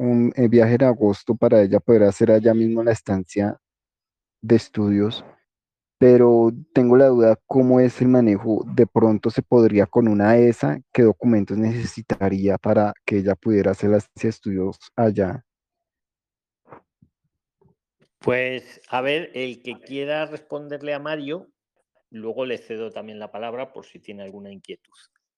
[0.03, 3.57] un eh, viaje en agosto para ella poder hacer allá mismo la estancia
[4.41, 5.23] de estudios
[6.03, 8.65] pero tengo la duda cómo es el manejo.
[8.65, 13.91] De pronto se podría con una ESA, qué documentos necesitaría para que ella pudiera hacer
[13.91, 15.45] las estudios allá.
[18.19, 21.47] Pues a ver, el que quiera responderle a Mario,
[22.09, 24.91] luego le cedo también la palabra por si tiene alguna inquietud.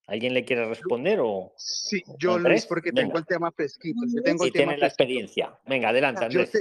[0.08, 1.52] ¿Alguien le quiere responder o?
[1.58, 4.02] Sí, yo Luis, porque tengo el tema fresquito.
[4.08, 5.58] Yo tengo y tiene la experiencia.
[5.66, 6.52] Venga, adelante, Andrés.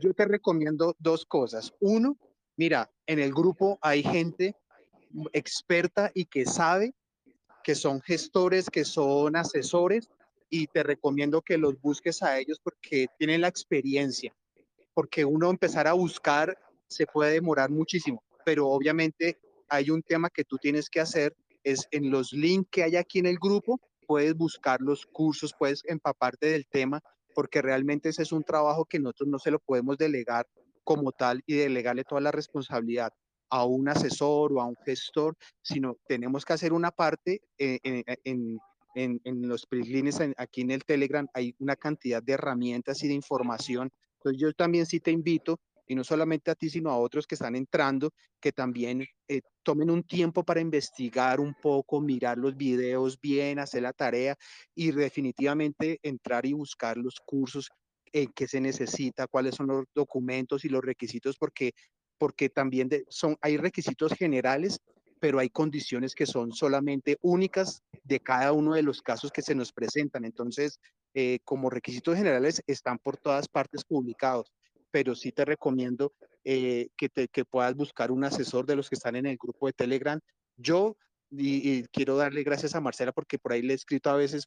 [0.00, 1.72] yo te recomiendo dos cosas.
[1.80, 2.18] Uno,
[2.56, 4.54] Mira, en el grupo hay gente
[5.32, 6.94] experta y que sabe
[7.64, 10.08] que son gestores, que son asesores
[10.50, 14.32] y te recomiendo que los busques a ellos porque tienen la experiencia,
[14.92, 16.56] porque uno empezar a buscar
[16.86, 21.34] se puede demorar muchísimo, pero obviamente hay un tema que tú tienes que hacer,
[21.64, 25.82] es en los links que hay aquí en el grupo, puedes buscar los cursos, puedes
[25.86, 27.02] empaparte del tema,
[27.34, 30.46] porque realmente ese es un trabajo que nosotros no se lo podemos delegar
[30.84, 33.12] como tal y delegarle toda la responsabilidad
[33.50, 38.04] a un asesor o a un gestor, sino tenemos que hacer una parte eh, eh,
[38.24, 38.58] en,
[38.94, 43.14] en, en, los prislines, aquí en el Telegram hay una cantidad de herramientas y de
[43.14, 43.90] información.
[44.18, 47.34] Entonces yo también sí te invito y no solamente a ti, sino a otros que
[47.34, 53.20] están entrando, que también eh, tomen un tiempo para investigar un poco, mirar los videos
[53.20, 54.36] bien, hacer la tarea
[54.74, 57.70] y definitivamente entrar y buscar los cursos
[58.12, 61.72] en que se necesita, cuáles son los documentos y los requisitos, porque,
[62.16, 64.80] porque también son, hay requisitos generales,
[65.20, 69.54] pero hay condiciones que son solamente únicas de cada uno de los casos que se
[69.54, 70.24] nos presentan.
[70.24, 70.78] Entonces,
[71.14, 74.52] eh, como requisitos generales están por todas partes publicados
[74.94, 76.12] pero sí te recomiendo
[76.44, 79.66] eh, que, te, que puedas buscar un asesor de los que están en el grupo
[79.66, 80.20] de Telegram.
[80.56, 80.96] Yo
[81.32, 84.46] y, quiero darle gracias a Marcela porque por ahí le he escrito a veces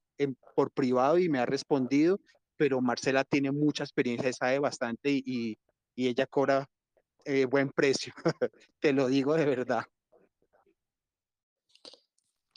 [0.56, 2.22] por privado y me ha respondido,
[2.56, 5.58] pero Marcela tiene mucha experiencia, sabe bastante y,
[5.96, 6.66] y ella cobra
[7.26, 8.14] eh, buen precio,
[8.80, 9.84] te lo digo de verdad.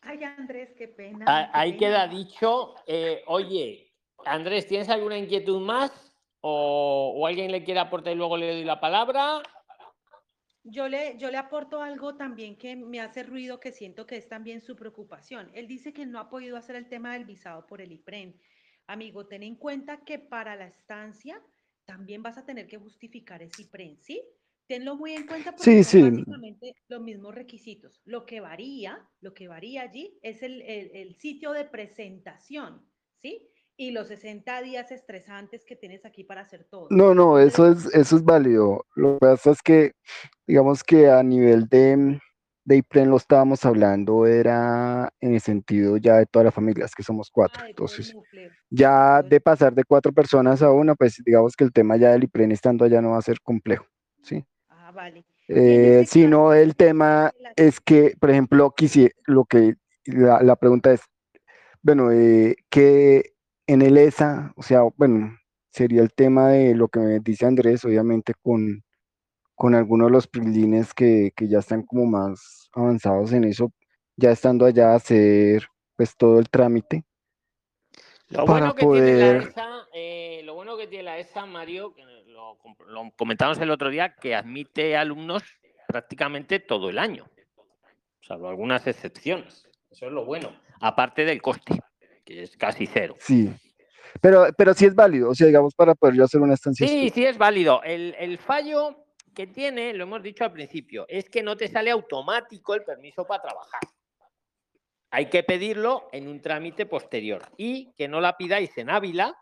[0.02, 1.24] Ay, Andrés, qué pena.
[1.26, 2.76] Ah, ahí queda dicho.
[2.86, 3.92] Eh, oye,
[4.24, 6.09] Andrés, ¿tienes alguna inquietud más?
[6.40, 9.42] O, o, alguien le quiere aportar y luego le doy la palabra.
[10.62, 14.28] Yo le, yo le aporto algo también que me hace ruido, que siento que es
[14.28, 15.50] también su preocupación.
[15.54, 18.38] Él dice que no ha podido hacer el tema del visado por el IPREN.
[18.86, 21.42] Amigo, ten en cuenta que para la estancia
[21.86, 24.22] también vas a tener que justificar ese IPREN, ¿sí?
[24.66, 26.10] Tenlo muy en cuenta porque Sí, son sí.
[26.10, 28.00] básicamente los mismos requisitos.
[28.04, 32.86] Lo que varía, lo que varía allí es el, el, el sitio de presentación,
[33.16, 33.48] ¿sí?
[33.80, 36.88] Y los 60 días estresantes que tienes aquí para hacer todo.
[36.90, 38.84] No, no, eso es, eso es válido.
[38.94, 39.92] Lo que pasa es que,
[40.46, 42.20] digamos que a nivel de,
[42.66, 47.02] de IPREN lo estábamos hablando, era en el sentido ya de todas las familias, que
[47.02, 47.62] somos cuatro.
[47.64, 48.14] ah, Entonces,
[48.68, 52.24] ya de pasar de cuatro personas a una, pues digamos que el tema ya del
[52.24, 53.86] IPREN estando allá no va a ser complejo,
[54.22, 54.44] ¿sí?
[54.68, 55.24] ah, vale.
[55.48, 60.56] Eh, sino caso, el tema la- es que, por ejemplo, quisi- lo que la, la
[60.56, 61.00] pregunta es,
[61.82, 63.32] bueno, eh, que
[63.72, 65.38] en el ESA, o sea, bueno,
[65.70, 68.82] sería el tema de lo que me dice Andrés, obviamente con,
[69.54, 73.72] con algunos de los prilines que, que ya están como más avanzados en eso,
[74.16, 77.04] ya estando allá a hacer pues todo el trámite
[78.28, 81.46] Lo para bueno que tiene la poder, ESA, eh, lo bueno que tiene la ESA,
[81.46, 85.44] Mario, que lo, lo comentamos el otro día, que admite alumnos
[85.86, 87.28] prácticamente todo el año,
[88.20, 89.68] salvo algunas excepciones.
[89.92, 91.80] Eso es lo bueno, aparte del coste,
[92.30, 93.16] que es casi cero.
[93.18, 93.50] sí,
[94.20, 97.10] pero, pero sí es válido, o sea, digamos, para poder yo hacer una estancia Sí,
[97.10, 97.82] sí es válido.
[97.82, 99.04] El, el fallo
[99.34, 103.24] que tiene, lo hemos dicho al principio, es que no te sale automático el permiso
[103.26, 103.80] para trabajar.
[105.10, 109.36] Hay que pedirlo en un trámite posterior y que no la pidáis en Ávila,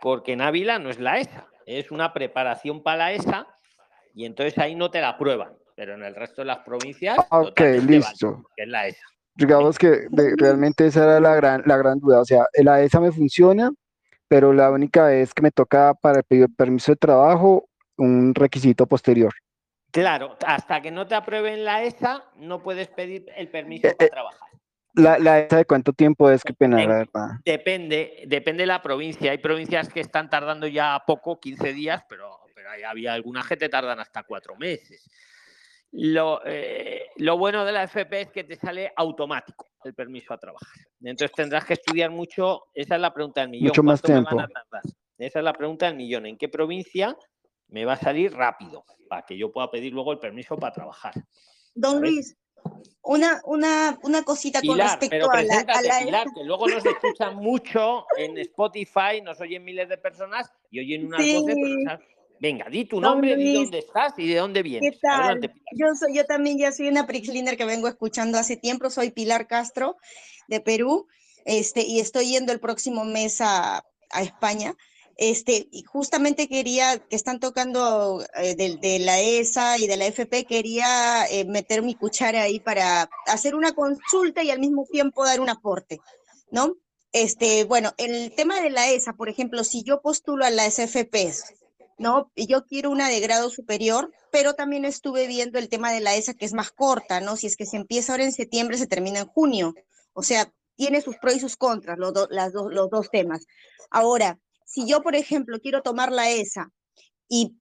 [0.00, 3.46] porque en Ávila no es la ESA, es una preparación para la ESA
[4.14, 7.40] y entonces ahí no te la aprueban, pero en el resto de las provincias Ah,
[7.40, 8.44] Ok, listo.
[8.56, 9.04] es la ESA.
[9.34, 12.20] Digamos que de- realmente esa era la gran, la gran duda.
[12.20, 13.70] O sea, la ESA me funciona,
[14.28, 19.32] pero la única vez que me toca para pedir permiso de trabajo, un requisito posterior.
[19.90, 24.06] Claro, hasta que no te aprueben la ESA, no puedes pedir el permiso Eh, para
[24.06, 24.48] eh, trabajar.
[24.94, 27.28] La, la ESA de cuánto tiempo es, qué pena, En- la verdad.
[27.44, 29.30] Depende, depende de la provincia.
[29.32, 33.56] Hay provincias que están tardando ya poco, 15 días, pero, pero hay, había algunas que
[33.56, 35.08] te tardan hasta cuatro meses.
[35.96, 40.38] Lo, eh, lo bueno de la FP es que te sale automático el permiso a
[40.38, 40.68] trabajar.
[41.00, 42.64] Entonces tendrás que estudiar mucho.
[42.74, 43.68] Esa es la pregunta del millón.
[43.68, 44.96] Mucho más ¿Cuánto me van a tiempo.
[45.18, 46.26] Esa es la pregunta del millón.
[46.26, 47.16] ¿En qué provincia
[47.68, 48.84] me va a salir rápido?
[49.08, 51.14] Para que yo pueda pedir luego el permiso para trabajar.
[51.76, 52.00] Don.
[52.00, 52.36] Luis,
[53.02, 56.84] una, una, una cosita con respecto pero a la, a la Pilar, que luego nos
[56.84, 61.54] escuchan mucho en Spotify, nos oyen miles de personas y oyen unas voces.
[61.54, 62.13] pero no Sí, saben-
[62.44, 65.00] Venga, di tu nombre, di dónde estás y de dónde ¿qué vienes.
[65.00, 65.22] tal?
[65.22, 65.54] Adelante.
[65.72, 69.46] Yo soy, yo también ya soy una Prixliner que vengo escuchando hace tiempo, soy Pilar
[69.46, 69.96] Castro
[70.46, 71.06] de Perú,
[71.46, 74.74] este, y estoy yendo el próximo mes a, a España.
[75.16, 80.04] Este, y justamente quería, que están tocando eh, de, de la ESA y de la
[80.04, 85.24] FP, quería eh, meter mi cuchara ahí para hacer una consulta y al mismo tiempo
[85.24, 85.98] dar un aporte,
[86.50, 86.76] ¿no?
[87.10, 91.63] Este, bueno, el tema de la ESA, por ejemplo, si yo postulo a las FPs,
[91.98, 92.30] ¿no?
[92.36, 96.34] Yo quiero una de grado superior, pero también estuve viendo el tema de la ESA
[96.34, 97.36] que es más corta, ¿no?
[97.36, 99.74] Si es que se empieza ahora en septiembre, se termina en junio.
[100.12, 103.46] O sea, tiene sus pros y sus contras, los, las los dos temas.
[103.90, 106.72] Ahora, si yo, por ejemplo, quiero tomar la ESA
[107.28, 107.56] y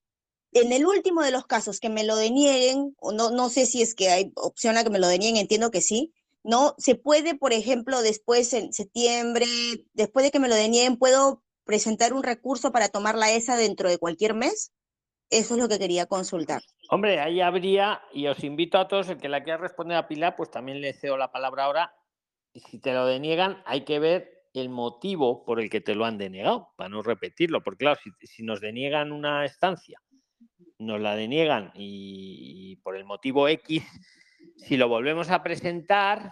[0.53, 3.81] en el último de los casos que me lo denieguen, o no, no sé si
[3.81, 6.76] es que hay opción a que me lo denieguen, entiendo que sí, ¿no?
[6.77, 9.45] Se puede, por ejemplo, después en septiembre,
[9.93, 13.90] después de que me lo denieguen, ¿puedo presentar un recurso para tomar la ESA dentro
[13.90, 14.72] de cualquier mes?
[15.30, 16.61] Eso es lo que quería consultar.
[16.90, 20.35] Hombre, ahí habría, y os invito a todos, el que la quiera responder a Pilar,
[20.35, 21.95] pues también le cedo la palabra ahora.
[22.53, 26.06] Y si te lo deniegan, hay que ver el motivo por el que te lo
[26.06, 29.99] han denegado, para no repetirlo, porque claro, si, nos deniegan una estancia,
[30.77, 33.84] nos la deniegan y, por el motivo X,
[34.57, 36.31] si lo volvemos a presentar,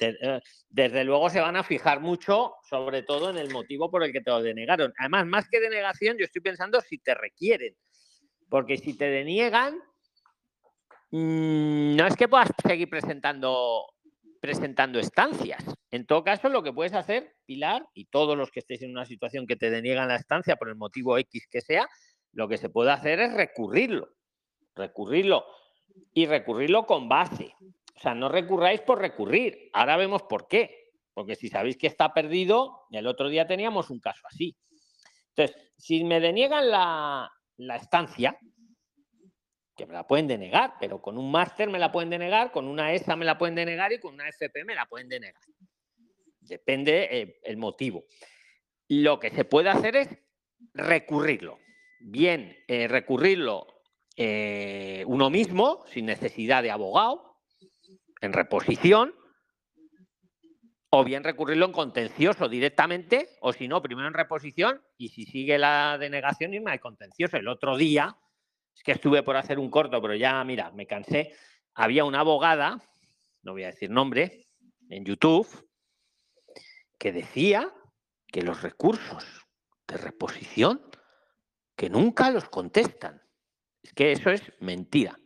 [0.00, 4.12] eh, desde luego se van a fijar mucho, sobre todo en el motivo por el
[4.12, 4.92] que te lo denegaron.
[4.98, 7.76] Además, más que denegación, yo estoy pensando si te requieren,
[8.48, 9.74] porque si te deniegan,
[11.10, 13.86] mm, no es que puedas seguir presentando
[14.44, 15.64] presentando estancias.
[15.90, 19.06] En todo caso, lo que puedes hacer, Pilar, y todos los que estéis en una
[19.06, 21.88] situación que te deniegan la estancia por el motivo X que sea,
[22.34, 24.10] lo que se puede hacer es recurrirlo.
[24.74, 25.46] Recurrirlo.
[26.12, 27.54] Y recurrirlo con base.
[28.04, 29.70] Sea, no recurráis por recurrir.
[29.72, 30.92] Ahora vemos por qué.
[31.14, 34.54] Porque si sabéis que está perdido, el otro día teníamos un caso así.
[35.30, 37.30] Entonces, si me deniegan la,
[37.80, 38.38] estancia,
[39.74, 42.92] que me la pueden denegar, pero con un máster me la pueden denegar, con una
[42.92, 45.40] ESA me la pueden denegar y con una FP me la pueden denegar.
[46.40, 48.04] Depende eh, el motivo.
[48.88, 50.08] Lo que se puede hacer es
[50.74, 51.58] recurrirlo.
[52.00, 53.66] Bien, eh, recurrirlo
[54.14, 57.33] eh, uno mismo, sin necesidad de abogado,
[58.24, 59.14] en reposición,
[60.90, 65.58] o bien recurrirlo en contencioso directamente, o si no, primero en reposición, y si sigue
[65.58, 67.36] la denegación, irme al contencioso.
[67.36, 68.16] El otro día,
[68.74, 71.34] es que estuve por hacer un corto, pero ya, mira, me cansé.
[71.74, 72.80] Había una abogada,
[73.42, 74.46] no voy a decir nombre,
[74.88, 75.48] en YouTube,
[76.98, 77.72] que decía
[78.28, 79.24] que los recursos
[79.86, 80.80] de reposición,
[81.76, 83.20] que nunca los contestan.
[83.82, 85.18] Es que eso es mentira.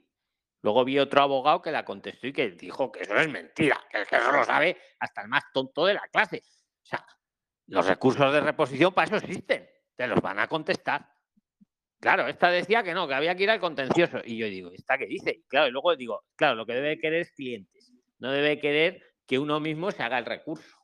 [0.62, 4.02] Luego vi otro abogado que la contestó y que dijo que eso es mentira, que
[4.02, 6.42] eso lo sabe hasta el más tonto de la clase.
[6.82, 7.06] O sea,
[7.66, 11.08] los recursos de reposición para eso existen, te los van a contestar.
[12.00, 14.20] Claro, esta decía que no, que había que ir al contencioso.
[14.24, 15.42] Y yo digo, ¿esta qué dice?
[15.48, 17.92] claro, y luego digo, claro, lo que debe querer es clientes.
[18.18, 20.76] No debe querer que uno mismo se haga el recurso.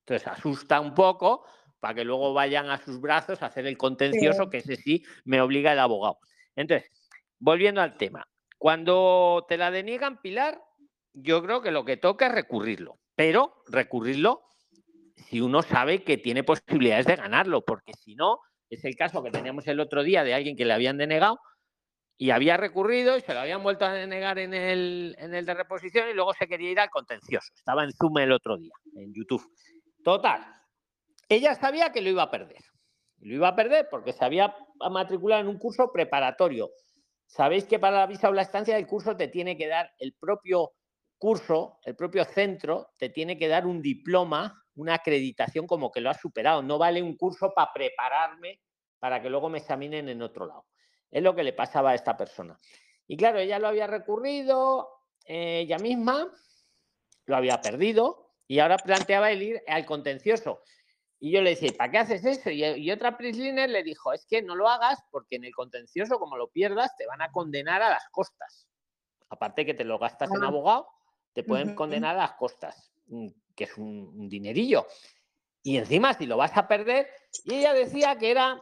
[0.00, 1.44] Entonces asusta un poco
[1.80, 5.40] para que luego vayan a sus brazos a hacer el contencioso, que ese sí me
[5.40, 6.18] obliga el abogado.
[6.54, 6.90] Entonces,
[7.38, 8.26] volviendo al tema,
[8.66, 10.60] cuando te la deniegan, Pilar,
[11.12, 14.42] yo creo que lo que toca es recurrirlo, pero recurrirlo
[15.14, 19.30] si uno sabe que tiene posibilidades de ganarlo, porque si no, es el caso que
[19.30, 21.38] teníamos el otro día de alguien que le habían denegado
[22.16, 25.54] y había recurrido y se lo habían vuelto a denegar en el, en el de
[25.54, 27.52] reposición y luego se quería ir al contencioso.
[27.54, 29.48] Estaba en Zoom el otro día, en YouTube.
[30.02, 30.44] Total,
[31.28, 32.64] ella sabía que lo iba a perder.
[33.20, 34.56] Lo iba a perder porque se había
[34.90, 36.68] matriculado en un curso preparatorio.
[37.26, 40.14] Sabéis que para la visa o la estancia del curso te tiene que dar el
[40.14, 40.72] propio
[41.18, 46.10] curso, el propio centro, te tiene que dar un diploma una acreditación como que lo
[46.10, 46.62] ha superado.
[46.62, 48.60] No vale un curso para prepararme
[48.98, 50.66] para que luego me examinen en otro lado.
[51.10, 52.58] Es lo que le pasaba a esta persona.
[53.06, 54.88] Y claro, ella lo había recurrido,
[55.24, 56.30] eh, ella misma
[57.24, 60.62] lo había perdido y ahora planteaba el ir al contencioso.
[61.18, 62.50] Y yo le decía, ¿para qué haces eso?
[62.50, 66.36] Y, otra Prisliner le dijo, es que no lo hagas porque en el contencioso, como
[66.36, 68.68] lo pierdas, te van a condenar a las costas.
[69.30, 70.88] Aparte que te lo gastas en abogado,
[71.32, 72.92] te pueden condenar a las costas.
[73.06, 74.86] Mm, que es un, dinerillo.
[75.62, 77.08] Y encima, si lo vas a perder,
[77.44, 78.60] y ella decía que era,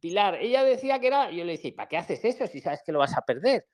[0.00, 2.92] Pilar, ella decía que era, yo le decía, ¿para qué haces eso si sabes que
[2.92, 3.66] lo vas a perder?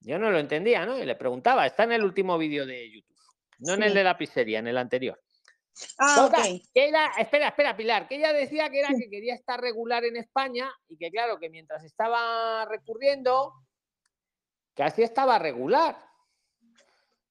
[0.00, 0.98] Yo no lo entendía, ¿no?
[0.98, 3.16] Y le preguntaba, está en el último vídeo de YouTube,
[3.58, 5.20] no en el de la pizzería, en el anterior.
[5.98, 6.30] Ah,
[6.74, 10.96] espera, espera, Pilar, que ella decía que era que quería estar regular en España y
[10.96, 13.52] que claro, que mientras estaba recurriendo,
[14.74, 15.96] casi estaba regular.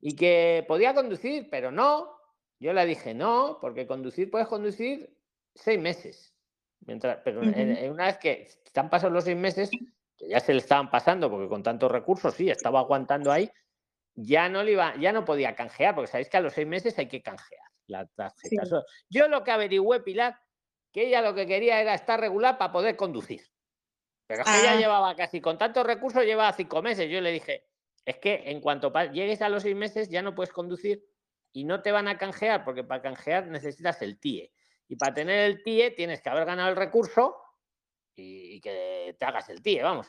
[0.01, 2.15] Y que podía conducir, pero no,
[2.59, 5.17] yo le dije, no, porque conducir puedes conducir
[5.53, 6.33] seis meses.
[6.81, 9.69] Mientras, pero una vez que están pasando los seis meses,
[10.17, 13.51] que ya se le estaban pasando, porque con tantos recursos sí, estaba aguantando ahí,
[14.15, 16.97] ya no le iba, ya no podía canjear, porque sabéis que a los seis meses
[16.97, 18.83] hay que canjear la tarjeta.
[19.09, 20.39] Yo lo que averigüé, Pilar,
[20.91, 23.41] que ella lo que quería era estar regular para poder conducir.
[24.27, 24.79] Pero que ella ah.
[24.79, 27.09] llevaba casi con tantos recursos, llevaba cinco meses.
[27.09, 27.67] Yo le dije,
[28.05, 31.03] es que en cuanto llegues a los seis meses ya no puedes conducir
[31.51, 34.53] y no te van a canjear porque para canjear necesitas el TIE.
[34.87, 37.35] Y para tener el TIE tienes que haber ganado el recurso
[38.15, 40.07] y, que te hagas el TIE, vamos.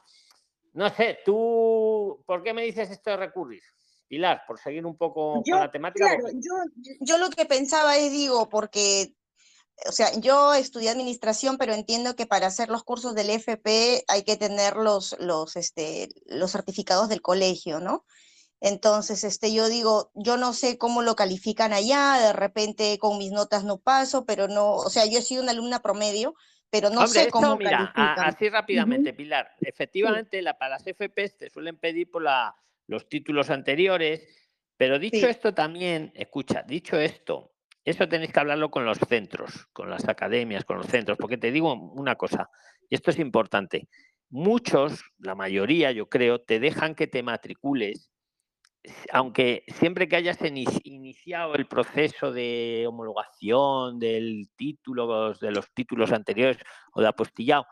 [0.72, 3.62] No sé, tú, ¿por qué me dices esto de recurrir?
[4.10, 6.04] Pilar, por seguir un poco Yo, con la temática.
[6.04, 6.52] claro, porque- yo,
[7.00, 9.14] yo lo que pensaba es, digo, porque,
[9.88, 14.24] o sea, yo estudié administración, pero entiendo que para hacer los cursos del FP hay
[14.24, 18.04] que tener los, los, este, los certificados del colegio, ¿no?
[18.60, 23.30] Entonces, este, yo digo, yo no sé cómo lo califican allá, de repente con mis
[23.30, 26.34] notas no paso, pero no, o sea, yo he sido una alumna promedio,
[26.68, 28.34] pero no Hombre, sé cómo esto, mira, a- califican.
[28.34, 29.52] así rápidamente, Pilar.
[29.60, 32.54] Efectivamente, la, para las FPs te suelen pedir por la,
[32.86, 34.26] los títulos anteriores,
[34.76, 35.26] pero dicho Sí.
[35.26, 37.52] esto también, escucha, dicho esto,
[37.84, 41.50] eso tenéis que hablarlo con los centros, con las academias, con los centros, porque te
[41.50, 42.50] digo una cosa,
[42.88, 43.88] y esto es importante.
[44.28, 48.10] Muchos, la mayoría yo creo, te dejan que te matricules
[49.12, 56.12] aunque siempre que hayas ini- iniciado el proceso de homologación del título, de los títulos
[56.12, 56.56] anteriores
[56.94, 57.66] o de apostillado,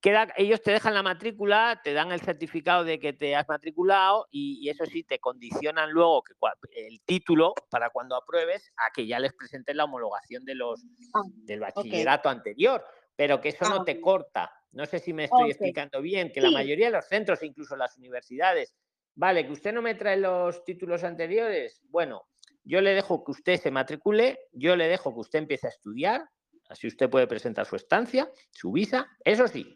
[0.00, 4.26] queda, ellos te dejan la matrícula, te dan el certificado de que te has matriculado
[4.30, 6.34] y, y eso sí, te condicionan luego que
[6.72, 10.84] el título para cuando apruebes a que ya les presentes la homologación de los,
[11.14, 12.84] Ah, del bachillerato anterior,
[13.16, 14.52] pero que eso Ah, no te corta.
[14.72, 17.96] No sé si me estoy explicando bien, que la mayoría de los centros, incluso las
[17.96, 18.74] universidades,
[19.14, 22.26] vale, que usted no me trae los títulos anteriores, bueno,
[22.64, 26.28] yo le dejo que usted se matricule, yo le dejo que usted empiece a estudiar,
[26.68, 29.74] así usted puede presentar su estancia, su visa, eso sí.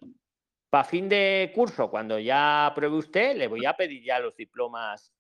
[0.71, 5.13] Para fin de curso, cuando ya apruebe usted, le voy a pedir ya los diplomas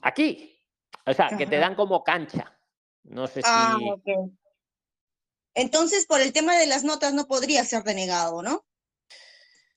[0.00, 0.60] aquí.
[1.06, 2.58] O sea, que te dan como cancha.
[3.04, 4.10] No sé Ah, si...
[5.54, 8.64] Entonces, por el tema de las notas no podría ser denegado, ¿no?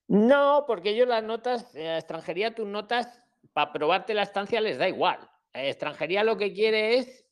[0.07, 3.23] No, porque ellos las notas, eh, extranjería, tus notas,
[3.53, 5.29] para probarte la estancia les da igual.
[5.53, 7.25] Extranjería lo que quiere es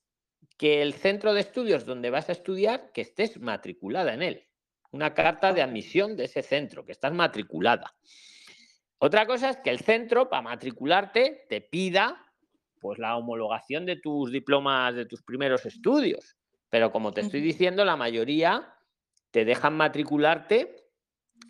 [0.59, 4.47] que el centro de estudios donde vas a estudiar, que estés matriculada en él.
[4.91, 7.95] Una carta de admisión de ese centro, que estás matriculada.
[8.97, 12.25] Otra cosa es que el centro, para matricularte, te pida
[12.81, 16.35] pues la homologación de tus diplomas de tus primeros estudios.
[16.69, 18.75] Pero como te estoy diciendo, la mayoría
[19.31, 20.75] te dejan matricularte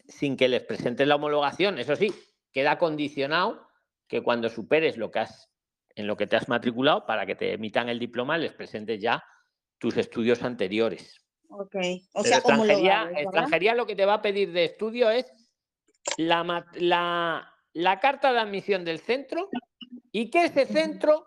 [0.08, 1.80] sin que les presentes la homologación.
[1.80, 2.14] Eso sí,
[2.54, 3.68] queda condicionado
[4.08, 5.49] que cuando superes lo que has,
[6.00, 9.24] en lo que te has matriculado, para que te emitan el diploma, les presentes ya
[9.78, 11.22] tus estudios anteriores.
[11.50, 11.76] Ok.
[12.14, 13.22] O sea, extranjería, ¿verdad?
[13.22, 15.26] extranjería lo que te va a pedir de estudio es
[16.18, 19.50] la, la, la carta de admisión del centro
[20.12, 21.26] y que ese centro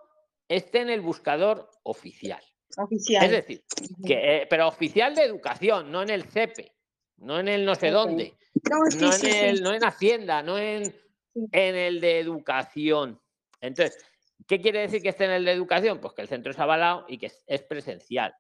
[0.49, 2.43] esté en el buscador oficial.
[2.78, 3.24] Oficial.
[3.27, 3.65] Es decir,
[4.07, 6.73] que, eh, pero oficial de educación, no en el CEPE,
[7.19, 8.35] no en el no sé dónde,
[8.70, 9.39] No, sí, no, sí, en sí.
[9.39, 10.94] el, no en Hacienda, no en,
[11.35, 13.20] en el de educación.
[13.61, 13.99] Entonces,
[14.47, 16.01] ¿qué quiere decir que esté en el de educación?
[16.01, 18.35] Pues que el centro es avalado y que es, es presencial.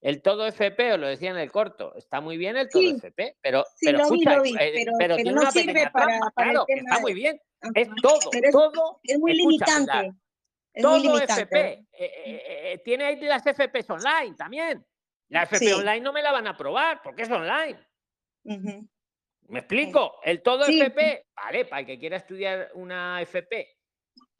[0.00, 2.94] El todo FP, os lo decía en el corto, está muy bien el todo Sí.
[2.96, 5.92] FP, pero, Sí, pero vi, vi, eh, pero- pero pero tiene no una sirve pequeña
[5.92, 7.40] para- trampa, para claro, que está muy bien,
[7.74, 10.18] es todo, es, todo, es muy escucha, limitante.
[10.74, 11.42] Es muy todo limitante.
[11.42, 11.86] FP.
[11.92, 12.12] eh,
[12.72, 14.84] eh, tiene ahí las FPs online también.
[15.28, 15.72] La FP Sí.
[15.72, 17.78] online no me la van a aprobar porque es online.
[18.44, 20.14] ¿Me explico?
[20.24, 20.64] El todo.
[20.66, 23.68] FP, vale, para el que quiera estudiar una FP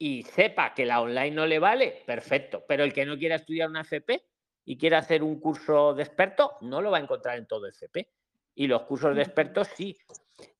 [0.03, 2.65] y sepa que la online no le vale, perfecto.
[2.67, 4.21] Pero el que no quiera estudiar una FP
[4.65, 8.09] y quiera hacer un curso de experto, no lo va a encontrar en todo FP.
[8.53, 9.97] Y los cursos de expertos sí.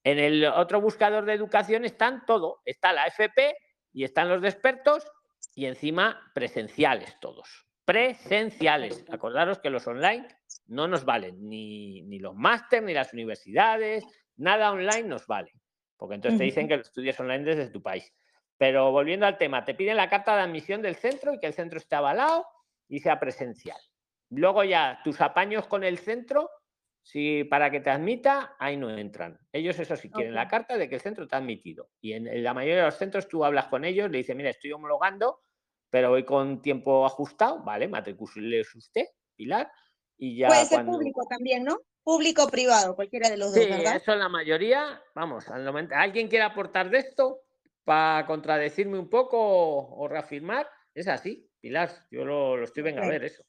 [0.01, 2.61] En el otro buscador de educación están todo.
[2.63, 3.57] Está la FP
[3.91, 5.05] y están los de expertos
[5.53, 7.67] y encima presenciales todos.
[7.83, 9.03] Presenciales.
[9.11, 10.25] Acordaros que los online
[10.67, 14.05] no nos valen, ni, ni los máster, ni las universidades,
[14.37, 15.51] nada online nos vale.
[15.97, 18.09] Porque entonces te dicen que lo estudias online desde tu país.
[18.57, 21.53] Pero volviendo al tema, te piden la carta de admisión del centro y que el
[21.53, 22.45] centro esté avalado
[22.87, 23.79] y sea presencial.
[24.29, 26.49] Luego ya tus apaños con el centro,
[27.01, 29.37] si para que te admita, ahí no entran.
[29.51, 31.89] Ellos eso sí quieren la carta de que el centro te ha admitido.
[32.01, 34.49] Y en, en la mayoría de los centros tú hablas con ellos, le dices, mira,
[34.49, 35.41] estoy homologando,
[35.89, 39.05] pero voy con tiempo ajustado, vale, matricules usted,
[39.35, 39.71] Pilar,
[40.17, 40.93] y ya Puede ser cuando...
[40.93, 41.77] público también, ¿no?
[42.03, 43.95] Público o privado, cualquiera de los Sí, dos, ¿verdad?
[43.97, 47.41] eso en la mayoría, vamos, al ¿alguien quiere aportar de esto
[47.83, 50.67] para contradecirme un poco o, o reafirmar?
[50.93, 53.43] Es así, Pilar, yo lo, lo estoy venga a ver eso.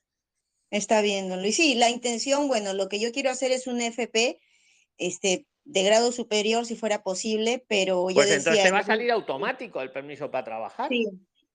[0.71, 1.57] Está bien, don Luis.
[1.57, 4.41] Sí, la intención, bueno, lo que yo quiero hacer es un FP,
[4.99, 8.83] este, de grado superior, si fuera posible, pero yo Pues entonces decía, te va a
[8.83, 10.91] salir automático el permiso para trabajar.
[10.91, 11.07] sí,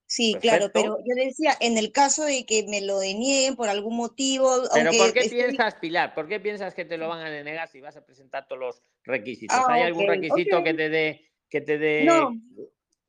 [0.08, 3.96] sí, claro, pero yo decía, en el caso de que me lo denieguen por algún
[3.96, 6.16] motivo, Pero aunque ¿por qué estoy- piensas, Pilar?
[6.16, 8.82] ¿Por qué piensas que te lo van a denegar si vas a presentar todos los
[9.04, 9.58] requisitos?
[9.58, 12.32] Ah, ¿Hay algún ok, requisito que te dé que te dé No,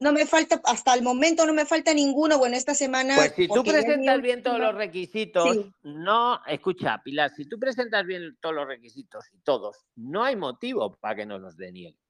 [0.00, 3.48] no me falta, hasta el momento no me falta ninguno, bueno, esta semana, Pues si
[3.48, 5.72] tú presentas bien todos los requisitos, Sí.
[5.82, 10.96] no, escucha, Pilar, si tú presentas bien todos los requisitos y todos, no hay motivo
[10.96, 12.00] para que nos los denieguen.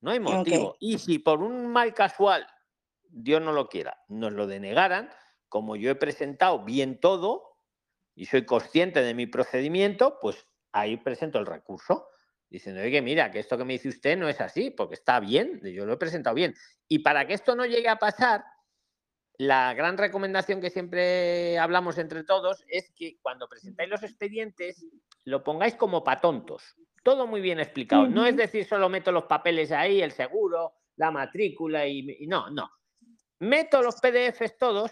[0.00, 0.76] No hay motivo.
[0.80, 2.46] Y si por un mal casual
[3.02, 5.10] Dios no lo quiera, nos lo denegaran,
[5.48, 7.56] como yo he presentado bien todo
[8.14, 12.06] y soy consciente de mi procedimiento, pues ahí presento el recurso
[12.50, 15.60] diciendo, oye, mira, que esto que me dice usted no es así, porque está bien,
[15.62, 16.54] yo lo he presentado bien.
[16.88, 18.44] Y para que esto no llegue a pasar,
[19.38, 24.84] la gran recomendación que siempre hablamos entre todos es que cuando presentáis los expedientes
[25.24, 26.76] lo pongáis como para tontos.
[27.02, 28.06] Todo muy bien explicado.
[28.06, 32.70] No es decir, solo meto los papeles ahí, el seguro, la matrícula y, no, no.
[33.38, 34.90] Meto los PDFs todos,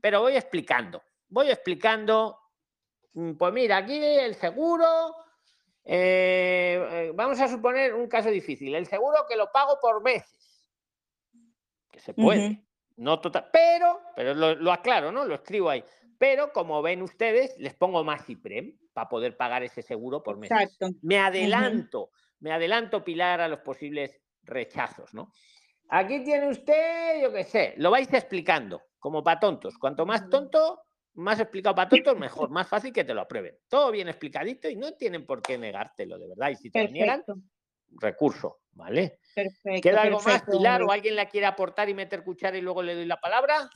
[0.00, 1.02] pero voy explicando.
[1.28, 2.38] Voy explicando,
[3.14, 5.16] mm, pues mira, aquí el seguro,
[5.90, 10.68] eh, eh, vamos a suponer un caso difícil, el seguro que lo pago por meses,
[11.90, 12.62] que se puede,
[12.96, 15.24] no total, pero, pero lo, aclaro, ¿no?
[15.24, 15.82] Lo escribo ahí.
[16.18, 20.76] Pero como ven ustedes, les pongo más IPREM para poder pagar ese seguro por meses.
[21.00, 22.10] Me adelanto,
[22.40, 25.32] me adelanto, Pilar, a los posibles rechazos, ¿no?
[25.88, 29.78] Aquí tiene usted, yo qué sé, lo vais explicando, como para tontos.
[29.78, 30.82] Cuanto más tonto,
[31.18, 33.58] más explicado para tontos, mejor, más fácil que te lo aprueben.
[33.68, 36.50] Todo bien explicadito y no tienen por qué negártelo, de verdad.
[36.50, 37.24] Y si te lo niegan,
[38.00, 39.18] recurso, ¿vale?
[39.34, 39.80] Perfecto.
[39.82, 42.94] ¿Queda algo más, Pilar, o alguien la quiere aportar y meter cuchara y luego le
[42.94, 43.68] doy la palabra?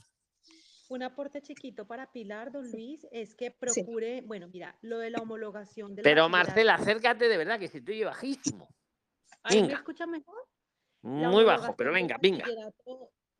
[0.89, 5.19] Un aporte chiquito para Pilar, don Luis, es que procure, bueno, mira, lo de la
[5.19, 8.69] homologación de Pero Marcela, acércate de verdad, que si estoy bajísimo.
[9.43, 10.47] ¿Ahí me escucha mejor?
[11.01, 12.45] Muy bajo, pero venga, venga.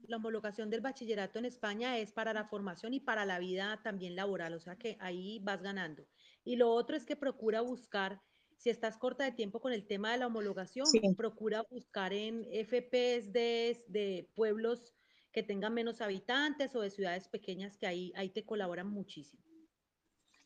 [0.08, 4.16] La homologación del bachillerato en España es para la formación y para la vida también
[4.16, 6.06] laboral, o sea que ahí vas ganando.
[6.44, 8.22] Y lo otro es que procura buscar,
[8.58, 10.86] si estás corta de tiempo con el tema de la homologación,
[11.16, 14.94] procura buscar en FPs de, pueblos
[15.32, 19.44] que tengan menos habitantes o de ciudades pequeñas que ahí, ahí te colaboran muchísimo.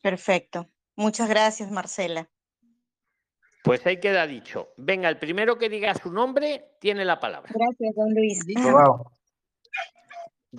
[0.01, 0.69] Perfecto.
[0.95, 2.29] Muchas gracias, Marcela.
[3.63, 4.69] Pues ahí queda dicho.
[4.77, 7.51] Venga, el primero que diga su nombre tiene la palabra.
[7.53, 8.39] Gracias, don Luis.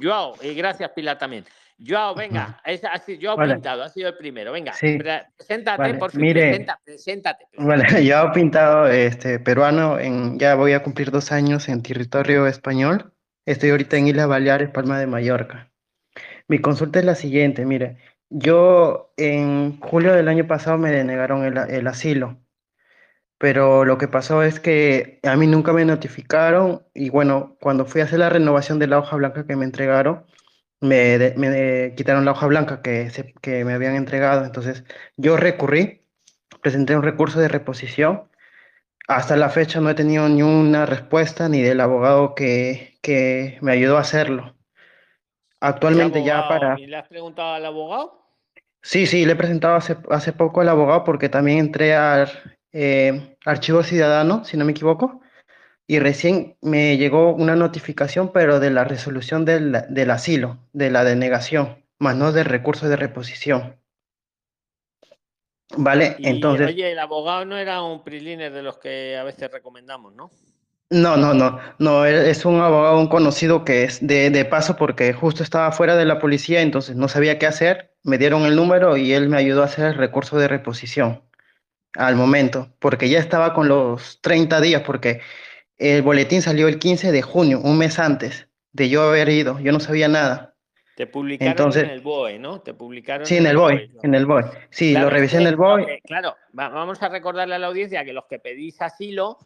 [0.01, 1.45] Joao, y gracias Pilar también.
[1.87, 4.53] Joao, venga, es así, Joao Pintado ha sido el primero.
[4.53, 6.17] Venga, preséntate, por favor.
[6.17, 11.83] Mire, preséntate, Bueno, Joao Pintado, este, peruano, en, ya voy a cumplir dos años en
[11.83, 13.13] territorio español.
[13.47, 15.71] Estoy ahorita en Islas Baleares, Palma de Mallorca.
[16.49, 17.99] Mi consulta es la siguiente, mire,
[18.29, 22.39] yo en julio del año pasado me denegaron el asilo
[23.39, 28.01] pero lo que pasó es que a mí nunca me notificaron y bueno, cuando fui
[28.01, 30.27] a hacer la renovación de la hoja blanca que me entregaron,
[30.81, 33.11] me, me quitaron la hoja blanca que,
[33.41, 34.85] que me habían entregado, entonces
[35.17, 36.05] yo recurrí,
[36.61, 38.29] presenté un recurso de reposición.
[39.07, 43.73] Hasta la fecha no he tenido ni una respuesta ni del abogado que, que me
[43.73, 44.55] ayudó a hacerlo.
[45.61, 46.79] Actualmente ya para...
[46.79, 48.19] ¿Y le has preguntado al abogado?
[48.83, 52.29] Sí, sí, le he presentado hace, hace poco al abogado porque también entré al,
[52.81, 55.21] eh, Archivo Ciudadano, si no me equivoco,
[55.89, 61.03] y recién me llegó una notificación, pero de la resolución del, del asilo, de la
[61.03, 63.77] denegación, más no del recurso de reposición.
[65.77, 66.69] Vale, entonces.
[66.69, 70.31] Oye, el abogado no era un priliner de los que a veces recomendamos, ¿no?
[70.91, 75.13] No, no, no, no, es un abogado, un conocido que es de, de, paso porque
[75.13, 78.97] justo estaba fuera de la policía, entonces no sabía qué hacer, me dieron el número
[78.97, 81.29] y él me ayudó a hacer el recurso de reposición
[81.95, 85.21] al momento, porque ya estaba con los 30 días, porque
[85.77, 89.73] el boletín salió el 15 de junio, un mes antes de yo haber ido, yo
[89.73, 90.55] no sabía nada.
[90.97, 92.61] Te publicaron en el BOE, ¿no?
[92.61, 93.25] Te publicaron.
[93.25, 94.45] Sí, en el BOE, en el BOE.
[94.71, 96.01] Sí, lo revisé en el BOE.
[96.05, 99.39] claro, vamos a recordarle a la audiencia que los que pedís asilo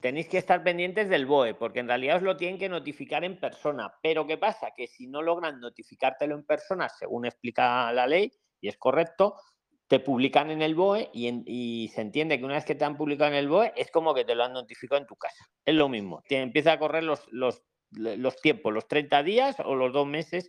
[0.00, 3.38] tenéis que estar pendientes del BOE, porque en realidad os lo tienen que notificar en
[3.38, 3.92] persona.
[4.02, 4.68] Pero ¿qué pasa?
[4.76, 9.34] Que si no logran notificártelo en persona, según explica la ley, y es correcto,
[9.90, 13.32] te publican en el BOE y, se entiende que una vez que te han publicado
[13.32, 15.50] en el BOE es como que te lo han notificado en tu casa.
[15.64, 16.22] Es lo mismo.
[16.28, 20.48] Te empieza a correr los, los, los tiempos, los 30 días o los dos meses.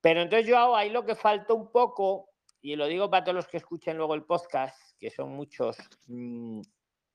[0.00, 2.30] Pero entonces yo hago ahí lo que falta un poco,
[2.62, 5.76] y lo digo para todos los que escuchen luego el podcast, que son muchos,
[6.06, 6.62] mmm,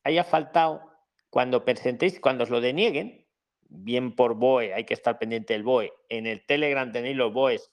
[0.03, 0.83] haya faltado
[1.31, 3.25] cuando presentéis, cuando os lo denieguen,
[3.61, 5.91] bien por BOE, hay que estar pendiente del BOE.
[6.07, 7.71] En el Telegram tenéis los BOEs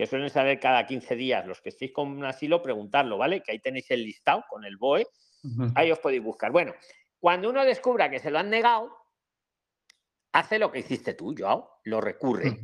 [0.00, 1.46] que suelen saber cada 15 días.
[1.46, 3.42] Los que estéis con un asilo, preguntarlo, ¿vale?
[3.42, 5.06] Que ahí tenéis el listado con el BOE.
[5.74, 6.50] Ahí os podéis buscar.
[6.50, 6.72] Bueno,
[7.18, 8.96] cuando uno descubra que se lo han negado,
[10.32, 12.60] hace lo que hiciste tú, Joao, lo recurre.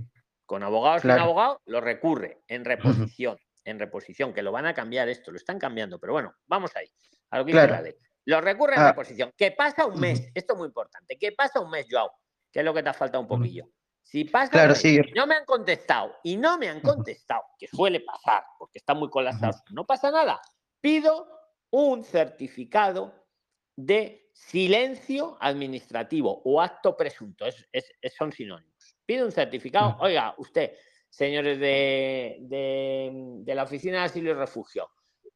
[0.47, 3.37] Con abogados sin abogado, lo recurre en reposición.
[3.65, 6.91] En reposición, que lo van a cambiar esto, lo están cambiando, pero bueno, vamos ahí.
[7.29, 7.97] A lo que dice la ley.
[8.25, 8.89] Lo recurre en ah.
[8.93, 9.31] reposición.
[9.37, 10.31] ¿Qué pasa un mes?
[10.35, 11.19] Esto es muy importante.
[11.19, 12.11] ¿Qué pasa un mes, Joao?
[12.51, 13.69] Que es lo que te ha faltado un poquillo.
[14.07, 14.75] Si pasa, claro,
[15.17, 19.11] no me han contestado y no me han contestado, que suele pasar porque está muy
[19.11, 20.41] colapsado, no pasa nada.
[20.81, 21.27] Pido
[21.71, 23.27] un certificado
[23.75, 28.97] de silencio administrativo o acto presunto, es, son sinónimos.
[29.05, 29.97] Pide un certificado.
[29.99, 30.75] Oiga, usted,
[31.09, 34.89] señores de, de, la Oficina de Asilo y Refugio,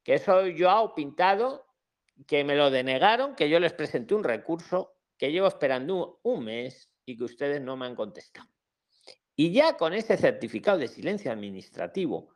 [0.05, 1.67] que soy yo pintado,
[2.25, 6.89] que me lo denegaron, que yo les presenté un recurso, que llevo esperando un mes
[7.05, 8.49] y que ustedes no me han contestado.
[9.41, 12.29] Y ya con ese certificado de silencio administrativo,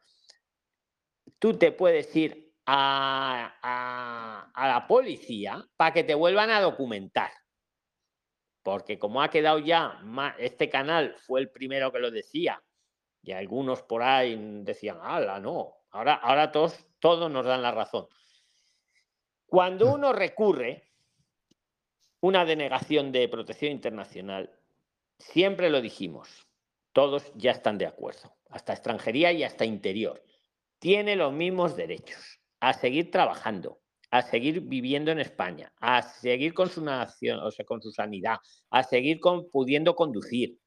[1.39, 7.31] tú te puedes ir a, la policía para que te vuelvan a documentar.
[8.62, 10.01] Porque como ha quedado ya,
[10.39, 12.62] este canal fue el primero que lo decía,
[13.22, 18.09] y algunos por ahí decían, ala, no, ahora, ahora todos, todos nos dan la razón.
[19.44, 19.93] Cuando mm.
[19.93, 20.90] uno recurre
[22.20, 24.59] una denegación de protección internacional,
[25.18, 26.44] siempre lo dijimos,
[26.95, 30.23] todos ya están de acuerdo, hasta extranjería y hasta interior.
[30.79, 33.81] Tiene los mismos derechos a seguir trabajando,
[34.11, 38.39] a seguir viviendo en España, a seguir con su nación, o sea, con su sanidad,
[38.71, 40.59] a seguir pudiendo conducir,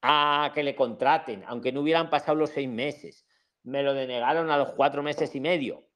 [0.00, 3.26] a que le contraten, aunque no hubieran pasado los seis meses.
[3.62, 5.86] Me lo denegaron a los cuatro meses y medio.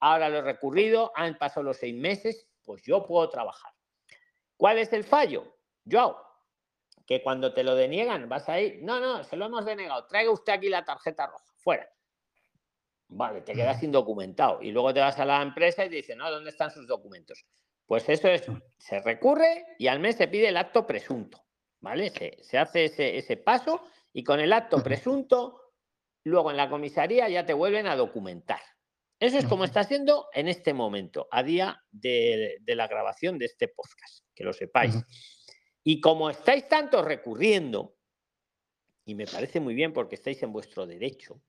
[0.00, 3.72] Ahora lo he recurrido, han pasado los seis meses, pues yo puedo trabajar.
[4.56, 5.56] ¿Cuál es el fallo?
[5.84, 6.23] Yo,
[7.06, 10.30] que cuando te lo deniegan vas a ir, no, no, se lo hemos denegado, traiga
[10.30, 11.88] usted aquí la tarjeta roja, fuera.
[13.08, 16.30] Vale, te quedas indocumentado y luego te vas a la empresa y te dicen, no,
[16.30, 17.44] ¿dónde están sus documentos?
[17.86, 18.46] Pues eso es,
[18.78, 21.44] se recurre y al mes se pide el acto presunto,
[21.80, 22.10] ¿vale?
[22.10, 23.82] Se, hace ese, ese, paso
[24.12, 25.60] y con el acto presunto,
[26.24, 28.60] luego en la comisaría ya te vuelven a documentar.
[29.20, 33.46] Eso es como está haciendo en este momento, a día de, de la grabación de
[33.46, 34.96] este podcast, que lo sepáis.
[35.84, 37.94] Y como estáis tanto recurriendo,
[39.04, 41.42] y me parece muy bien porque estáis en vuestro derecho,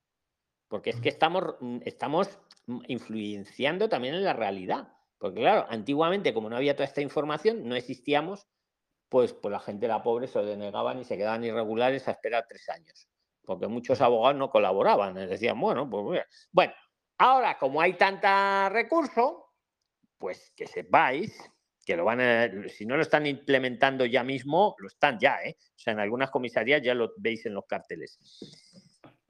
[0.68, 2.38] porque es que estamos, mm, estamos
[2.88, 4.92] influenciando también en la realidad.
[5.18, 8.48] Porque claro, antiguamente como no había toda esta información, no existíamos,
[9.08, 12.68] pues, pues la gente la pobre se denegaban y se quedaban irregulares a esperar tres
[12.68, 13.08] años.
[13.46, 16.74] Porque muchos abogados no colaboraban, decían, bueno, pues bueno,
[17.18, 19.54] ahora como hay tanta recurso,
[20.18, 21.40] pues que sepáis
[21.86, 25.56] que lo van a, si no lo están implementando ya mismo, lo están ya, ¿eh?
[25.60, 28.20] O sea, en algunas comisarías ya lo veis en los carteles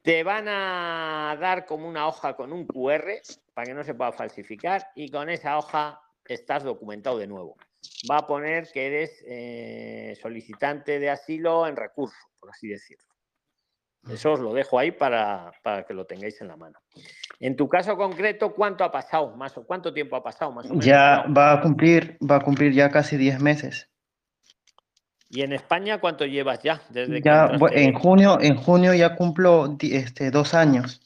[0.06, 3.10] te van a dar como una hoja con un QR
[3.54, 7.56] para que no se pueda falsificar y con esa hoja estás documentado de nuevo.
[8.08, 13.15] Va a poner que eres eh, solicitante de asilo en recurso, por así decirlo.
[14.10, 16.78] Eso os lo dejo ahí para, para, que lo tengáis en la mano.
[17.40, 19.36] En tu caso concreto, ¿cuánto ha pasado?
[19.36, 20.84] Más o cuánto tiempo ha pasado más o menos?
[20.84, 23.88] Ya va a cumplir, va a cumplir ya casi 10 meses.
[25.28, 26.80] ¿Y en España cuánto llevas ya?
[26.88, 31.00] Desde ya, en junio, en junio ya cumplo este, dos años.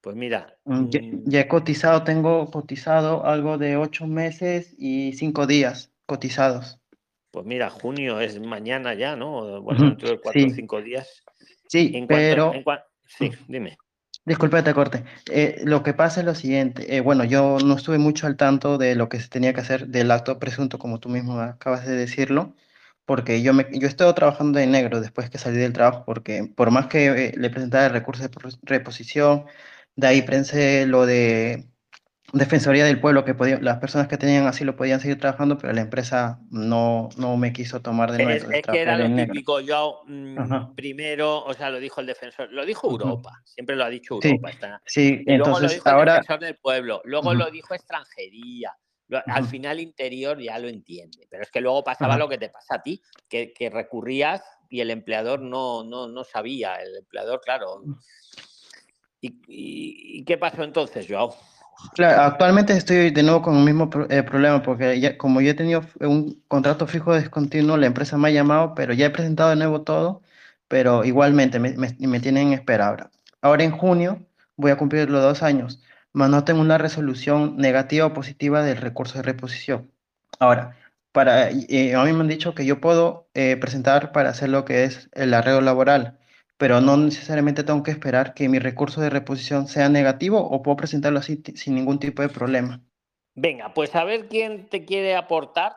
[0.00, 0.56] Pues mira.
[0.64, 6.78] Mm, mm, ya, he cotizado, tengo cotizado algo de ocho meses y cinco días cotizados.
[7.32, 9.60] Pues mira, junio es mañana ya, ¿no?
[9.60, 11.24] Bueno, dentro de cuatro o cinco días.
[11.68, 12.52] Sí, pero.
[13.04, 13.78] sí, dime.
[14.24, 15.04] Disculpe, te corte.
[15.30, 16.96] Eh, lo que pasa es lo siguiente.
[16.96, 19.86] Eh, bueno, yo no estuve mucho al tanto de lo que se tenía que hacer
[19.86, 22.54] del acto presunto, como tú mismo acabas de decirlo
[23.06, 26.44] porque yo, me, yo he estado trabajando de negro después que salí del trabajo, porque
[26.54, 28.30] por más que eh, le presentara el recurso de
[28.62, 29.46] reposición,
[29.96, 31.70] de ahí pensé lo de
[32.38, 35.72] Defensoría del Pueblo, que podía, las personas que tenían así lo podían seguir trabajando, pero
[35.72, 38.50] la empresa no, no me quiso tomar de nuevo.
[38.50, 42.64] Es, que era lo típico, yo mm, primero, o sea, lo dijo el defensor, lo
[42.66, 44.50] dijo Europa, siempre lo ha dicho Europa.
[44.84, 46.12] Sí, entonces luego lo dijo ahora...
[46.12, 48.72] el defensor del pueblo, luego lo dijo extranjería,
[49.26, 52.76] al final interior ya lo entiende, pero es que luego pasaba lo que te pasa
[52.76, 57.82] a ti, que, recurrías y el empleador no, no, no, sabía, el empleador, claro.
[57.84, 57.94] Mm.
[59.20, 61.36] ¿Y, qué pasó entonces, Joao?
[61.94, 65.54] Claro, actualmente estoy de nuevo con el mismo eh, problema, porque ya, como yo he
[65.54, 69.56] tenido un contrato fijo descontinuo, la empresa me ha llamado, pero ya he presentado de
[69.56, 70.22] nuevo todo,
[70.68, 73.10] pero igualmente me, me, me tienen en espera ahora.
[73.42, 74.26] Ahora en junio
[74.56, 75.80] voy a cumplir los dos años
[76.44, 79.90] tengo una resolución negativa o positiva del recurso de reposición.
[80.38, 80.76] Ahora,
[81.12, 84.64] para, eh, a mí me han dicho que yo puedo eh, presentar para hacer lo
[84.64, 86.18] que es el arreglo laboral,
[86.58, 90.76] pero no necesariamente tengo que esperar que mi recurso de reposición sea negativo o puedo
[90.76, 92.82] presentarlo así sin ningún tipo de problema.
[93.34, 95.76] Venga, pues a ver quién te quiere aportar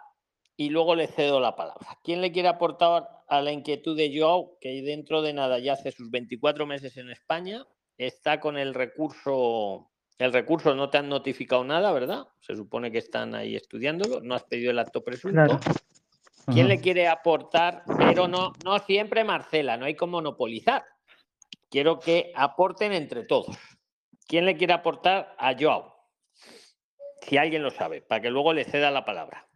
[0.55, 1.97] y luego le cedo la palabra.
[2.03, 5.91] ¿Quién le quiere aportar a la inquietud de Joao, que dentro de nada ya hace
[5.91, 7.65] sus 24 meses en España,
[7.97, 9.89] está con el recurso
[10.19, 12.27] el recurso no te han notificado nada, ¿verdad?
[12.41, 15.59] Se supone que están ahí estudiándolo, no has pedido el acto presunto.
[16.51, 17.83] ¿Quién le quiere aportar?
[17.97, 20.83] Pero no, no siempre Marcela, no hay que monopolizar.
[21.69, 23.55] Quiero que aporten entre todos.
[24.27, 25.93] ¿Quién le quiere aportar a Joao?
[27.21, 29.47] Si alguien lo sabe, para que luego le ceda la palabra.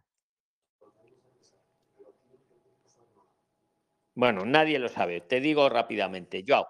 [4.14, 5.20] Bueno, nadie lo sabe.
[5.20, 6.68] Te digo rápidamente, Joao.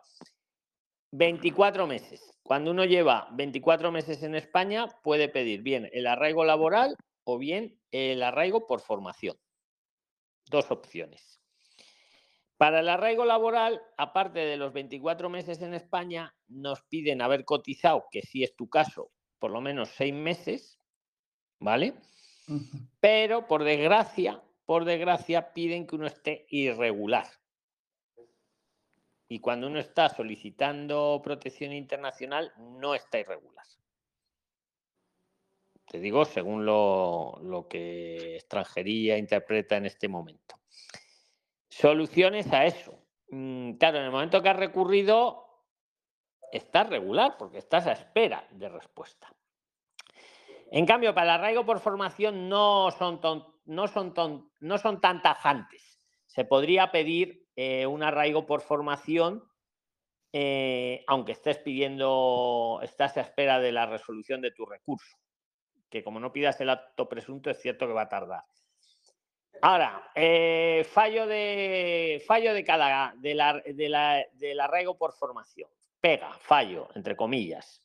[1.10, 2.38] 24 meses.
[2.42, 7.78] Cuando uno lleva 24 meses en España, puede pedir bien el arraigo laboral o bien
[7.90, 9.36] el arraigo por formación.
[10.46, 11.40] Dos opciones.
[12.56, 18.06] Para el arraigo laboral, aparte de los 24 meses en España, nos piden haber cotizado,
[18.10, 20.78] que si es tu caso, por lo menos seis meses,
[21.58, 21.94] ¿vale?
[23.00, 27.26] Pero por desgracia, por desgracia, piden que uno esté irregular.
[29.28, 33.66] Y cuando uno está solicitando protección internacional, no está irregular.
[35.94, 40.56] Te digo, según lo, que extranjería interpreta en este momento.
[41.68, 42.98] Soluciones a eso.
[43.28, 45.46] Mm, claro, en el momento que has recurrido,
[46.50, 49.32] estás regular porque estás a espera de respuesta.
[50.72, 53.20] En cambio, para el arraigo por formación no son,
[53.66, 56.02] no son, no son tan tajantes.
[56.26, 59.44] Se podría pedir eh, un arraigo por formación,
[60.32, 65.18] eh, aunque estés pidiendo, estás a espera de la resolución de tu recurso,
[65.90, 68.44] que como no pidas el acto presunto es cierto que va a tardar.
[69.62, 73.62] Ahora, eh, fallo de fallo de cada de la,
[74.34, 75.70] del arraigo por formación.
[76.00, 77.82] Pega, fallo, entre comillas.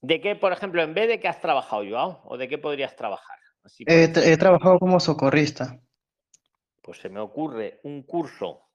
[0.00, 2.20] ¿De qué, por ejemplo, en vez de qué has trabajado, Joao?
[2.24, 3.38] ¿O de qué podrías trabajar?
[3.86, 5.78] he trabajado como socorrista.
[6.82, 8.68] Pues se me ocurre un curso.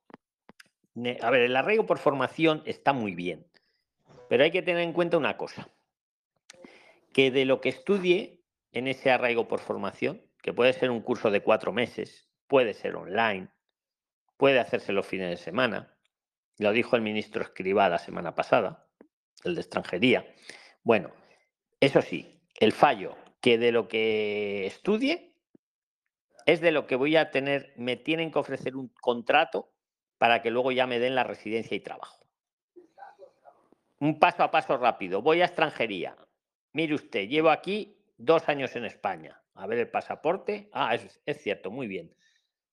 [1.21, 3.47] A ver, el arraigo por formación está muy bien,
[4.29, 5.67] pero hay que tener en cuenta una cosa,
[7.13, 11.31] que de lo que estudie en ese arraigo por formación, que puede ser un curso
[11.31, 13.49] de cuatro meses, puede ser online,
[14.37, 15.97] puede hacerse los fines de semana,
[16.57, 18.89] lo dijo el ministro Escribá la semana pasada,
[19.43, 20.25] el de extranjería,
[20.83, 21.11] bueno,
[21.79, 25.35] eso sí, el fallo que de lo que estudie
[26.45, 29.73] es de lo que voy a tener, me tienen que ofrecer un contrato
[30.17, 32.25] para que luego ya me den la residencia y trabajo.
[33.99, 35.21] Un paso a paso rápido.
[35.21, 36.17] Voy a extranjería.
[36.73, 39.41] Mire usted, llevo aquí dos años en España.
[39.55, 40.69] A ver el pasaporte.
[40.73, 42.15] Ah, es, cierto, muy bien.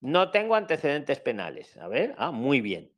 [0.00, 1.76] No tengo antecedentes penales.
[1.76, 2.92] A ver, ah, muy bien.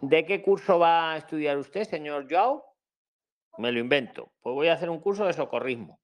[0.00, 2.68] ¿De qué curso va a estudiar usted, señor Joao?
[3.58, 4.32] me lo invento.
[4.40, 6.00] Pues voy a hacer un curso de socorrismo.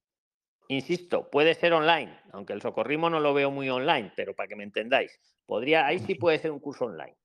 [0.68, 4.56] Insisto, puede ser online, aunque el socorrismo no lo veo muy online, pero para que
[4.56, 7.16] me entendáis, podría, ahí sí puede ser un curso online.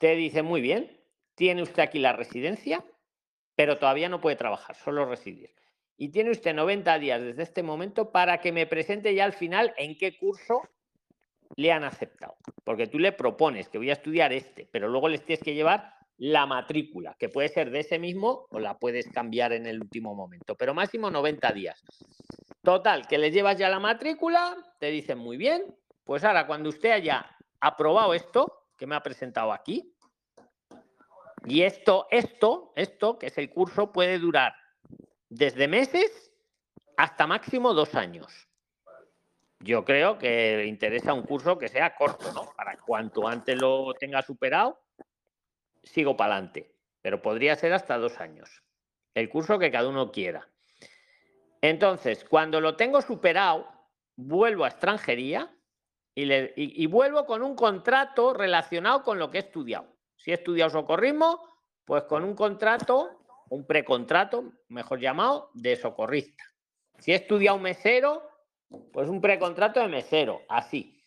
[0.00, 1.00] Te dice, muy bien,
[1.34, 2.84] tiene usted aquí la residencia,
[3.56, 5.52] pero todavía no puede trabajar, solo residir.
[5.96, 9.74] Y tiene usted 90 días desde este momento para que me presente ya al final
[9.78, 10.62] en qué curso
[11.56, 12.36] le han aceptado.
[12.64, 15.94] Porque tú le propones que voy a estudiar este, pero luego les tienes que llevar
[16.18, 20.14] la matrícula, que puede ser de ese mismo o la puedes cambiar en el último
[20.14, 21.82] momento, pero máximo 90 días.
[22.62, 25.62] Total, que le llevas ya la matrícula, te dicen muy bien,
[26.04, 29.94] pues ahora cuando usted haya aprobado esto que me ha presentado aquí,
[31.46, 34.54] y esto, esto, esto, que es el curso, puede durar
[35.28, 36.32] desde meses
[36.96, 38.48] hasta máximo dos años.
[39.60, 42.52] Yo creo que interesa un curso que sea corto, ¿no?
[42.56, 44.78] Para cuanto antes lo tenga superado,
[45.82, 48.62] sigo para adelante, pero podría ser hasta dos años.
[49.14, 50.48] El curso que cada uno quiera.
[51.62, 53.66] Entonces, cuando lo tengo superado,
[54.16, 55.50] vuelvo a extranjería
[56.14, 59.95] y, vuelvo con un contrato relacionado con lo que he estudiado.
[60.26, 61.40] Si he estudiado socorrismo,
[61.84, 66.42] pues con un contrato, un precontrato, mejor llamado, de socorrista.
[66.98, 68.28] Si he estudiado mesero,
[68.92, 71.00] pues un precontrato de mesero, así.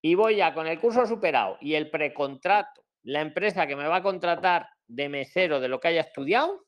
[0.00, 3.96] Y voy ya con el curso superado y el precontrato la empresa que me va
[3.96, 6.64] a contratar de mesero de lo que haya estudiado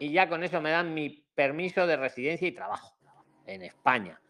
[0.00, 2.96] y ya con eso me dan mi permiso de residencia y trabajo
[3.46, 4.20] en España.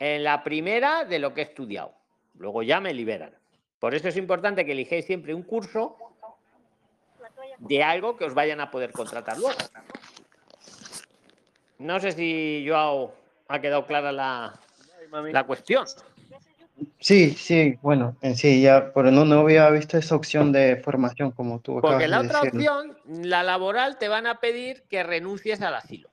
[0.00, 1.94] En la primera de lo que he estudiado.
[2.34, 3.39] Luego ya me liberan.
[3.80, 5.96] Por eso es importante que elijáis siempre un curso
[7.58, 9.58] de algo que os vayan a poder contratar luego.
[11.78, 13.14] No sé si Joao
[13.48, 14.60] ha quedado clara la,
[15.10, 15.86] la cuestión.
[16.98, 21.30] Sí, sí, bueno, en sí, ya, pero no, no había visto esa opción de formación
[21.30, 25.74] como tú Porque la otra opción, la laboral, te van a pedir que renuncies al
[25.74, 26.10] asilo,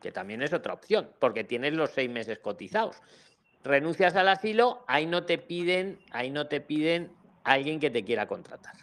[0.00, 2.96] que también es otra opción, porque tienes los seis meses cotizados.
[3.64, 7.12] Renuncias al asilo, ahí no te piden, ahí no te piden
[7.44, 8.74] alguien que te quiera contratar.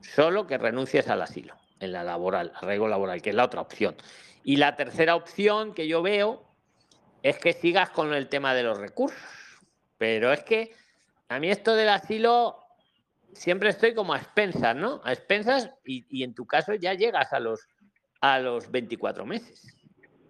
[0.00, 3.96] Solo que renuncies al asilo, en la laboral, arraigo laboral, que es la otra opción.
[4.44, 6.44] Y la tercera opción que yo veo
[7.22, 9.38] es que sigas con el tema de los recursos
[9.98, 10.72] pero es que
[11.28, 12.56] a mí esto del asilo
[13.34, 15.02] siempre estoy como a expensas, ¿no?
[15.04, 17.68] A expensas y, en tu caso ya llegas a los,
[18.20, 19.76] a los 24 meses.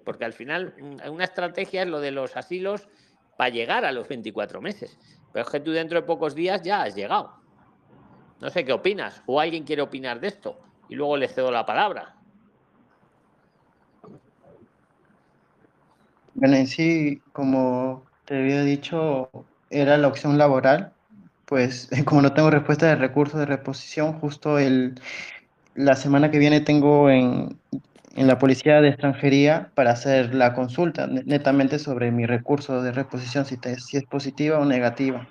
[0.04, 2.88] Porque al final mm, una estrategia es lo de los asilos
[3.38, 4.98] para llegar a los 24 meses.
[5.32, 7.34] Pero es que tú dentro de pocos días ya has llegado.
[8.40, 9.22] No sé qué opinas.
[9.26, 10.58] ¿O alguien quiere opinar de esto?
[10.88, 12.16] Y luego le cedo la palabra.
[16.34, 19.30] Bueno, en sí, como te había dicho,
[19.70, 20.92] era la opción laboral.
[21.44, 25.00] Pues como no tengo respuesta de recursos de reposición, justo el,
[25.76, 27.56] la semana que viene tengo en,
[28.14, 33.44] en la Policía de Extranjería para hacer la consulta netamente sobre mi recurso de reposición,
[33.44, 35.26] si, si es positiva o negativa.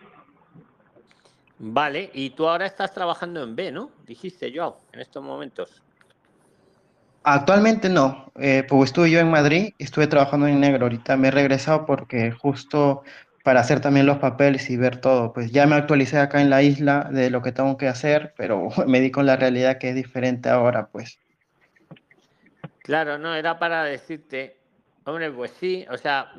[1.60, 3.90] Vale, y tú ahora estás trabajando en B, ¿no?
[4.06, 5.82] Dijiste, yo, en estos momentos.
[7.24, 11.32] Actualmente no, eh, pues estuve yo en Madrid, estuve trabajando en negro, ahorita me he
[11.32, 13.04] regresado porque justo
[13.44, 16.62] para hacer también los papeles y ver todo, pues ya me actualicé acá en la
[16.62, 19.96] isla de lo que tengo que hacer, pero me di con la realidad que es
[19.96, 21.20] diferente ahora, pues.
[22.88, 24.62] Claro, no, era para decirte,
[25.04, 26.34] hombre, pues sí, o sea,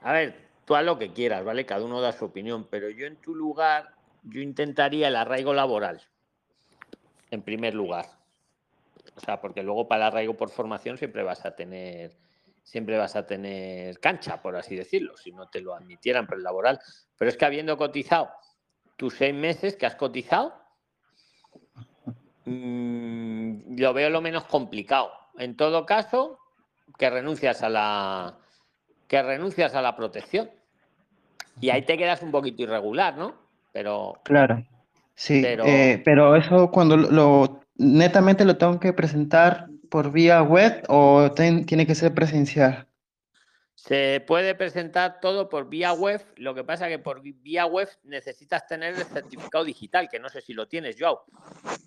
[0.00, 1.66] a ver, tú haz lo que quieras, ¿vale?
[1.66, 3.90] Cada uno da su opinión, pero yo en tu lugar,
[4.22, 6.00] yo intentaría el arraigo laboral,
[7.30, 8.06] en primer lugar.
[9.16, 12.16] O sea, porque luego para el arraigo por formación siempre vas a tener,
[12.62, 16.44] siempre vas a tener cancha, por así decirlo, si no te lo admitieran por el
[16.44, 16.80] laboral.
[17.18, 18.30] Pero es que habiendo cotizado
[18.96, 20.54] tus seis meses que has cotizado,
[22.48, 25.12] Mm, lo veo lo menos complicado.
[25.38, 26.38] En todo caso,
[26.98, 28.38] que renuncias a la
[29.08, 30.50] que renuncias a la protección.
[31.60, 33.34] Y ahí te quedas un poquito irregular, ¿no?
[33.72, 34.20] Pero.
[34.24, 34.64] Claro.
[35.14, 40.84] Sí, pero, eh, pero eso cuando lo, netamente lo tengo que presentar por vía web
[40.88, 42.86] o tiene que ser presencial.
[43.74, 48.66] Se puede presentar todo por vía web, lo que pasa que por vía web necesitas
[48.66, 51.24] tener el certificado digital, que no sé si lo tienes, Joao.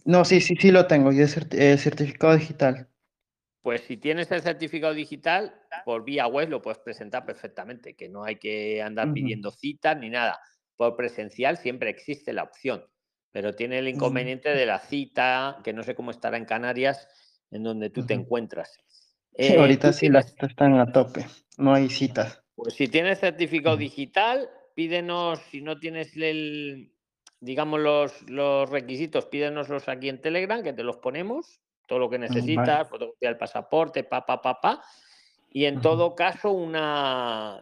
[0.04, 2.88] No, sí, sí, sí lo tengo, y es el certificado digital.
[3.62, 5.54] Pues si tienes el certificado digital,
[5.86, 10.10] por vía web lo puedes presentar perfectamente, que no hay que andar pidiendo citas ni
[10.10, 10.40] nada.
[10.76, 12.84] Por presencial siempre existe la opción,
[13.32, 17.08] pero tiene el inconveniente de la cita, que no sé cómo estará en Canarias,
[17.52, 18.80] en donde tú te encuentras.
[19.38, 21.28] Sí, ahorita eh, sí las citas están a tope,
[21.58, 22.44] no hay citas.
[22.56, 26.94] Pues si tienes certificado digital, pídenos, si no tienes el,
[27.40, 32.20] digamos, los, los requisitos, pídenoslos aquí en Telegram, que te los ponemos, todo lo que
[32.20, 34.82] necesitas, fotografía del pasaporte, pa, pa, pa, pa.
[35.54, 37.60] Y en todo caso, una,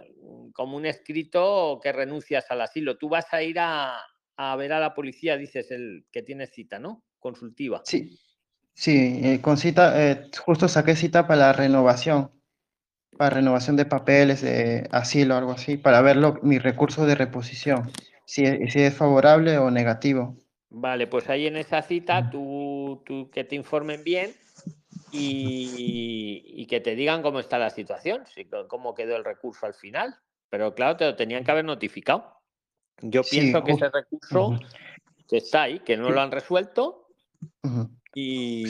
[0.53, 2.97] como un escrito que renuncias al asilo.
[2.97, 3.99] Tú vas a ir a,
[4.37, 7.03] a ver a la policía, dices, el que tienes cita, ¿no?
[7.19, 7.81] Consultiva.
[7.83, 8.19] Sí,
[8.79, 12.31] Sí, eh, con cita, eh, justo saqué cita para la renovación,
[13.17, 17.91] para renovación de papeles, de asilo, algo así, para ver mi recurso de reposición,
[18.23, 20.37] si, si es favorable o negativo.
[20.71, 24.35] Vale, pues ahí en esa cita tú, tú que te informen bien
[25.11, 29.73] y, y, que te digan cómo está la situación, si, cómo quedó el recurso al
[29.73, 30.15] final.
[30.49, 32.39] Pero claro, te lo tenían que haber notificado.
[33.01, 34.59] Yo pienso que ese recurso
[35.27, 37.07] que está ahí, que no lo han resuelto,
[38.13, 38.65] y,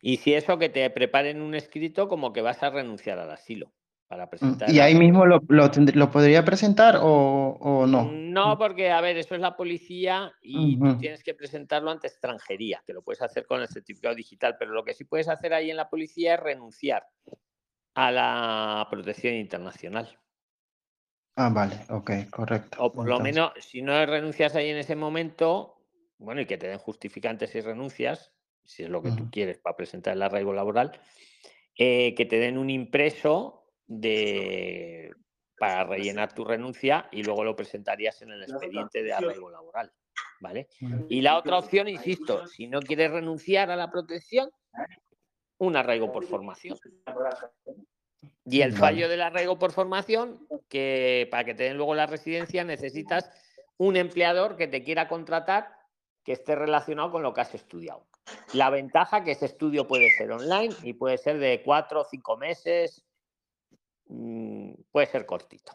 [0.00, 3.72] y si eso, que te preparen un escrito como que vas a renunciar al asilo.
[4.12, 8.12] Para mm, presentar ¿Y ahí mismo lo, lo, lo podría presentar o, o, no?
[8.12, 12.82] No, porque, a ver, eso es la policía y tú tienes que presentarlo ante extranjería,
[12.86, 15.70] que lo puedes hacer con el certificado digital, pero lo que sí puedes hacer ahí
[15.70, 17.06] en la policía es renunciar
[17.94, 20.18] a la protección internacional.
[21.36, 22.84] Ah, vale, ok, correcto.
[22.84, 25.78] O por lo menos, si no renuncias ahí en ese momento,
[26.18, 28.30] bueno, y que te den justificantes y renuncias,
[28.62, 31.00] si es lo que tú quieres para presentar el arraigo laboral,
[31.78, 35.10] eh, que te den un impreso de
[35.58, 39.92] para rellenar tu renuncia y luego lo presentarías en el expediente de arraigo laboral.
[40.40, 40.66] ¿Vale?
[41.08, 44.50] Y la otra opción, insisto, si no quieres renunciar a la protección,
[45.58, 46.76] un arraigo por formación.
[48.44, 52.64] Y el fallo del arraigo por formación, que para que te den luego la residencia
[52.64, 53.30] necesitas
[53.78, 55.68] un empleador que te quiera contratar
[56.24, 58.06] que esté relacionado con lo que has estudiado.
[58.52, 62.36] La ventaja que ese estudio puede ser online y puede ser de cuatro o cinco
[62.36, 63.04] meses,
[64.12, 65.72] mm, puede ser cortito.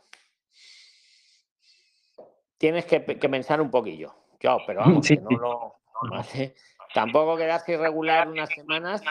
[2.58, 4.14] Tienes que, pensar un poquillo.
[4.40, 5.74] Yo, pero vamos, que no lo.
[6.94, 9.02] Tampoco quedarse irregular unas semanas.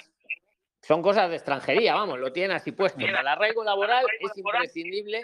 [0.82, 3.00] Son cosas de extranjería, vamos, lo tienen así puesto.
[3.00, 5.20] El arraigo laboral es imprescindible.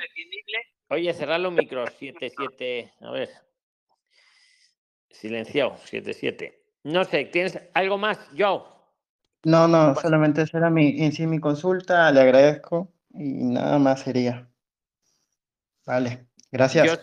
[0.89, 2.93] Oye, cerrar los micros, 7, 7.
[3.01, 3.31] A ver,
[5.13, 6.55] Silenciado, 7-7.
[6.85, 8.63] No sé, ¿tienes algo más, Joe?
[9.45, 14.03] No, no, solamente esa era mi, en sí mi consulta, le agradezco y nada más
[14.03, 14.49] sería.
[15.87, 17.01] Vale, gracias.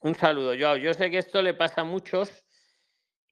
[0.00, 0.76] Un saludo, Joao.
[0.76, 2.44] Yo sé que esto le pasa a muchos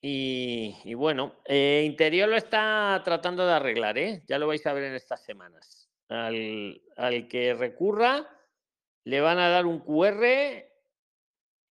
[0.01, 4.23] y, bueno, eh, Interior lo está tratando de arreglar, ¿eh?
[4.27, 5.89] Ya lo vais a ver en estas semanas.
[6.09, 8.29] Al, al que recurra,
[9.05, 10.27] le van a dar un QR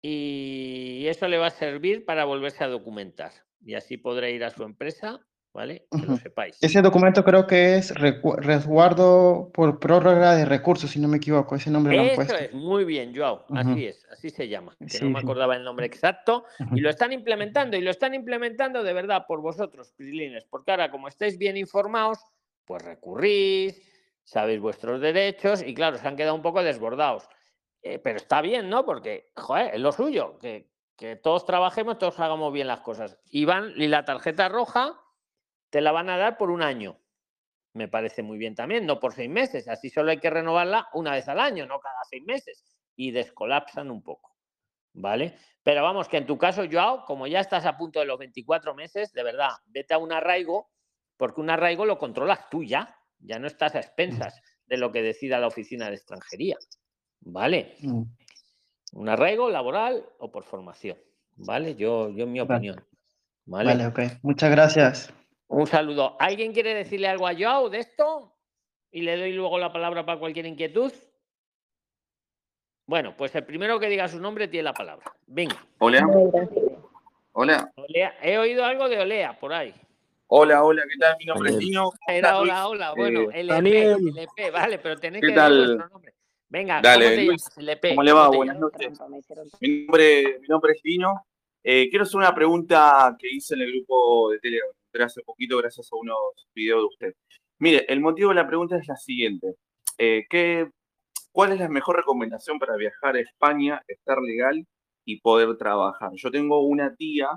[0.01, 3.31] y eso le va a servir para volverse a documentar.
[3.61, 5.85] Y así podrá ir a su empresa ¿vale?
[5.91, 6.57] Que lo sepáis.
[6.61, 11.69] Ese documento creo que es resguardo por prórroga de recursos, si no me equivoco, ese
[11.69, 12.35] nombre lo han puesto.
[12.35, 15.85] es, muy bien, Joao, así es, así se llama, que no me acordaba el nombre
[15.85, 20.71] exacto, y lo están implementando, y lo están implementando de verdad por vosotros, Prilines, porque
[20.71, 22.19] ahora como estáis bien informados,
[22.65, 23.79] pues recurrís,
[24.23, 27.27] sabéis vuestros derechos, y claro, se han quedado un poco desbordados.
[27.85, 28.85] Eh, pero está bien, ¿no?
[28.85, 33.19] Porque, joder, es lo suyo, que, que todos trabajemos, todos hagamos bien las cosas.
[33.29, 35.02] Y van, y la tarjeta roja,
[35.73, 36.99] te la van a dar por un año.
[37.73, 39.67] Me parece muy bien también, no por seis meses.
[39.67, 42.63] Así solo hay que renovarla una vez al año, no cada seis meses.
[42.95, 44.35] Y descolapsan un poco.
[44.93, 45.35] ¿Vale?
[45.63, 48.75] Pero vamos, que en tu caso, Joao, como ya estás a punto de los 24
[48.75, 50.69] meses, de verdad, vete a un arraigo,
[51.17, 52.95] porque un arraigo lo controlas tú ya.
[53.17, 56.57] Ya no estás a expensas de lo que decida la oficina de extranjería.
[57.21, 57.77] ¿Vale?
[57.81, 58.03] Mm.
[58.91, 60.99] Un arraigo laboral o por formación.
[61.35, 61.73] ¿Vale?
[61.73, 62.75] Yo, yo en mi opinión.
[63.45, 63.99] Vale, vale ok.
[64.21, 65.13] Muchas gracias.
[65.53, 66.17] Un saludo.
[66.19, 68.33] ¿Alguien quiere decirle algo a Joao de esto?
[68.91, 70.91] Y le doy luego la palabra para cualquier inquietud.
[72.87, 75.13] Bueno, pues el primero que diga su nombre tiene la palabra.
[75.27, 75.63] Venga.
[75.77, 76.07] Hola.
[77.33, 77.71] Hola.
[78.23, 79.71] He oído algo de Olea por ahí.
[80.25, 81.17] Hola, hola, ¿qué tal?
[81.19, 81.91] Mi nombre es Dino.
[82.07, 82.93] Era hola, hola.
[82.95, 86.13] Bueno, eh, LP, LP, vale, pero tenéis que decir vuestro nombre.
[86.49, 87.57] Venga, Dale, ¿cómo te llamas?
[87.59, 87.89] LP.
[87.89, 88.27] ¿Cómo le va?
[88.29, 88.99] Buenas noches.
[89.59, 91.27] Mi nombre, mi nombre es Dino.
[91.63, 94.69] Eh, quiero hacer una pregunta que hice en el grupo de Telegram
[95.01, 96.17] hace poquito gracias a unos
[96.53, 97.13] videos de usted.
[97.59, 99.55] Mire, el motivo de la pregunta es la siguiente.
[99.97, 100.69] Eh, ¿qué,
[101.31, 104.67] ¿Cuál es la mejor recomendación para viajar a España, estar legal
[105.05, 106.11] y poder trabajar?
[106.15, 107.29] Yo tengo una tía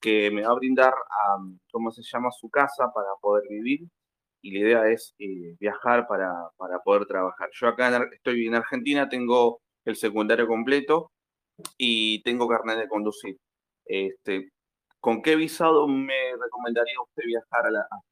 [0.00, 1.36] que me va a brindar, a,
[1.70, 3.88] ¿cómo se llama?, su casa para poder vivir
[4.42, 6.32] y la idea es eh, viajar para,
[6.84, 7.48] poder trabajar.
[7.52, 11.12] Yo acá estoy en Argentina, tengo el secundario completo
[11.76, 13.36] y tengo carnet de conducir.
[13.84, 14.50] Este,
[15.00, 17.64] ¿Con qué visado me recomendaría usted viajar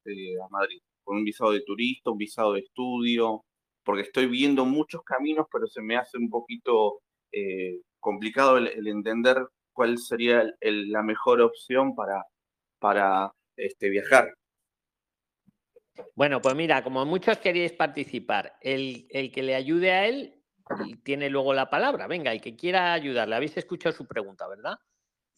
[0.05, 0.81] este, a, Madrid?
[1.03, 3.45] ¿Con un visado de turista, un visado de estudio?
[3.85, 7.01] Porque estoy viendo muchos caminos, pero se me hace un poquito
[7.33, 12.25] eh, complicado el, entender cuál sería la mejor opción para,
[12.79, 14.33] para este, viajar.
[16.15, 20.37] Bueno, pues mira, como muchos queríais participar, el, el, que le ayude a él
[21.03, 22.07] tiene luego la palabra.
[22.07, 23.37] Venga, el que quiera ayudarle.
[23.37, 24.77] Habéis escuchado su pregunta, ¿verdad?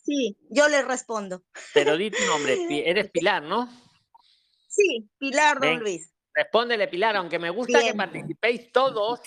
[0.02, 1.42] Sí, yo le respondo.
[1.74, 2.56] Pero di tu nombre,
[2.88, 3.68] eres Pilar, ¿no?
[4.68, 6.12] Sí, Pilar Don Luis.
[6.34, 9.20] Respóndele, Pilar, aunque me gusta que participéis todos.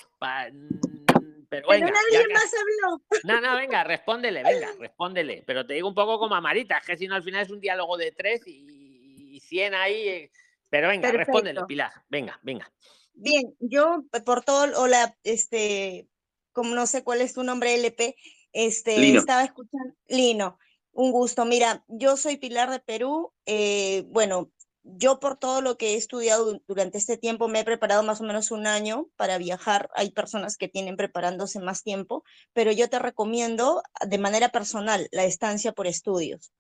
[1.50, 3.02] Pero, venga, nadie más habló.
[3.26, 5.44] No, no, venga, respóndele, venga, respóndele.
[5.46, 7.52] Pero te digo un poco como a Marita, es que si no al final es
[7.52, 10.08] un diálogo de tres y, cien ahí.
[10.08, 10.32] Eh,
[10.70, 11.92] pero venga, respóndele, Pilar.
[12.08, 12.72] Venga, venga.
[13.14, 16.08] Bien, yo por todo, hola, este,
[16.54, 18.16] como no sé cuál es tu nombre, LP,
[18.54, 20.58] este, estaba escuchando, Lino,
[20.94, 21.46] un gusto.
[21.46, 23.34] Mira, yo soy Pilar de Perú.
[23.46, 24.52] Eh, bueno,
[24.84, 28.24] yo por todo lo que he estudiado durante este tiempo me he preparado más o
[28.24, 29.90] menos un año para viajar.
[29.96, 32.24] Hay personas que tienen preparándose más tiempo,
[32.54, 36.52] pero yo te recomiendo de manera personal la estancia por estudios.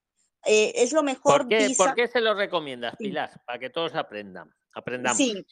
[0.46, 1.42] Eh, es lo mejor.
[1.42, 3.42] ¿Por qué, ¿Por qué se lo recomiendas, Pilar?
[3.46, 5.18] Para que todos aprendan, aprendamos.
[5.18, 5.46] Sí,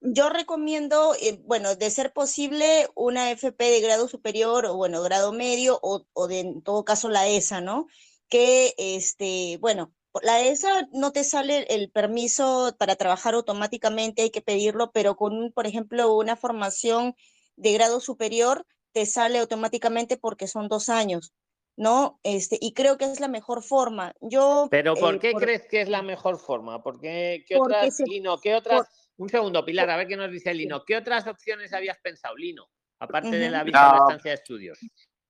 [0.00, 5.32] yo recomiendo, eh, bueno, de ser posible, una FP de grado superior o, bueno, grado
[5.32, 7.86] medio o, o de, en todo caso la ESA, ¿no?
[8.28, 9.92] que, este, bueno,
[10.22, 15.52] la ESA no te sale el permiso para trabajar automáticamente, hay que pedirlo, pero con,
[15.52, 17.14] por ejemplo, una formación
[17.56, 21.32] de grado superior te sale automáticamente porque son dos años,
[21.76, 22.18] ¿no?
[22.22, 24.12] Este, y creo que es la mejor forma.
[24.20, 26.82] Yo, pero ¿por eh, qué crees que es la mejor forma?
[26.82, 28.88] ¿Por qué, qué otras, Lino, qué otras,
[29.18, 32.68] un segundo, Pilar, a ver qué nos dice Lino, ¿qué otras opciones habías pensado, Lino?
[33.00, 34.78] Aparte de la visa de estancia de estudios.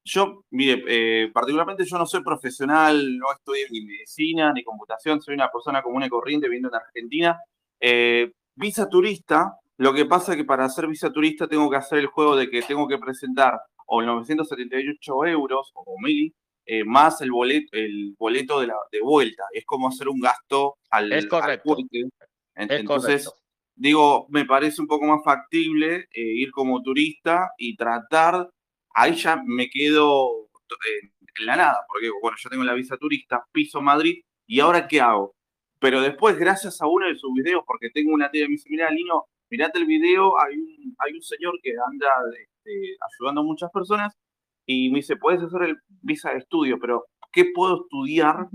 [0.04, 5.34] Yo, mire, eh, particularmente yo no soy profesional, no estudio ni medicina ni computación, soy
[5.34, 7.38] una persona común y corriente viviendo en Argentina.
[7.78, 11.98] Eh, visa turista, lo que pasa es que para hacer visa turista tengo que hacer
[11.98, 16.34] el juego de que tengo que presentar o 978 euros o 1000
[16.70, 19.44] eh, más el boleto, el boleto de, la, de vuelta.
[19.52, 21.76] Es como hacer un gasto al, es correcto.
[22.54, 23.30] Entonces,
[23.78, 28.48] digo, me parece un poco más factible ir como turista y tratar
[28.98, 33.44] ahí ya me quedo eh, en la nada, porque bueno, yo tengo la visa turista,
[33.52, 35.34] piso Madrid, ¿y ahora qué hago?
[35.78, 38.68] Pero después, gracias a uno de sus videos, porque tengo una tía que me dice,
[38.90, 43.70] Lino, mirate el video, hay un, hay un señor que anda este, ayudando a muchas
[43.70, 44.14] personas,
[44.66, 48.48] y me dice, puedes hacer el visa de estudio, pero ¿qué puedo estudiar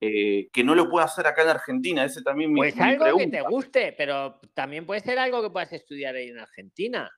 [0.00, 2.04] eh, que no lo puedo hacer acá en Argentina?
[2.04, 5.72] Ese también me Pues algo que te guste, pero también puede ser algo que puedas
[5.72, 7.10] estudiar ahí en Argentina.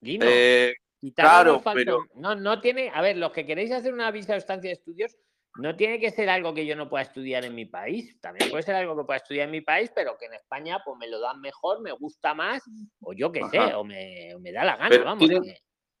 [0.00, 0.26] Lino.
[0.28, 0.74] Eh,
[1.14, 2.04] Claro, pero...
[2.14, 2.90] No, no tiene...
[2.92, 5.16] A ver, los que queréis hacer una visa de estancia de estudios,
[5.56, 8.20] no tiene que ser algo que yo no pueda estudiar en mi país.
[8.20, 10.98] También puede ser algo que pueda estudiar en mi país, pero que en España pues
[10.98, 12.62] me lo dan mejor, me gusta más,
[13.00, 15.28] o yo qué sé, o me, da la gana, vamos.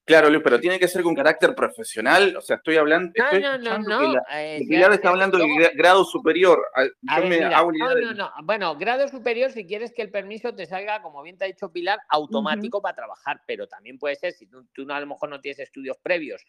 [0.04, 2.36] Claro, Luis, pero tiene que ser con carácter profesional.
[2.36, 3.12] O sea, estoy hablando.
[3.16, 4.20] No, no, no, no.
[4.32, 4.60] Eh,
[4.92, 6.60] está hablando de grado superior.
[7.02, 8.30] no, no, no.
[8.42, 11.70] Bueno, grado superior, si quieres que el permiso te salga, como bien te ha dicho
[11.70, 13.40] Pilar, automático para trabajar.
[13.46, 16.42] Pero también puede ser, si tú, a lo mejor no tienes estudios previos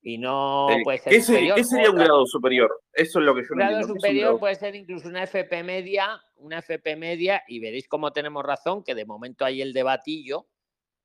[0.00, 1.12] y no eh, puede ser.
[1.12, 2.82] ¿Qué, superior, ¿qué sería un grado superior?
[2.92, 6.58] Eso es lo que yo un grado superior puede ser incluso una FP media, una
[6.58, 10.46] FP media, y veréis cómo tenemos razón, que de momento hay el debatillo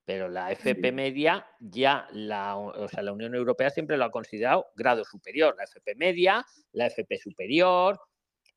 [0.08, 4.68] pero la FP media ya, la, o sea, la Unión Europea siempre lo ha considerado
[4.74, 8.00] grado superior, la FP media, la FP superior,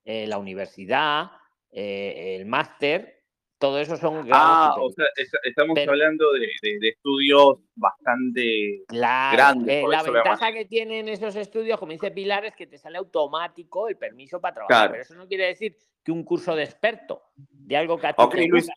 [0.05, 1.32] eh, la universidad,
[1.72, 3.24] eh, el máster,
[3.59, 5.06] todo eso son grados Ah, o sea,
[5.43, 6.48] estamos hablando de,
[6.89, 9.85] estudios bastante grandes.
[9.85, 13.89] Eh, la ventaja que tienen esos estudios, como dice Pilar, es que te sale automático
[13.89, 17.77] el permiso para trabajar, pero eso no quiere decir que un curso de experto, de
[17.77, 18.72] algo que a ti te guste.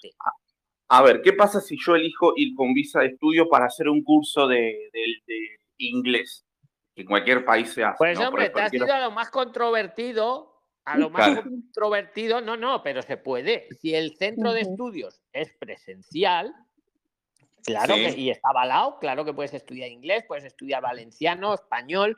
[0.89, 4.03] A ver, ¿qué pasa si yo elijo ir con visa de estudio para hacer un
[4.03, 4.91] curso de,
[5.77, 6.45] inglés?
[6.95, 7.97] Que en cualquier país se hace.
[7.97, 12.83] Pues hombre, te has ido a lo más controvertido, a lo más controvertido, no, no,
[12.83, 13.67] pero se puede.
[13.79, 16.53] Si el centro de estudios es presencial,
[17.65, 22.17] claro que, y está avalado, claro que puedes estudiar inglés, puedes estudiar valenciano, español,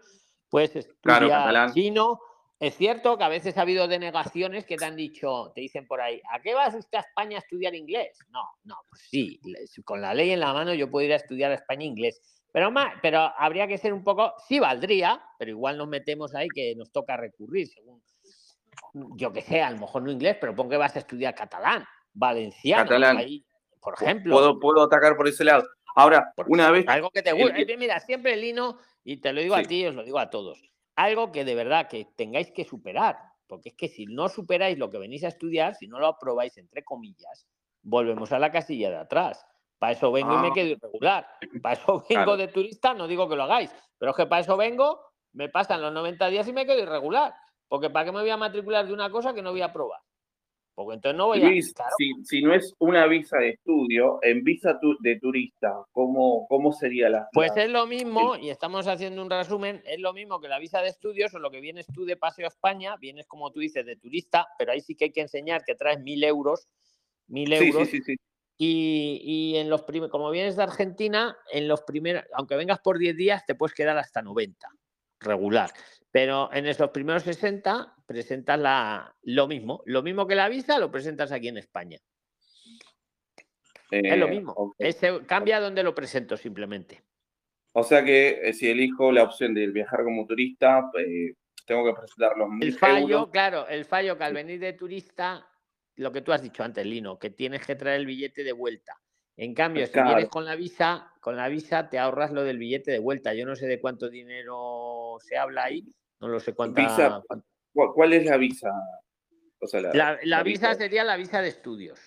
[0.50, 2.20] puedes estudiar chino,
[2.60, 6.00] es cierto que a veces ha habido denegaciones que te han dicho, te dicen por
[6.00, 8.18] ahí, ¿a qué vas usted a España a estudiar inglés?
[8.30, 9.40] No, no, pues sí,
[9.84, 12.22] con la ley en la mano yo puedo ir a estudiar a España inglés.
[12.54, 16.48] Pero, más, pero habría que ser un poco, sí valdría, pero igual nos metemos ahí
[16.48, 18.02] que nos toca recurrir, según,
[19.18, 21.86] yo que sé, a lo mejor no inglés, pero pon que vas a estudiar catalán,
[22.14, 23.18] valenciano, catalán.
[23.82, 24.34] por ejemplo.
[24.34, 25.68] Puedo, puedo atacar por ese lado.
[25.96, 26.86] Ahora, una vez...
[26.88, 27.76] Algo que te guste.
[27.76, 30.62] Mira, siempre Lino, y te lo digo a ti y os lo digo a todos
[30.96, 33.18] algo que de verdad que tengáis que superar,
[33.48, 36.58] porque es que si no superáis lo que venís a estudiar, si no lo aprobáis
[36.58, 37.46] entre comillas,
[37.82, 39.46] volvemos a la casilla de atrás.
[39.78, 40.52] Para eso vengo y me ah.
[40.54, 41.28] quedo irregular.
[41.62, 44.58] Para eso vengo de turista, no digo que lo hagáis, pero es que para eso
[44.58, 45.02] vengo,
[45.34, 47.34] me pasan los 90 días y me quedo irregular.
[47.68, 50.00] Porque ¿para qué me voy a matricular de una cosa que no voy a probar?
[50.76, 51.50] Porque entonces no voy a.
[52.24, 57.30] Si, no es una visa de estudio, en visa de turista, ¿cómo, cómo sería la.?
[57.32, 60.82] Pues es lo mismo, y estamos haciendo un resumen, es lo mismo que la visa
[60.82, 63.86] de estudios, o lo que vienes tú de Paseo a España, vienes como tú dices
[63.86, 66.68] de turista, pero ahí sí que hay que enseñar que traes mil euros.
[67.28, 67.88] Mil euros.
[67.88, 68.16] Sí, sí, sí,
[68.58, 72.98] y, y, en los primeros, como vienes de Argentina, en los primeros, aunque vengas por
[72.98, 74.70] 10 días, te puedes quedar hasta 90
[75.20, 75.72] regular.
[76.12, 79.82] Pero en esos primeros 60 presentas la, lo mismo.
[79.86, 82.00] Lo mismo que la visa lo presentas aquí en España.
[83.92, 84.76] es lo eh, mismo.
[85.26, 87.04] cambia donde lo presento simplemente.
[87.74, 91.34] O sea que eh, si elijo la opción de viajar como turista, eh,
[91.66, 95.46] tengo que presentar los El fallo, claro, el fallo que al venir de turista,
[95.96, 98.94] lo que tú has dicho antes, Lino, que tienes que traer el billete de vuelta.
[99.38, 102.92] En cambio, si vienes con la visa, con la visa te ahorras lo del billete
[102.92, 103.34] de vuelta.
[103.34, 105.86] Yo no sé de cuánto dinero se habla ahí,
[106.22, 106.82] no lo sé cuánta.
[107.76, 108.72] ¿Cuál es la visa?
[110.24, 112.00] la, visa, sería la visa de estudios.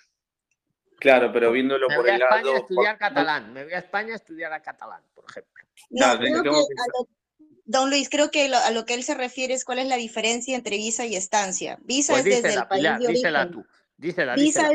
[0.99, 2.35] Claro, pero viéndolo por el lado.
[2.35, 3.53] Me voy a estudiar catalán.
[3.53, 5.63] Me voy a España a estudiar a catalán, por ejemplo.
[7.65, 10.55] don Luis, creo que a lo que él se refiere es cuál es la diferencia
[10.55, 11.77] entre visa y estancia.
[11.83, 13.51] Visa pues es desde el país de origen.
[13.51, 13.65] Tú.
[13.99, 14.69] Visa,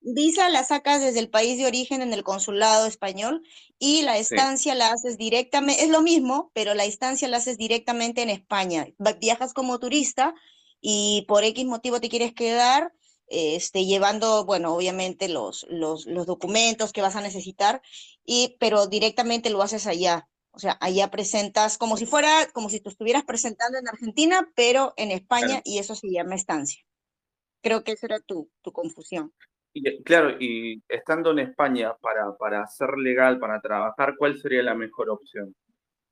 [0.00, 3.42] visa la sacas desde el país de origen en el consulado español
[3.78, 8.22] y la estancia la haces directamente, es lo mismo, pero la estancia la haces directamente
[8.22, 8.88] en España.
[9.20, 10.34] Viajas como turista
[10.80, 12.92] y por X motivo te quieres quedar,
[13.26, 17.82] este, llevando, bueno, obviamente los, los, los documentos que vas a necesitar,
[18.24, 20.26] y, pero directamente lo haces allá.
[20.52, 24.94] O sea, allá presentas como si fuera, como si tú estuvieras presentando en Argentina, pero
[24.96, 26.84] en España, y eso se llama estancia.
[27.62, 29.32] Creo que esa era tu, tu confusión.
[29.72, 34.74] Y, claro, y estando en España para, para ser legal, para trabajar, ¿cuál sería la
[34.74, 35.54] mejor opción?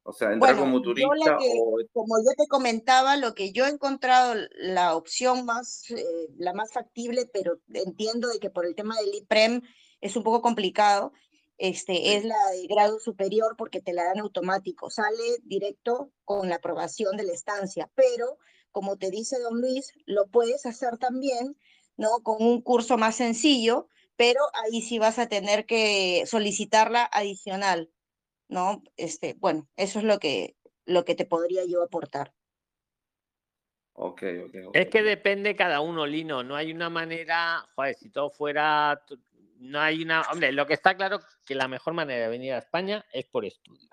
[0.05, 1.77] O sea, entrar como turista o...
[1.93, 6.73] Como yo te comentaba, lo que yo he encontrado, la opción más, eh, la más
[6.73, 9.61] factible, pero entiendo de que por el tema del IPREM
[10.01, 11.13] es un poco complicado,
[11.59, 16.55] este, es la de grado superior porque te la dan automático, sale directo con la
[16.55, 18.39] aprobación de la estancia, pero
[18.73, 21.57] como te dice don Luis, lo puedes hacer también,
[21.97, 22.23] ¿no?
[22.23, 27.91] Con un curso más sencillo, pero ahí sí vas a tener que solicitarla adicional,
[28.49, 28.83] ¿no?
[28.97, 32.33] Este, bueno, eso es lo que, lo que te podría yo aportar.
[33.95, 34.55] Ok, ok.
[34.75, 36.45] Es que depende cada uno, Lino.
[36.45, 39.03] No hay una manera, joder, si todo fuera
[39.59, 40.23] no hay una.
[40.33, 43.45] Hombre, lo que está claro que la mejor manera de venir a España es por
[43.45, 43.91] estudios.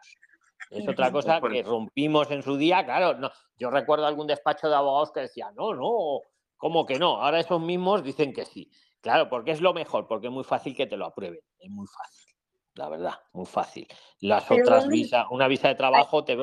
[0.76, 3.18] Es otra cosa que rompimos en su día, claro.
[3.18, 6.22] No, yo recuerdo algún despacho de abogados que decía, no, no,
[6.58, 7.22] ¿cómo que no?
[7.22, 8.70] Ahora esos mismos dicen que sí.
[9.02, 11.42] Claro, porque es lo mejor, porque es muy fácil que te lo aprueben.
[11.60, 12.36] Es muy fácil
[12.76, 13.88] la verdad, muy fácil.
[14.20, 16.38] Las otras visas, una visa de trabajo, te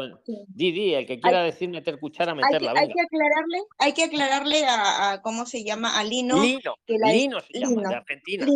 [0.49, 2.71] Didi, el que quiera decir meter cuchara, meterla.
[2.71, 6.43] Hay que, hay que aclararle, hay que aclararle a, cómo se llama, a Lino.
[6.43, 8.47] Lino, que Lino se llama, de Argentina.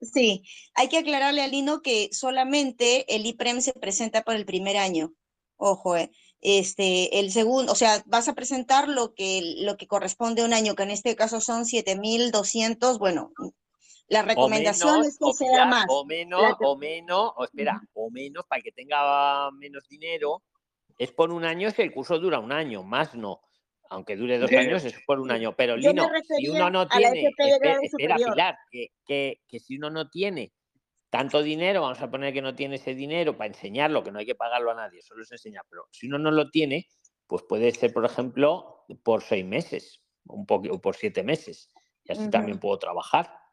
[0.00, 0.44] Sí,
[0.74, 5.14] hay que aclararle a Lino que solamente el IPREM se presenta por el primer año.
[5.56, 6.10] Ojo, eh.
[6.42, 10.52] Este, el segundo, o sea, vas a presentar lo que, lo que corresponde a un
[10.52, 13.32] año, que en este caso son 7.200, bueno,
[14.06, 15.86] la recomendación es que sea más.
[15.88, 20.42] O menos, o menos, o espera, o menos, para que tenga menos dinero,
[20.98, 23.40] es por un año si el curso dura un año, más no.
[23.90, 25.54] Aunque dure dos años, es por un año.
[25.56, 26.08] Pero Lino,
[26.38, 27.30] si uno no tiene,
[27.82, 30.52] espera, Pilar, que, que, que si uno no tiene
[31.10, 34.26] tanto dinero, vamos a poner que no tiene ese dinero para enseñarlo, que no hay
[34.26, 35.64] que pagarlo a nadie, solo es enseñar.
[35.70, 36.88] Pero si uno no lo tiene,
[37.26, 41.70] pues puede ser, por ejemplo, por seis meses, un poco, o por siete meses.
[42.04, 43.45] Y así también puedo trabajar.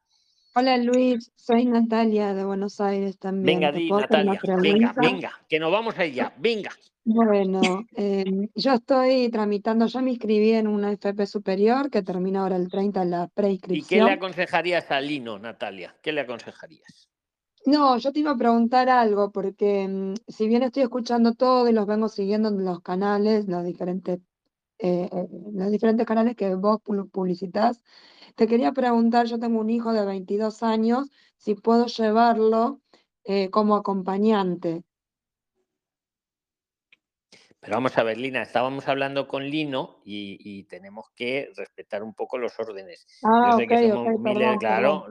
[0.55, 3.59] Hola Luis, soy Natalia de Buenos Aires también.
[3.59, 6.69] Venga, di, Natalia, venga, venga, que nos vamos a ella, venga.
[7.03, 12.55] Bueno, em, yo estoy tramitando, ya me inscribí en una FP superior que termina ahora
[12.55, 13.99] el 30 la preinscripción.
[13.99, 15.95] ¿Y qué le aconsejarías a Lino, Natalia?
[16.03, 17.09] ¿Qué le aconsejarías?
[17.65, 21.73] No, yo te iba a preguntar algo, porque em, si bien estoy escuchando todo y
[21.73, 24.19] los vengo siguiendo en los canales, los diferentes,
[24.77, 26.79] eh, eh, los diferentes canales que vos
[27.11, 27.81] publicitas,
[28.35, 32.81] te quería preguntar, yo tengo un hijo de 22 años, si puedo llevarlo
[33.23, 34.83] eh, como acompañante.
[37.63, 42.37] Pero vamos a ver, Lina, estábamos hablando con Lino y, tenemos que respetar un poco
[42.37, 43.07] los órdenes.
[43.23, 45.07] Ah, yo que claro,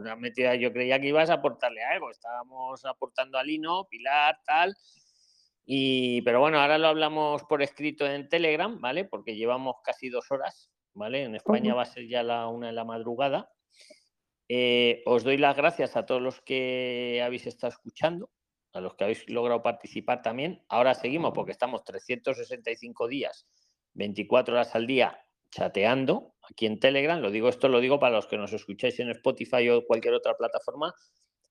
[0.61, 2.11] yo creía que ibas a aportarle algo.
[2.11, 4.77] Estábamos aportando a Lino, Pilar, tal.
[5.65, 9.07] Y, pero bueno, ahora lo hablamos por escrito en Telegram, ¿vale?
[9.07, 11.24] Porque llevamos casi dos horas ¿vale?
[11.24, 13.51] En España va a ser ya la una de la madrugada.
[14.48, 18.31] Eh, os doy las gracias a todos los que habéis estado escuchando,
[18.73, 20.64] a los que habéis logrado participar también.
[20.69, 23.47] Ahora seguimos porque estamos 365 días,
[23.94, 25.19] 24 horas al día
[25.51, 27.20] chateando aquí en Telegram.
[27.20, 30.36] Lo digo esto, lo digo para los que nos escucháis en Spotify o cualquier otra
[30.36, 30.94] plataforma.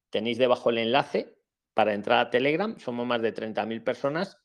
[0.09, 1.35] Tenéis debajo el enlace
[1.73, 2.77] para entrar a Telegram.
[2.79, 4.37] Somos más de 30.000 personas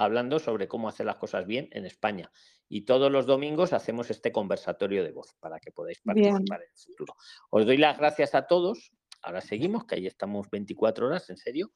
[0.00, 2.30] hablando sobre cómo hacer las cosas bien en España.
[2.68, 6.78] Y todos los domingos hacemos este conversatorio de voz para que podáis participar en el
[6.78, 7.14] futuro.
[7.50, 8.92] Os doy las gracias a todos.
[9.22, 11.72] Ahora seguimos, que ahí estamos 24 horas, en serio.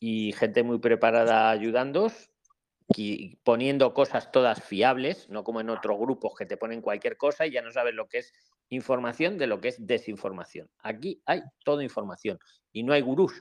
[0.00, 2.30] Y gente muy preparada ayudándoos,
[2.88, 7.46] y poniendo cosas todas fiables, no como en otros grupos que te ponen cualquier cosa
[7.46, 8.32] y ya no sabes lo que es
[8.68, 10.68] información de lo que es desinformación.
[10.80, 12.38] Aquí hay toda información
[12.72, 13.32] y no hay gurús,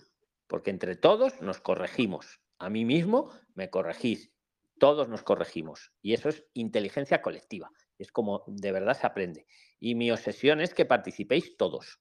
[0.48, 4.32] porque entre todos nos corregimos a mí mismo me corregís,
[4.80, 5.92] todos nos corregimos.
[6.02, 7.70] Y eso es inteligencia colectiva.
[7.98, 9.46] Es como de verdad se aprende.
[9.80, 12.00] Y mi obsesión es que participéis todos,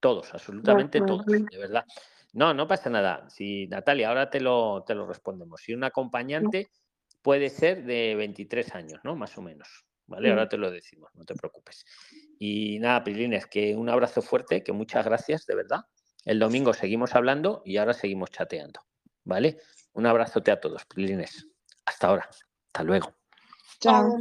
[0.00, 1.84] todos, absolutamente todos, de verdad.
[2.32, 3.28] No, no pasa nada.
[3.30, 5.60] Si Natalia, ahora te lo, te lo respondemos.
[5.60, 6.68] Si un acompañante
[7.22, 9.16] puede ser de 23 años, ¿no?
[9.16, 9.84] Más o menos.
[10.08, 10.30] ¿Vale?
[10.30, 11.84] Ahora te lo decimos, no te preocupes.
[12.38, 15.80] Y nada, Prilines, que un abrazo fuerte, que muchas gracias, de verdad.
[16.24, 18.80] El domingo seguimos hablando y ahora seguimos chateando.
[19.24, 19.58] ¿Vale?
[19.96, 21.48] Un abrazote a todos, Prilines.
[21.86, 22.28] Hasta ahora.
[22.28, 23.14] Hasta luego.
[23.80, 24.18] Chao.